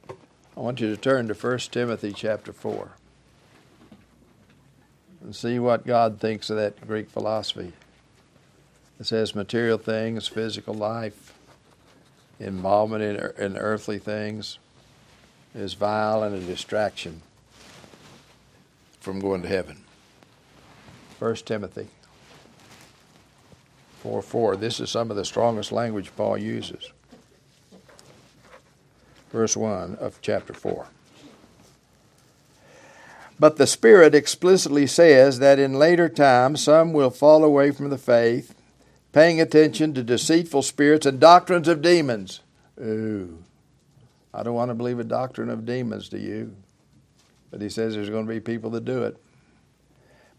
I 0.09 0.59
want 0.59 0.79
you 0.79 0.89
to 0.89 0.97
turn 0.97 1.27
to 1.27 1.33
1 1.33 1.57
Timothy 1.71 2.11
chapter 2.11 2.51
4 2.51 2.96
and 5.27 5.35
see 5.35 5.59
what 5.59 5.85
God 5.85 6.21
thinks 6.21 6.49
of 6.49 6.55
that 6.55 6.87
Greek 6.87 7.09
philosophy. 7.09 7.73
It 8.97 9.07
says 9.07 9.35
material 9.35 9.77
things, 9.77 10.25
physical 10.25 10.73
life, 10.73 11.33
involvement 12.39 13.03
in, 13.03 13.17
in 13.45 13.57
earthly 13.57 13.99
things 13.99 14.57
is 15.53 15.73
vile 15.73 16.23
and 16.23 16.33
a 16.33 16.39
distraction 16.39 17.23
from 19.01 19.19
going 19.19 19.41
to 19.41 19.49
heaven. 19.49 19.83
1 21.19 21.35
Timothy 21.35 21.89
4 24.03 24.21
4. 24.21 24.55
This 24.55 24.79
is 24.79 24.89
some 24.89 25.11
of 25.11 25.17
the 25.17 25.25
strongest 25.25 25.73
language 25.73 26.09
Paul 26.15 26.37
uses. 26.37 26.93
Verse 29.33 29.57
1 29.57 29.95
of 29.95 30.19
chapter 30.21 30.53
4. 30.53 30.87
But 33.39 33.57
the 33.57 33.67
Spirit 33.67 34.15
explicitly 34.15 34.87
says 34.87 35.39
that 35.39 35.59
in 35.59 35.73
later 35.73 36.09
times 36.09 36.61
some 36.61 36.91
will 36.91 37.11
fall 37.11 37.43
away 37.43 37.71
from 37.71 37.89
the 37.89 37.97
faith, 37.97 38.55
paying 39.13 39.39
attention 39.39 39.93
to 39.93 40.03
deceitful 40.03 40.63
spirits 40.63 41.05
and 41.05 41.19
doctrines 41.19 41.67
of 41.67 41.81
demons. 41.81 42.41
Ooh, 42.81 43.37
I 44.33 44.43
don't 44.43 44.55
want 44.55 44.69
to 44.69 44.75
believe 44.75 44.99
a 44.99 45.03
doctrine 45.03 45.49
of 45.49 45.65
demons, 45.65 46.09
do 46.09 46.17
you? 46.17 46.55
But 47.51 47.61
he 47.61 47.69
says 47.69 47.93
there's 47.93 48.09
going 48.09 48.25
to 48.25 48.33
be 48.33 48.39
people 48.39 48.71
that 48.71 48.85
do 48.85 49.03
it. 49.03 49.17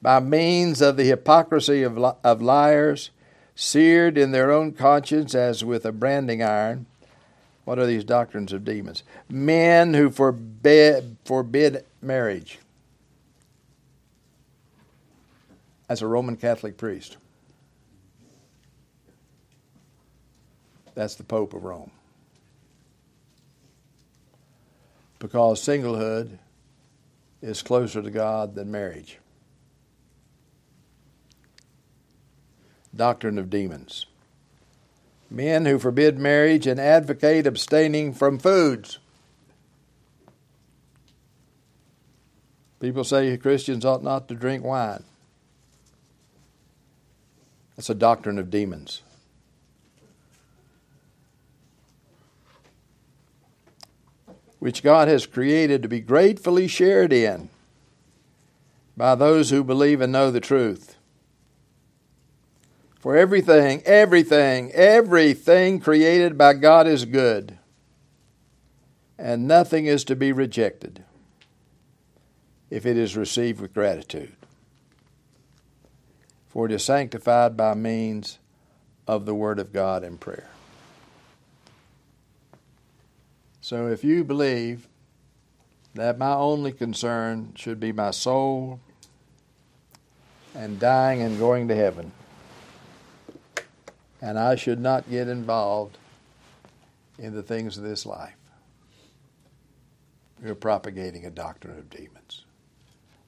By 0.03 0.21
means 0.21 0.81
of 0.81 0.97
the 0.97 1.05
hypocrisy 1.05 1.83
of, 1.83 1.97
li- 1.97 2.13
of 2.23 2.43
liars, 2.43 3.11
seared 3.55 4.17
in 4.17 4.31
their 4.31 4.53
own 4.53 4.73
conscience 4.73 5.35
as 5.35 5.65
with 5.65 5.85
a 5.85 5.91
branding 5.91 6.43
iron. 6.43 6.87
What 7.65 7.79
are 7.79 7.87
these 7.87 8.05
doctrines 8.05 8.53
of 8.53 8.65
demons? 8.65 9.03
Men 9.29 9.95
who 9.95 10.11
forbid, 10.11 11.17
forbid 11.25 11.85
marriage 12.01 12.59
as 15.89 16.03
a 16.03 16.07
Roman 16.07 16.37
Catholic 16.37 16.77
priest. 16.77 17.17
That's 20.95 21.15
the 21.15 21.25
Pope 21.25 21.55
of 21.55 21.65
Rome. 21.65 21.91
because 25.19 25.61
singlehood 25.61 26.39
is 27.43 27.63
closer 27.63 28.03
to 28.03 28.11
God 28.11 28.55
than 28.55 28.71
marriage. 28.71 29.19
Doctrine 32.95 33.39
of 33.39 33.51
demons. 33.51 34.07
Men 35.31 35.67
who 35.67 35.79
forbid 35.79 36.19
marriage 36.19 36.67
and 36.67 36.81
advocate 36.81 37.47
abstaining 37.47 38.15
from 38.15 38.39
foods. 38.39 38.99
People 42.81 43.05
say 43.05 43.37
Christians 43.37 43.85
ought 43.85 44.03
not 44.03 44.29
to 44.29 44.35
drink 44.35 44.65
wine. 44.65 45.03
That's 47.79 47.91
a 47.91 47.95
doctrine 47.95 48.41
of 48.41 48.51
demons. 48.51 49.03
Which 54.59 54.83
God 54.83 55.07
has 55.07 55.27
created 55.27 55.83
to 55.83 55.89
be 55.89 56.01
gratefully 56.01 56.67
shared 56.67 57.13
in 57.13 57.51
by 58.97 59.15
those 59.15 59.51
who 59.51 59.63
believe 59.63 60.01
and 60.01 60.11
know 60.11 60.33
the 60.33 60.41
truth. 60.41 60.97
For 62.99 63.17
everything, 63.17 63.81
everything, 63.85 64.73
everything 64.73 65.79
created 65.79 66.37
by 66.37 66.55
God 66.55 66.89
is 66.89 67.05
good, 67.05 67.59
and 69.17 69.47
nothing 69.47 69.87
is 69.87 70.03
to 70.07 70.17
be 70.17 70.33
rejected 70.33 71.05
if 72.71 72.85
it 72.85 72.97
is 72.97 73.17
received 73.17 73.61
with 73.61 73.73
gratitude. 73.73 74.38
For 76.49 76.67
it 76.67 76.73
is 76.73 76.85
sanctified 76.85 77.57
by 77.57 77.75
means 77.75 78.39
of 79.07 79.27
the 79.27 79.35
Word 79.35 79.59
of 79.59 79.73
God 79.73 80.03
and 80.03 80.19
prayer. 80.19 80.49
So 83.61 83.89
if 83.89 84.03
you 84.03 84.25
believe 84.25 84.89
that 85.95 86.19
my 86.19 86.33
only 86.33 86.73
concern 86.73 87.53
should 87.55 87.79
be 87.79 87.93
my 87.93 88.13
soul 88.13 88.81
and 90.55 90.79
dying 90.79 91.21
and 91.21 91.39
going 91.39 91.69
to 91.69 91.75
heaven, 91.75 92.13
and 94.23 94.39
I 94.39 94.55
should 94.55 94.81
not 94.81 95.11
get 95.11 95.29
involved 95.29 95.99
in 97.19 97.35
the 97.35 97.43
things 97.43 97.77
of 97.77 97.85
this 97.85 98.07
life, 98.07 98.37
you're 100.43 100.55
propagating 100.55 101.27
a 101.27 101.31
doctrine 101.31 101.79
of 101.79 101.91
demons. 101.91 102.45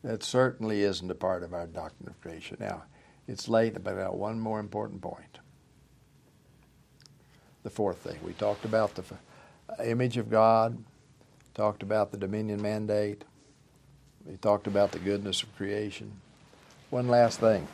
That 0.03 0.23
certainly 0.23 0.83
isn't 0.83 1.11
a 1.11 1.15
part 1.15 1.43
of 1.43 1.53
our 1.53 1.67
doctrine 1.67 2.09
of 2.09 2.21
creation. 2.21 2.57
Now, 2.61 2.85
it's 3.31 3.49
late, 3.49 3.75
but 3.83 3.97
got 3.97 4.17
one 4.17 4.41
more 4.41 4.59
important 4.59 5.01
point. 5.01 5.39
The 7.63 7.71
fourth 7.71 7.99
thing. 7.99 8.19
We 8.25 8.33
talked 8.33 8.65
about 8.65 8.97
the 8.97 9.05
image 9.85 10.17
of 10.17 10.29
God, 10.29 10.83
talked 11.55 11.85
about 11.85 12.11
the 12.11 12.19
dominion 12.19 12.61
mandate, 12.61 13.25
we 14.27 14.37
talked 14.37 14.67
about 14.67 14.91
the 14.91 14.99
goodness 14.99 15.45
of 15.45 15.57
creation. 15.57 16.13
One 16.91 17.07
last 17.07 17.39
thing, 17.39 17.69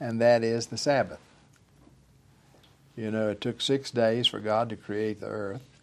and 0.00 0.20
that 0.22 0.42
is 0.42 0.68
the 0.68 0.78
Sabbath. 0.78 1.20
You 2.96 3.10
know, 3.10 3.28
it 3.28 3.42
took 3.42 3.60
six 3.60 3.90
days 3.90 4.26
for 4.26 4.40
God 4.40 4.70
to 4.70 4.76
create 4.76 5.20
the 5.20 5.26
earth, 5.26 5.82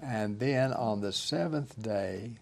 and 0.00 0.40
then 0.40 0.72
on 0.72 1.00
the 1.00 1.12
seventh 1.12 1.80
day, 1.80 2.32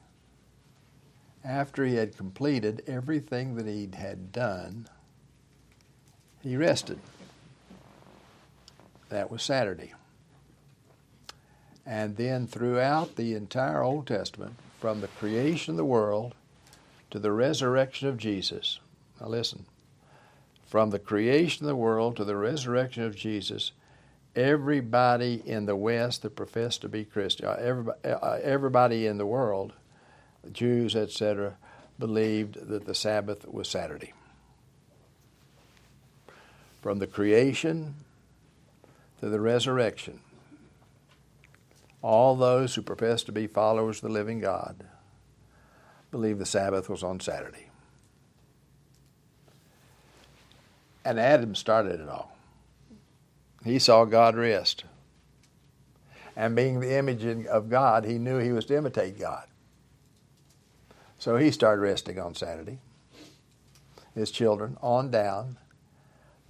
after 1.44 1.84
he 1.84 1.96
had 1.96 2.16
completed 2.16 2.82
everything 2.86 3.56
that 3.56 3.66
he 3.66 3.88
had 3.94 4.32
done, 4.32 4.88
he 6.42 6.56
rested. 6.56 6.98
That 9.08 9.30
was 9.30 9.42
Saturday. 9.42 9.92
And 11.84 12.16
then 12.16 12.46
throughout 12.46 13.16
the 13.16 13.34
entire 13.34 13.82
Old 13.82 14.06
Testament, 14.06 14.54
from 14.78 15.00
the 15.00 15.08
creation 15.08 15.72
of 15.72 15.76
the 15.76 15.84
world 15.84 16.34
to 17.10 17.18
the 17.18 17.32
resurrection 17.32 18.08
of 18.08 18.16
Jesus, 18.16 18.78
now 19.20 19.26
listen, 19.26 19.66
from 20.66 20.90
the 20.90 20.98
creation 20.98 21.66
of 21.66 21.68
the 21.68 21.76
world 21.76 22.16
to 22.16 22.24
the 22.24 22.36
resurrection 22.36 23.02
of 23.02 23.16
Jesus, 23.16 23.72
everybody 24.36 25.42
in 25.44 25.66
the 25.66 25.74
West 25.74 26.22
that 26.22 26.36
professed 26.36 26.82
to 26.82 26.88
be 26.88 27.04
Christian, 27.04 27.46
uh, 27.46 27.58
everybody, 27.60 27.98
uh, 28.04 28.38
everybody 28.42 29.06
in 29.06 29.18
the 29.18 29.26
world 29.26 29.72
Jews, 30.52 30.96
etc., 30.96 31.56
believed 31.98 32.68
that 32.68 32.86
the 32.86 32.94
Sabbath 32.94 33.46
was 33.46 33.68
Saturday. 33.68 34.12
From 36.80 36.98
the 36.98 37.06
creation 37.06 37.94
to 39.20 39.28
the 39.28 39.40
resurrection, 39.40 40.20
all 42.02 42.36
those 42.36 42.74
who 42.74 42.82
profess 42.82 43.22
to 43.24 43.32
be 43.32 43.46
followers 43.46 43.98
of 43.98 44.02
the 44.02 44.08
living 44.08 44.40
God 44.40 44.84
believe 46.10 46.38
the 46.38 46.46
Sabbath 46.46 46.88
was 46.88 47.02
on 47.02 47.20
Saturday. 47.20 47.68
And 51.04 51.20
Adam 51.20 51.54
started 51.54 52.00
it 52.00 52.08
all. 52.08 52.36
He 53.64 53.78
saw 53.78 54.04
God 54.04 54.36
rest. 54.36 54.84
And 56.36 56.56
being 56.56 56.80
the 56.80 56.96
image 56.96 57.24
of 57.46 57.68
God, 57.68 58.04
he 58.04 58.18
knew 58.18 58.38
he 58.38 58.52
was 58.52 58.64
to 58.66 58.76
imitate 58.76 59.18
God. 59.18 59.46
So 61.18 61.36
he 61.36 61.50
started 61.50 61.82
resting 61.82 62.18
on 62.18 62.34
Saturday, 62.34 62.78
his 64.14 64.30
children, 64.30 64.78
on 64.80 65.10
down. 65.10 65.58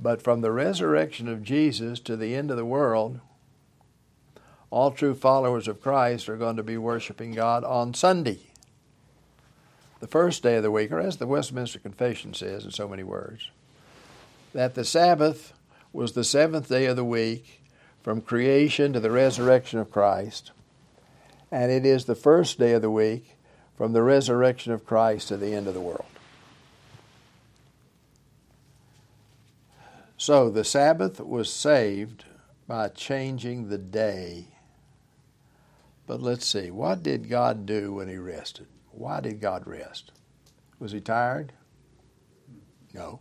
But 0.02 0.22
from 0.22 0.40
the 0.40 0.52
resurrection 0.52 1.28
of 1.28 1.42
Jesus 1.42 2.00
to 2.00 2.16
the 2.16 2.34
end 2.34 2.50
of 2.50 2.56
the 2.56 2.64
world, 2.64 3.20
all 4.70 4.92
true 4.92 5.14
followers 5.14 5.68
of 5.68 5.82
Christ 5.82 6.28
are 6.28 6.36
going 6.36 6.56
to 6.56 6.62
be 6.62 6.78
worshiping 6.78 7.32
God 7.32 7.64
on 7.64 7.92
Sunday, 7.92 8.38
the 9.98 10.06
first 10.06 10.42
day 10.42 10.56
of 10.56 10.62
the 10.62 10.70
week, 10.70 10.90
or 10.90 11.00
as 11.00 11.18
the 11.18 11.26
Westminster 11.26 11.78
Confession 11.78 12.32
says 12.32 12.64
in 12.64 12.70
so 12.70 12.88
many 12.88 13.02
words, 13.02 13.50
that 14.54 14.74
the 14.74 14.84
Sabbath 14.84 15.52
was 15.92 16.12
the 16.12 16.24
seventh 16.24 16.68
day 16.68 16.86
of 16.86 16.96
the 16.96 17.04
week 17.04 17.62
from 18.02 18.22
creation 18.22 18.92
to 18.94 19.00
the 19.00 19.10
resurrection 19.10 19.80
of 19.80 19.90
Christ, 19.90 20.52
and 21.50 21.70
it 21.70 21.84
is 21.84 22.06
the 22.06 22.14
first 22.14 22.58
day 22.58 22.72
of 22.72 22.80
the 22.80 22.90
week 22.90 23.36
from 23.76 23.92
the 23.92 24.02
resurrection 24.02 24.72
of 24.72 24.86
Christ 24.86 25.28
to 25.28 25.36
the 25.36 25.52
end 25.52 25.66
of 25.66 25.74
the 25.74 25.80
world. 25.80 26.04
So 30.20 30.50
the 30.50 30.64
Sabbath 30.64 31.18
was 31.18 31.50
saved 31.50 32.26
by 32.68 32.88
changing 32.88 33.70
the 33.70 33.78
day. 33.78 34.48
But 36.06 36.20
let's 36.20 36.44
see, 36.44 36.70
what 36.70 37.02
did 37.02 37.30
God 37.30 37.64
do 37.64 37.94
when 37.94 38.08
He 38.08 38.18
rested? 38.18 38.66
Why 38.90 39.20
did 39.20 39.40
God 39.40 39.66
rest? 39.66 40.12
Was 40.78 40.92
He 40.92 41.00
tired? 41.00 41.54
No. 42.92 43.20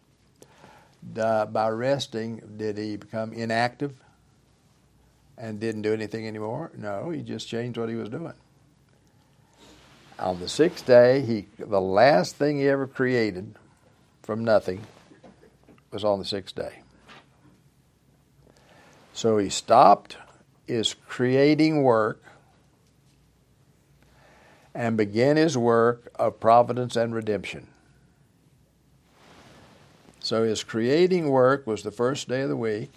Uh, 1.18 1.46
by 1.46 1.70
resting, 1.70 2.44
did 2.58 2.78
He 2.78 2.98
become 2.98 3.32
inactive 3.32 3.94
and 5.38 5.58
didn't 5.58 5.84
do 5.84 5.94
anything 5.94 6.28
anymore? 6.28 6.70
No, 6.76 7.12
He 7.12 7.22
just 7.22 7.48
changed 7.48 7.78
what 7.78 7.88
He 7.88 7.96
was 7.96 8.10
doing. 8.10 8.34
On 10.20 10.38
the 10.42 10.50
sixth 10.50 10.86
day, 10.86 11.22
he 11.22 11.48
the 11.58 11.80
last 11.80 12.36
thing 12.36 12.58
he 12.58 12.68
ever 12.68 12.88
created 12.88 13.56
from 14.22 14.44
nothing 14.44 14.86
was 15.92 16.04
on 16.04 16.20
the 16.20 16.26
sixth 16.26 16.56
day. 16.56 16.82
So 19.20 19.38
he 19.38 19.50
stopped 19.50 20.16
his 20.66 20.94
creating 20.94 21.84
work 21.84 22.24
and 24.74 24.96
began 24.96 25.36
his 25.36 25.58
work 25.58 26.10
of 26.16 26.40
providence 26.40 26.96
and 26.96 27.14
redemption. 27.14 27.68
So 30.22 30.46
his 30.46 30.64
creating 30.64 31.30
work 31.30 31.68
was 31.68 31.84
the 31.84 31.92
first 31.92 32.30
day 32.30 32.44
of 32.44 32.48
the 32.48 32.56
week. 32.56 32.94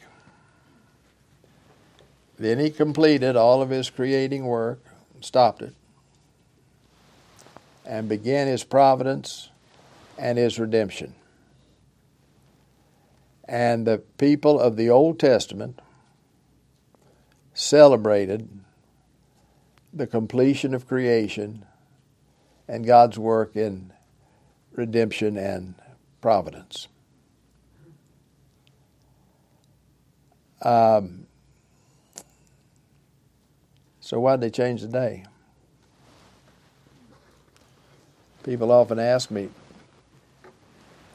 Then 2.39 2.61
he 2.61 2.71
completed 2.71 3.35
all 3.35 3.61
of 3.61 3.71
his 3.71 3.91
creating 3.91 4.45
work, 4.47 4.81
stopped 5.23 5.61
it 5.61 5.75
and 7.85 8.09
began 8.09 8.47
his 8.47 8.63
providence 8.63 9.49
and 10.17 10.39
his 10.39 10.61
redemption. 10.61 11.17
And 13.49 13.85
the 13.85 13.99
people 14.19 14.61
of 14.61 14.77
the 14.77 14.89
Old 14.89 15.19
Testament 15.19 15.81
celebrated 17.63 18.49
the 19.93 20.07
completion 20.07 20.75
of 20.75 20.89
creation 20.89 21.65
and 22.67 22.85
God's 22.85 23.19
work 23.19 23.55
in 23.55 23.93
redemption 24.73 25.37
and 25.37 25.75
providence. 26.21 26.89
Um, 30.61 31.27
so, 34.01 34.21
why 34.21 34.37
did 34.37 34.41
they 34.41 34.51
change 34.51 34.83
the 34.83 34.89
day? 34.89 35.25
People 38.43 38.73
often 38.73 38.99
ask 38.99 39.31
me, 39.31 39.49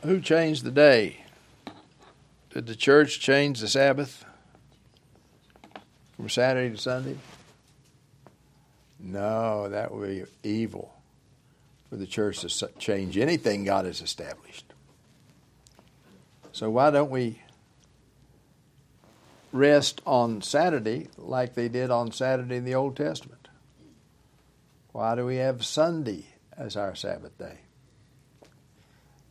who 0.04 0.22
changed 0.22 0.64
the 0.64 0.72
day? 0.72 1.26
Did 2.52 2.68
the 2.68 2.76
church 2.76 3.20
change 3.20 3.60
the 3.60 3.68
Sabbath 3.68 4.24
from 6.18 6.30
Saturday 6.30 6.76
to 6.76 6.82
Sunday? 6.82 7.15
No, 8.99 9.70
that 9.70 9.93
would 9.93 10.07
be 10.09 10.24
evil 10.43 10.93
for 11.89 11.95
the 11.95 12.07
church 12.07 12.39
to 12.39 12.68
change 12.80 13.18
anything 13.18 13.63
God 13.63 13.86
has 13.86 14.01
established. 14.01 14.65
So 16.51 16.70
why 16.70 16.89
don't 16.89 17.11
we 17.11 17.39
rest 19.51 20.01
on 20.05 20.41
Saturday 20.41 21.07
like 21.18 21.53
they 21.53 21.70
did 21.70 21.91
on 21.91 22.11
Saturday 22.11 22.57
in 22.57 22.65
the 22.65 22.76
Old 22.76 22.97
Testament? 22.97 23.47
Why 24.91 25.15
do 25.15 25.26
we 25.26 25.38
have 25.38 25.63
Sunday 25.63 26.26
as 26.57 26.76
our 26.76 26.95
Sabbath 26.95 27.38
day? 27.38 27.59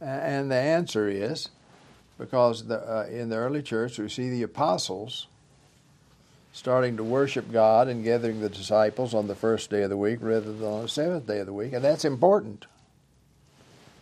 And 0.00 0.50
the 0.50 0.56
answer 0.56 1.08
is 1.08 1.48
because 2.18 2.66
the, 2.66 2.78
uh, 2.78 3.06
in 3.10 3.28
the 3.28 3.36
early 3.36 3.62
church 3.62 3.98
we 3.98 4.08
see 4.08 4.30
the 4.30 4.44
apostles 4.44 5.26
starting 6.56 6.96
to 6.96 7.04
worship 7.04 7.52
God 7.52 7.86
and 7.86 8.02
gathering 8.02 8.40
the 8.40 8.48
disciples 8.48 9.12
on 9.12 9.26
the 9.26 9.34
first 9.34 9.68
day 9.68 9.82
of 9.82 9.90
the 9.90 9.96
week 9.96 10.20
rather 10.22 10.54
than 10.54 10.66
on 10.66 10.82
the 10.82 10.88
seventh 10.88 11.26
day 11.26 11.40
of 11.40 11.46
the 11.46 11.52
week. 11.52 11.74
And 11.74 11.84
that's 11.84 12.04
important 12.04 12.64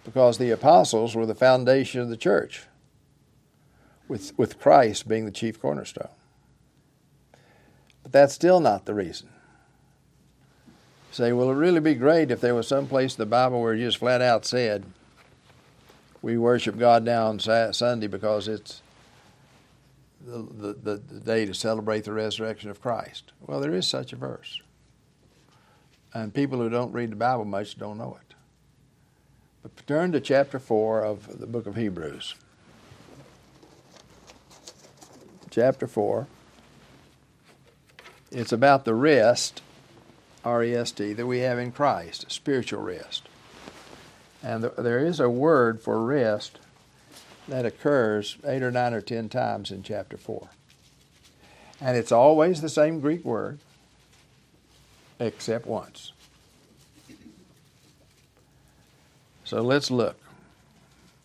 because 0.05 0.39
the 0.39 0.53
apostles 0.53 1.17
were 1.17 1.27
the 1.27 1.35
foundation 1.35 2.01
of 2.01 2.09
the 2.09 2.17
church, 2.17 2.63
with, 4.07 4.39
with 4.39 4.61
Christ 4.61 5.09
being 5.09 5.25
the 5.25 5.33
chief 5.33 5.61
cornerstone. 5.61 6.11
But 8.05 8.13
that's 8.13 8.35
still 8.35 8.61
not 8.61 8.85
the 8.85 8.95
reason. 8.95 9.31
You 10.69 11.15
say, 11.15 11.33
well, 11.33 11.49
it'd 11.49 11.59
really 11.59 11.81
be 11.81 11.97
great 11.97 12.31
if 12.31 12.41
there 12.41 12.55
was 12.55 12.69
some 12.69 12.87
place 12.87 13.17
in 13.17 13.23
the 13.23 13.27
Bible 13.27 13.61
where 13.61 13.75
it 13.75 13.79
just 13.79 13.99
flat 13.99 14.23
out 14.23 14.45
said, 14.45 14.85
we 16.23 16.39
worship 16.39 16.79
God 16.79 17.03
now 17.03 17.27
on 17.27 17.41
Sunday 17.41 18.07
because 18.07 18.47
it's 18.47 18.81
the, 20.25 20.75
the, 20.83 20.97
the 20.97 21.21
day 21.21 21.45
to 21.45 21.55
celebrate 21.55 22.05
the 22.05 22.13
resurrection 22.13 22.71
of 22.71 22.81
Christ. 22.81 23.33
Well, 23.47 23.61
there 23.61 23.75
is 23.75 23.87
such 23.87 24.13
a 24.13 24.17
verse. 24.17 24.63
And 26.13 26.33
people 26.33 26.59
who 26.59 26.71
don't 26.71 26.93
read 26.93 27.11
the 27.11 27.17
Bible 27.17 27.45
much 27.45 27.79
don't 27.79 27.99
know 27.99 28.19
it. 28.21 28.35
But 29.63 29.87
turn 29.87 30.13
to 30.13 30.21
chapter 30.21 30.59
4 30.59 31.03
of 31.03 31.41
the 31.41 31.47
book 31.47 31.67
of 31.67 31.77
Hebrews. 31.77 32.35
Chapter 35.51 35.87
4. 35.87 36.27
It's 38.31 38.53
about 38.53 38.85
the 38.85 38.95
rest, 38.95 39.63
R 40.45 40.65
E 40.65 40.75
S 40.75 40.91
T, 40.91 41.13
that 41.13 41.27
we 41.27 41.39
have 41.41 41.59
in 41.59 41.71
Christ, 41.71 42.27
spiritual 42.31 42.83
rest. 42.83 43.29
And 44.43 44.65
there 44.65 44.99
is 44.99 45.21
a 45.21 45.31
word 45.31 45.81
for 45.81 46.05
rest 46.05 46.59
that 47.49 47.67
occurs 47.67 48.39
eight 48.45 48.63
or 48.63 48.71
nine 48.71 48.95
or 48.95 49.01
ten 49.01 49.29
times 49.29 49.71
in 49.71 49.83
chapter 49.83 50.17
4. 50.17 50.49
And 51.81 51.97
it's 51.97 52.13
always 52.13 52.61
the 52.61 52.69
same 52.69 53.01
Greek 53.01 53.25
word, 53.25 53.59
except 55.19 55.67
once. 55.67 56.13
So 59.45 59.61
let's 59.61 59.91
look. 59.91 60.17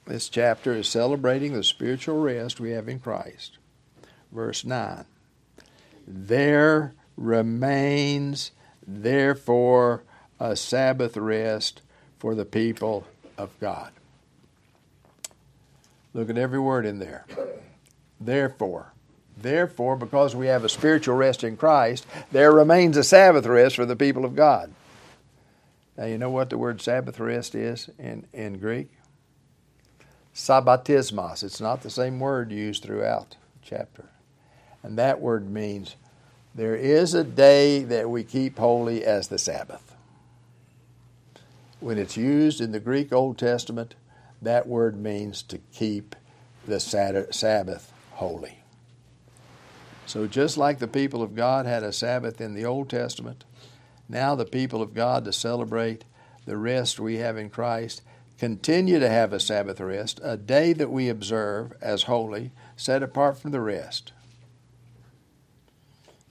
This 0.05 0.27
chapter 0.27 0.73
is 0.73 0.87
celebrating 0.87 1.53
the 1.53 1.63
spiritual 1.63 2.19
rest 2.19 2.59
we 2.59 2.71
have 2.71 2.89
in 2.89 2.99
Christ. 2.99 3.57
Verse 4.31 4.65
9 4.65 5.05
There 6.07 6.93
remains, 7.15 8.51
therefore, 8.85 10.03
a 10.39 10.55
Sabbath 10.55 11.15
rest 11.15 11.81
for 12.17 12.35
the 12.35 12.45
people 12.45 13.05
of 13.37 13.57
God. 13.59 13.91
Look 16.13 16.29
at 16.29 16.37
every 16.37 16.59
word 16.59 16.85
in 16.85 16.99
there. 16.99 17.25
Therefore, 18.19 18.93
therefore, 19.37 19.95
because 19.95 20.35
we 20.35 20.47
have 20.47 20.63
a 20.63 20.69
spiritual 20.69 21.15
rest 21.15 21.43
in 21.43 21.55
Christ, 21.55 22.05
there 22.31 22.51
remains 22.51 22.97
a 22.97 23.03
Sabbath 23.03 23.45
rest 23.45 23.75
for 23.75 23.85
the 23.85 23.95
people 23.95 24.25
of 24.25 24.35
God. 24.35 24.71
Now, 25.97 26.05
you 26.05 26.17
know 26.17 26.29
what 26.29 26.49
the 26.49 26.57
word 26.57 26.81
Sabbath 26.81 27.19
rest 27.19 27.55
is 27.55 27.89
in, 27.99 28.25
in 28.33 28.57
Greek? 28.57 28.89
Sabbatismos. 30.33 31.43
It's 31.43 31.59
not 31.59 31.81
the 31.81 31.89
same 31.89 32.19
word 32.19 32.51
used 32.51 32.83
throughout 32.83 33.31
the 33.31 33.37
chapter. 33.61 34.05
And 34.81 34.97
that 34.97 35.19
word 35.19 35.49
means 35.49 35.95
there 36.55 36.75
is 36.75 37.13
a 37.13 37.23
day 37.23 37.83
that 37.83 38.09
we 38.09 38.23
keep 38.23 38.57
holy 38.57 39.03
as 39.03 39.27
the 39.27 39.37
Sabbath. 39.37 39.95
When 41.81 41.97
it's 41.97 42.17
used 42.17 42.61
in 42.61 42.71
the 42.71 42.79
Greek 42.79 43.11
Old 43.11 43.37
Testament, 43.37 43.95
that 44.41 44.67
word 44.67 44.97
means 44.97 45.43
to 45.43 45.57
keep 45.73 46.15
the 46.65 46.79
Sabbath 46.79 47.93
holy. 48.11 48.59
So, 50.05 50.27
just 50.27 50.57
like 50.57 50.79
the 50.79 50.87
people 50.87 51.21
of 51.21 51.35
God 51.35 51.65
had 51.65 51.83
a 51.83 51.93
Sabbath 51.93 52.41
in 52.41 52.55
the 52.55 52.65
Old 52.65 52.89
Testament, 52.89 53.43
now 54.07 54.33
the 54.35 54.45
people 54.45 54.81
of 54.81 54.93
God 54.93 55.23
to 55.25 55.33
celebrate 55.33 56.03
the 56.45 56.57
rest 56.57 56.99
we 56.99 57.17
have 57.17 57.37
in 57.37 57.49
Christ 57.49 58.01
continue 58.39 58.99
to 58.99 59.09
have 59.09 59.33
a 59.33 59.39
Sabbath 59.39 59.79
rest, 59.79 60.19
a 60.23 60.37
day 60.37 60.73
that 60.73 60.89
we 60.89 61.09
observe 61.09 61.73
as 61.81 62.03
holy, 62.03 62.51
set 62.75 63.03
apart 63.03 63.37
from 63.37 63.51
the 63.51 63.61
rest. 63.61 64.13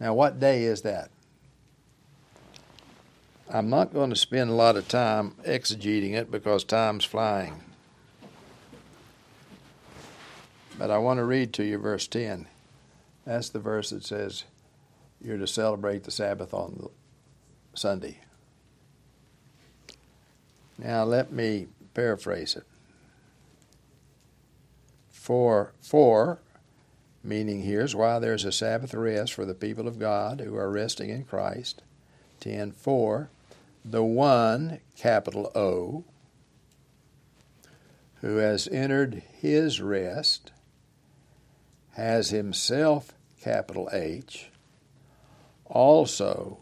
Now, 0.01 0.15
what 0.15 0.41
day 0.41 0.65
is 0.65 0.83
that? 0.83 1.11
I'm 3.51 3.71
not 3.71 3.93
going 3.93 4.11
to 4.11 4.17
spend 4.17 4.51
a 4.51 4.55
lot 4.55 4.77
of 4.77 4.89
time 4.89 5.35
exegeting 5.47 6.15
it 6.15 6.31
because 6.31 6.65
time's 6.65 7.05
flying. 7.05 7.63
But 10.79 10.93
I 10.93 10.99
want 10.99 11.19
to 11.19 11.25
read 11.25 11.53
to 11.55 11.65
you 11.65 11.77
verse 11.79 12.07
10. 12.07 12.47
That's 13.25 13.49
the 13.49 13.59
verse 13.59 13.91
that 13.91 14.05
says 14.05 14.45
you're 15.21 15.39
to 15.39 15.47
celebrate 15.47 16.05
the 16.05 16.13
Sabbath 16.13 16.55
on 16.55 16.89
Sunday. 17.75 18.21
Now 20.79 21.03
let 21.03 21.33
me 21.33 21.67
paraphrase 21.95 22.55
it. 22.55 22.65
For, 25.11 25.73
for, 25.83 26.39
meaning 27.25 27.63
here's 27.63 27.97
why 27.97 28.21
there's 28.21 28.45
a 28.45 28.53
Sabbath 28.53 28.95
rest 28.95 29.35
for 29.35 29.45
the 29.45 29.55
people 29.55 29.89
of 29.89 29.99
God 29.99 30.41
who 30.41 30.55
are 30.55 30.71
resting 30.71 31.11
in 31.11 31.25
Christ. 31.25 31.83
10. 32.39 32.71
For, 32.71 33.29
the 33.85 34.05
one, 34.05 34.79
capital 34.97 35.51
O, 35.57 36.05
who 38.21 38.37
has 38.37 38.69
entered 38.69 39.23
his 39.41 39.81
rest 39.81 40.53
has 41.99 42.31
himself, 42.31 43.13
capital 43.43 43.89
H, 43.93 44.51
also 45.67 46.59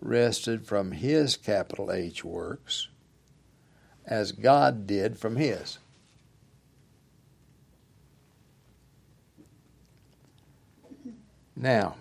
rested 0.00 0.66
from 0.66 0.90
his, 0.90 1.36
capital 1.36 1.92
H, 1.92 2.24
works, 2.24 2.88
as 4.04 4.32
God 4.32 4.84
did 4.84 5.16
from 5.16 5.36
his. 5.36 5.78
Now, 11.54 11.94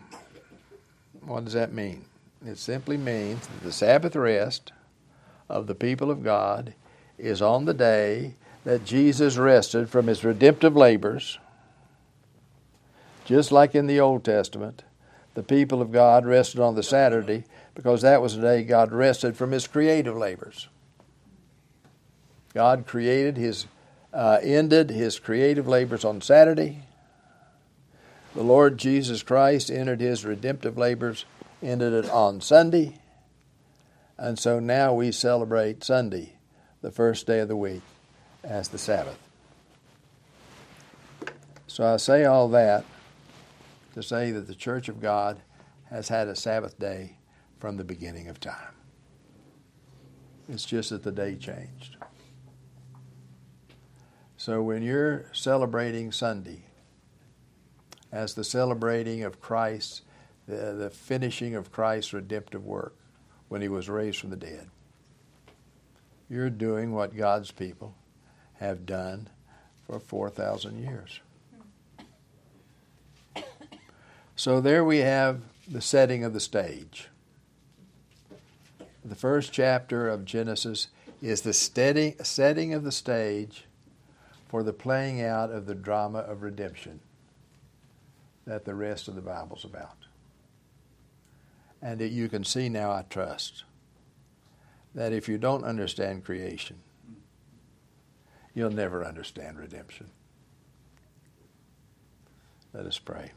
what 1.22 1.46
does 1.46 1.54
that 1.54 1.72
mean? 1.72 2.06
It 2.44 2.58
simply 2.58 2.98
means 2.98 3.46
that 3.46 3.62
the 3.62 3.72
Sabbath 3.72 4.16
rest 4.16 4.72
of 5.48 5.68
the 5.68 5.76
people 5.76 6.10
of 6.10 6.24
God 6.24 6.74
is 7.20 7.40
on 7.40 7.66
the 7.66 7.76
day 7.76 8.34
that 8.64 8.84
Jesus 8.84 9.38
rested 9.38 9.92
from 9.92 10.08
his 10.08 10.24
redemptive 10.24 10.76
labors 10.76 11.38
just 13.28 13.52
like 13.52 13.76
in 13.76 13.88
the 13.88 14.00
Old 14.00 14.24
Testament, 14.24 14.84
the 15.34 15.44
people 15.44 15.82
of 15.82 15.92
God 15.92 16.26
rested 16.26 16.62
on 16.62 16.76
the 16.76 16.82
Saturday 16.82 17.44
because 17.76 18.02
that 18.02 18.22
was 18.22 18.38
the 18.38 18.42
day 18.42 18.64
God 18.64 18.94
rested 18.94 19.36
from 19.36 19.52
his 19.52 19.68
creative 19.68 20.16
labors. 20.16 20.70
God 22.54 22.88
created 22.88 23.36
his, 23.36 23.68
uh, 24.14 24.40
ended 24.42 24.90
his 24.92 25.20
creative 25.20 25.68
labors 25.68 26.06
on 26.06 26.22
Saturday. 26.22 26.84
The 28.34 28.44
Lord 28.44 28.78
Jesus 28.78 29.24
Christ 29.24 29.70
entered 29.70 30.00
his 30.00 30.24
redemptive 30.24 30.78
labors, 30.78 31.26
ended 31.62 31.92
it 31.92 32.10
on 32.10 32.40
Sunday. 32.40 32.98
And 34.18 34.40
so 34.40 34.62
now 34.62 34.94
we 34.94 35.12
celebrate 35.12 35.84
Sunday, 35.84 36.36
the 36.82 36.92
first 36.92 37.28
day 37.28 37.40
of 37.40 37.50
the 37.50 37.58
week, 37.58 37.82
as 38.42 38.70
the 38.70 38.78
Sabbath. 38.78 39.20
So 41.68 41.86
I 41.86 41.98
say 41.98 42.24
all 42.24 42.48
that 42.50 42.86
to 43.98 44.04
say 44.04 44.30
that 44.30 44.46
the 44.46 44.54
Church 44.54 44.90
of 44.90 45.02
God 45.02 45.42
has 45.90 46.08
had 46.08 46.28
a 46.28 46.36
Sabbath 46.36 46.78
day 46.78 47.18
from 47.58 47.78
the 47.78 47.84
beginning 47.84 48.28
of 48.28 48.40
time. 48.40 48.76
It's 50.48 50.66
just 50.66 50.92
that 50.92 51.02
the 51.02 51.12
day 51.12 51.36
changed. 51.36 51.98
So 54.38 54.62
when 54.62 54.84
you're 54.84 55.26
celebrating 55.34 56.12
Sunday 56.12 56.66
as 58.12 58.36
the 58.36 58.44
celebrating 58.44 59.24
of 59.24 59.42
Christ, 59.42 60.04
the, 60.48 60.74
the 60.74 60.92
finishing 60.92 61.56
of 61.56 61.72
Christ's 61.72 62.14
redemptive 62.14 62.68
work 62.68 62.96
when 63.48 63.64
he 63.64 63.68
was 63.68 63.90
raised 63.90 64.20
from 64.20 64.30
the 64.30 64.36
dead, 64.36 64.70
you're 66.30 66.52
doing 66.52 66.92
what 66.92 67.18
God's 67.18 67.50
people 67.50 67.96
have 68.60 68.86
done 68.86 69.28
for 69.88 70.00
4,000 70.00 70.84
years. 70.84 71.20
So 74.38 74.62
there 74.62 74.86
we 74.86 75.00
have 75.00 75.42
the 75.68 75.82
setting 75.82 76.24
of 76.24 76.32
the 76.32 76.40
stage. 76.40 77.10
The 79.04 79.16
first 79.16 79.52
chapter 79.52 80.08
of 80.08 80.26
Genesis 80.26 80.90
is 81.24 81.42
the 81.42 81.54
steady 81.54 82.16
setting 82.22 82.72
of 82.76 82.84
the 82.84 82.92
stage 82.92 83.66
for 84.48 84.62
the 84.62 84.74
playing 84.74 85.24
out 85.24 85.50
of 85.50 85.66
the 85.66 85.74
drama 85.74 86.20
of 86.20 86.44
redemption 86.44 87.00
that 88.46 88.64
the 88.64 88.76
rest 88.76 89.08
of 89.08 89.16
the 89.16 89.22
Bible's 89.22 89.66
about. 89.66 89.98
And 91.82 92.00
that 92.00 92.10
you 92.10 92.30
can 92.30 92.44
see 92.44 92.70
now, 92.70 92.92
I 92.92 93.06
trust, 93.10 93.64
that 94.94 95.14
if 95.14 95.28
you 95.28 95.40
don't 95.40 95.64
understand 95.64 96.24
creation, 96.24 96.78
you'll 98.54 98.70
never 98.70 99.04
understand 99.04 99.58
redemption. 99.58 100.12
Let 102.72 102.86
us 102.86 103.00
pray. 103.00 103.32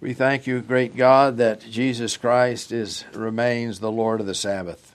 We 0.00 0.14
thank 0.14 0.46
you, 0.46 0.60
great 0.60 0.96
God, 0.96 1.38
that 1.38 1.60
Jesus 1.60 2.16
Christ 2.16 2.70
is 2.70 3.04
remains 3.12 3.80
the 3.80 3.90
Lord 3.90 4.20
of 4.20 4.26
the 4.26 4.34
Sabbath. 4.34 4.94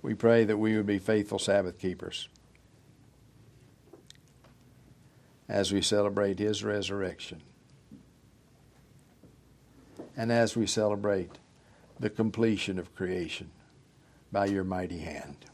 We 0.00 0.14
pray 0.14 0.44
that 0.44 0.56
we 0.56 0.76
would 0.76 0.86
be 0.86 1.00
faithful 1.00 1.38
Sabbath 1.38 1.78
keepers 1.78 2.28
as 5.48 5.72
we 5.72 5.82
celebrate 5.82 6.38
his 6.38 6.62
resurrection 6.62 7.42
and 10.16 10.30
as 10.30 10.56
we 10.56 10.66
celebrate 10.66 11.32
the 11.98 12.10
completion 12.10 12.78
of 12.78 12.94
creation 12.94 13.50
by 14.30 14.46
your 14.46 14.64
mighty 14.64 14.98
hand. 14.98 15.47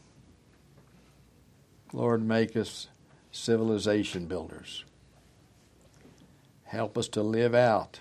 Lord, 1.95 2.27
make 2.27 2.57
us 2.57 2.89
civilization 3.31 4.25
builders. 4.25 4.83
Help 6.65 6.97
us 6.97 7.07
to 7.07 7.23
live 7.23 7.55
out 7.55 7.99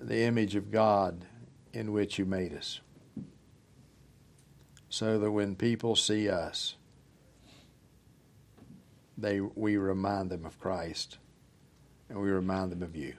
the 0.00 0.22
image 0.22 0.56
of 0.56 0.72
God 0.72 1.26
in 1.72 1.92
which 1.92 2.18
you 2.18 2.24
made 2.24 2.52
us. 2.52 2.80
So 4.88 5.20
that 5.20 5.30
when 5.30 5.54
people 5.54 5.94
see 5.94 6.28
us, 6.28 6.74
they, 9.16 9.38
we 9.40 9.76
remind 9.76 10.30
them 10.30 10.44
of 10.44 10.58
Christ 10.58 11.18
and 12.08 12.20
we 12.20 12.30
remind 12.30 12.72
them 12.72 12.82
of 12.82 12.96
you. 12.96 13.14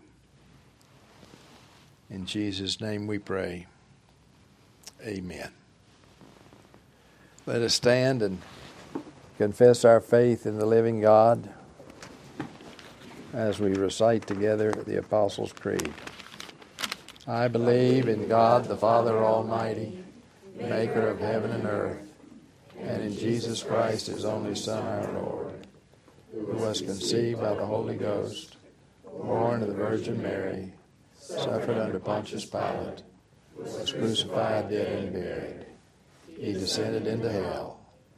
In 2.10 2.26
Jesus' 2.26 2.82
name 2.82 3.08
we 3.08 3.18
pray. 3.18 3.68
Amen. 5.02 5.52
Let 7.46 7.62
us 7.62 7.76
stand 7.76 8.22
and 8.22 8.42
confess 9.38 9.84
our 9.84 10.00
faith 10.00 10.46
in 10.46 10.58
the 10.58 10.66
living 10.66 11.02
God 11.02 11.50
as 13.34 13.60
we 13.60 13.74
recite 13.74 14.26
together 14.26 14.72
the 14.72 14.98
Apostles' 14.98 15.52
Creed. 15.52 15.94
I 17.28 17.48
believe 17.48 18.08
in 18.08 18.28
God 18.28 18.66
the 18.66 18.78
Father 18.78 19.18
Almighty, 19.24 20.04
maker 20.56 21.08
of 21.08 21.20
heaven 21.20 21.52
and 21.52 21.66
earth, 21.66 22.08
and 22.80 23.02
in 23.02 23.14
Jesus 23.14 23.64
Christ, 23.64 24.08
his 24.08 24.26
only 24.26 24.56
Son, 24.56 24.86
our 24.86 25.12
Lord, 25.14 25.68
who 26.32 26.58
was 26.58 26.82
conceived 26.82 27.42
by 27.42 27.54
the 27.54 27.66
Holy 27.66 27.96
Ghost, 27.96 28.58
born 29.04 29.62
of 29.62 29.68
the 29.68 29.74
Virgin 29.74 30.22
Mary, 30.22 30.72
suffered 31.20 31.78
under 31.78 32.00
Pontius 32.00 32.46
Pilate, 32.46 33.02
was 33.58 33.92
crucified, 33.92 34.70
dead, 34.70 35.04
and 35.04 35.14
buried. 35.14 35.66
He 36.38 36.54
descended 36.54 37.08
into 37.08 37.32
hell. 37.32 37.75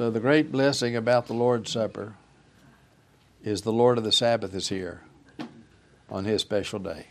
So, 0.00 0.08
the 0.10 0.18
great 0.18 0.50
blessing 0.50 0.96
about 0.96 1.26
the 1.26 1.34
Lord's 1.34 1.70
Supper 1.70 2.14
is 3.44 3.60
the 3.60 3.70
Lord 3.70 3.98
of 3.98 4.04
the 4.04 4.12
Sabbath 4.12 4.54
is 4.54 4.70
here 4.70 5.02
on 6.08 6.24
His 6.24 6.40
special 6.40 6.78
day. 6.78 7.08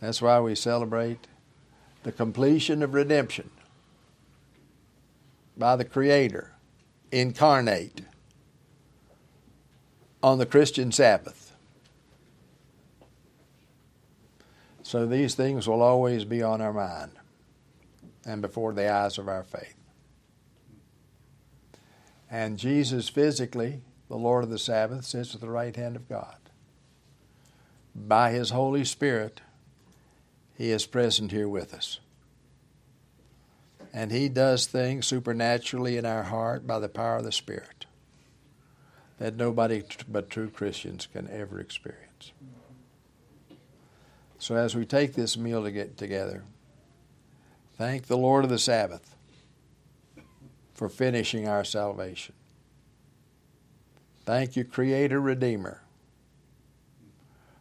That's 0.00 0.20
why 0.20 0.38
we 0.40 0.54
celebrate 0.54 1.28
the 2.02 2.12
completion 2.12 2.82
of 2.82 2.92
redemption 2.92 3.48
by 5.56 5.76
the 5.76 5.84
Creator 5.86 6.52
incarnate 7.10 8.02
on 10.22 10.36
the 10.36 10.44
Christian 10.44 10.92
Sabbath. 10.92 11.56
So 14.82 15.06
these 15.06 15.34
things 15.34 15.66
will 15.66 15.80
always 15.80 16.26
be 16.26 16.42
on 16.42 16.60
our 16.60 16.74
mind 16.74 17.12
and 18.26 18.42
before 18.42 18.74
the 18.74 18.92
eyes 18.92 19.16
of 19.16 19.26
our 19.26 19.42
faith. 19.42 19.79
And 22.30 22.58
Jesus 22.58 23.08
physically, 23.08 23.80
the 24.08 24.16
Lord 24.16 24.44
of 24.44 24.50
the 24.50 24.58
Sabbath, 24.58 25.04
sits 25.04 25.34
at 25.34 25.40
the 25.40 25.50
right 25.50 25.74
hand 25.74 25.96
of 25.96 26.08
God. 26.08 26.36
By 27.94 28.30
His 28.30 28.50
Holy 28.50 28.84
Spirit, 28.84 29.40
He 30.56 30.70
is 30.70 30.86
present 30.86 31.32
here 31.32 31.48
with 31.48 31.74
us. 31.74 31.98
And 33.92 34.12
He 34.12 34.28
does 34.28 34.66
things 34.66 35.06
supernaturally 35.06 35.96
in 35.96 36.06
our 36.06 36.22
heart 36.22 36.66
by 36.66 36.78
the 36.78 36.88
power 36.88 37.16
of 37.16 37.24
the 37.24 37.32
Spirit 37.32 37.86
that 39.20 39.36
nobody 39.36 39.82
but 40.08 40.30
true 40.30 40.48
Christians 40.48 41.06
can 41.12 41.28
ever 41.30 41.60
experience. 41.60 42.32
So 44.38 44.56
as 44.56 44.74
we 44.74 44.86
take 44.86 45.12
this 45.12 45.36
meal 45.36 45.62
to 45.62 45.70
get 45.70 45.98
together, 45.98 46.42
thank 47.76 48.06
the 48.06 48.16
Lord 48.16 48.44
of 48.44 48.50
the 48.50 48.58
Sabbath 48.58 49.14
for 50.80 50.88
finishing 50.88 51.46
our 51.46 51.62
salvation. 51.62 52.34
Thank 54.24 54.56
you, 54.56 54.64
Creator 54.64 55.20
Redeemer, 55.20 55.82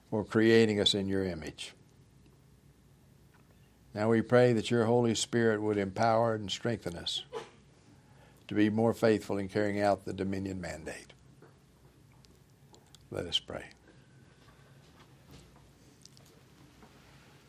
for 0.10 0.24
creating 0.24 0.80
us 0.80 0.94
in 0.94 1.10
your 1.10 1.26
image. 1.26 1.74
Now 3.94 4.08
we 4.10 4.22
pray 4.22 4.54
that 4.54 4.72
your 4.72 4.86
Holy 4.86 5.16
Spirit 5.16 5.62
would 5.62 5.78
empower 5.78 6.34
and 6.34 6.50
strengthen 6.50 6.96
us 6.96 7.24
to 8.48 8.56
be 8.56 8.70
more 8.70 8.94
faithful 8.94 9.38
in 9.38 9.50
carrying 9.50 9.82
out 9.82 10.06
the 10.06 10.14
dominion 10.14 10.62
mandate. 10.62 11.12
Let 13.12 13.26
us 13.26 13.38
pray. 13.38 13.66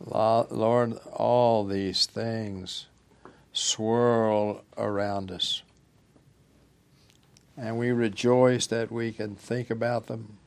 Lord, 0.04 0.98
all 1.12 1.64
these 1.64 2.06
things 2.06 2.86
swirl 3.60 4.64
around 4.76 5.30
us. 5.30 5.62
And 7.56 7.78
we 7.78 7.90
rejoice 7.92 8.66
that 8.68 8.90
we 8.90 9.12
can 9.12 9.36
think 9.36 9.70
about 9.70 10.06
them 10.06 10.38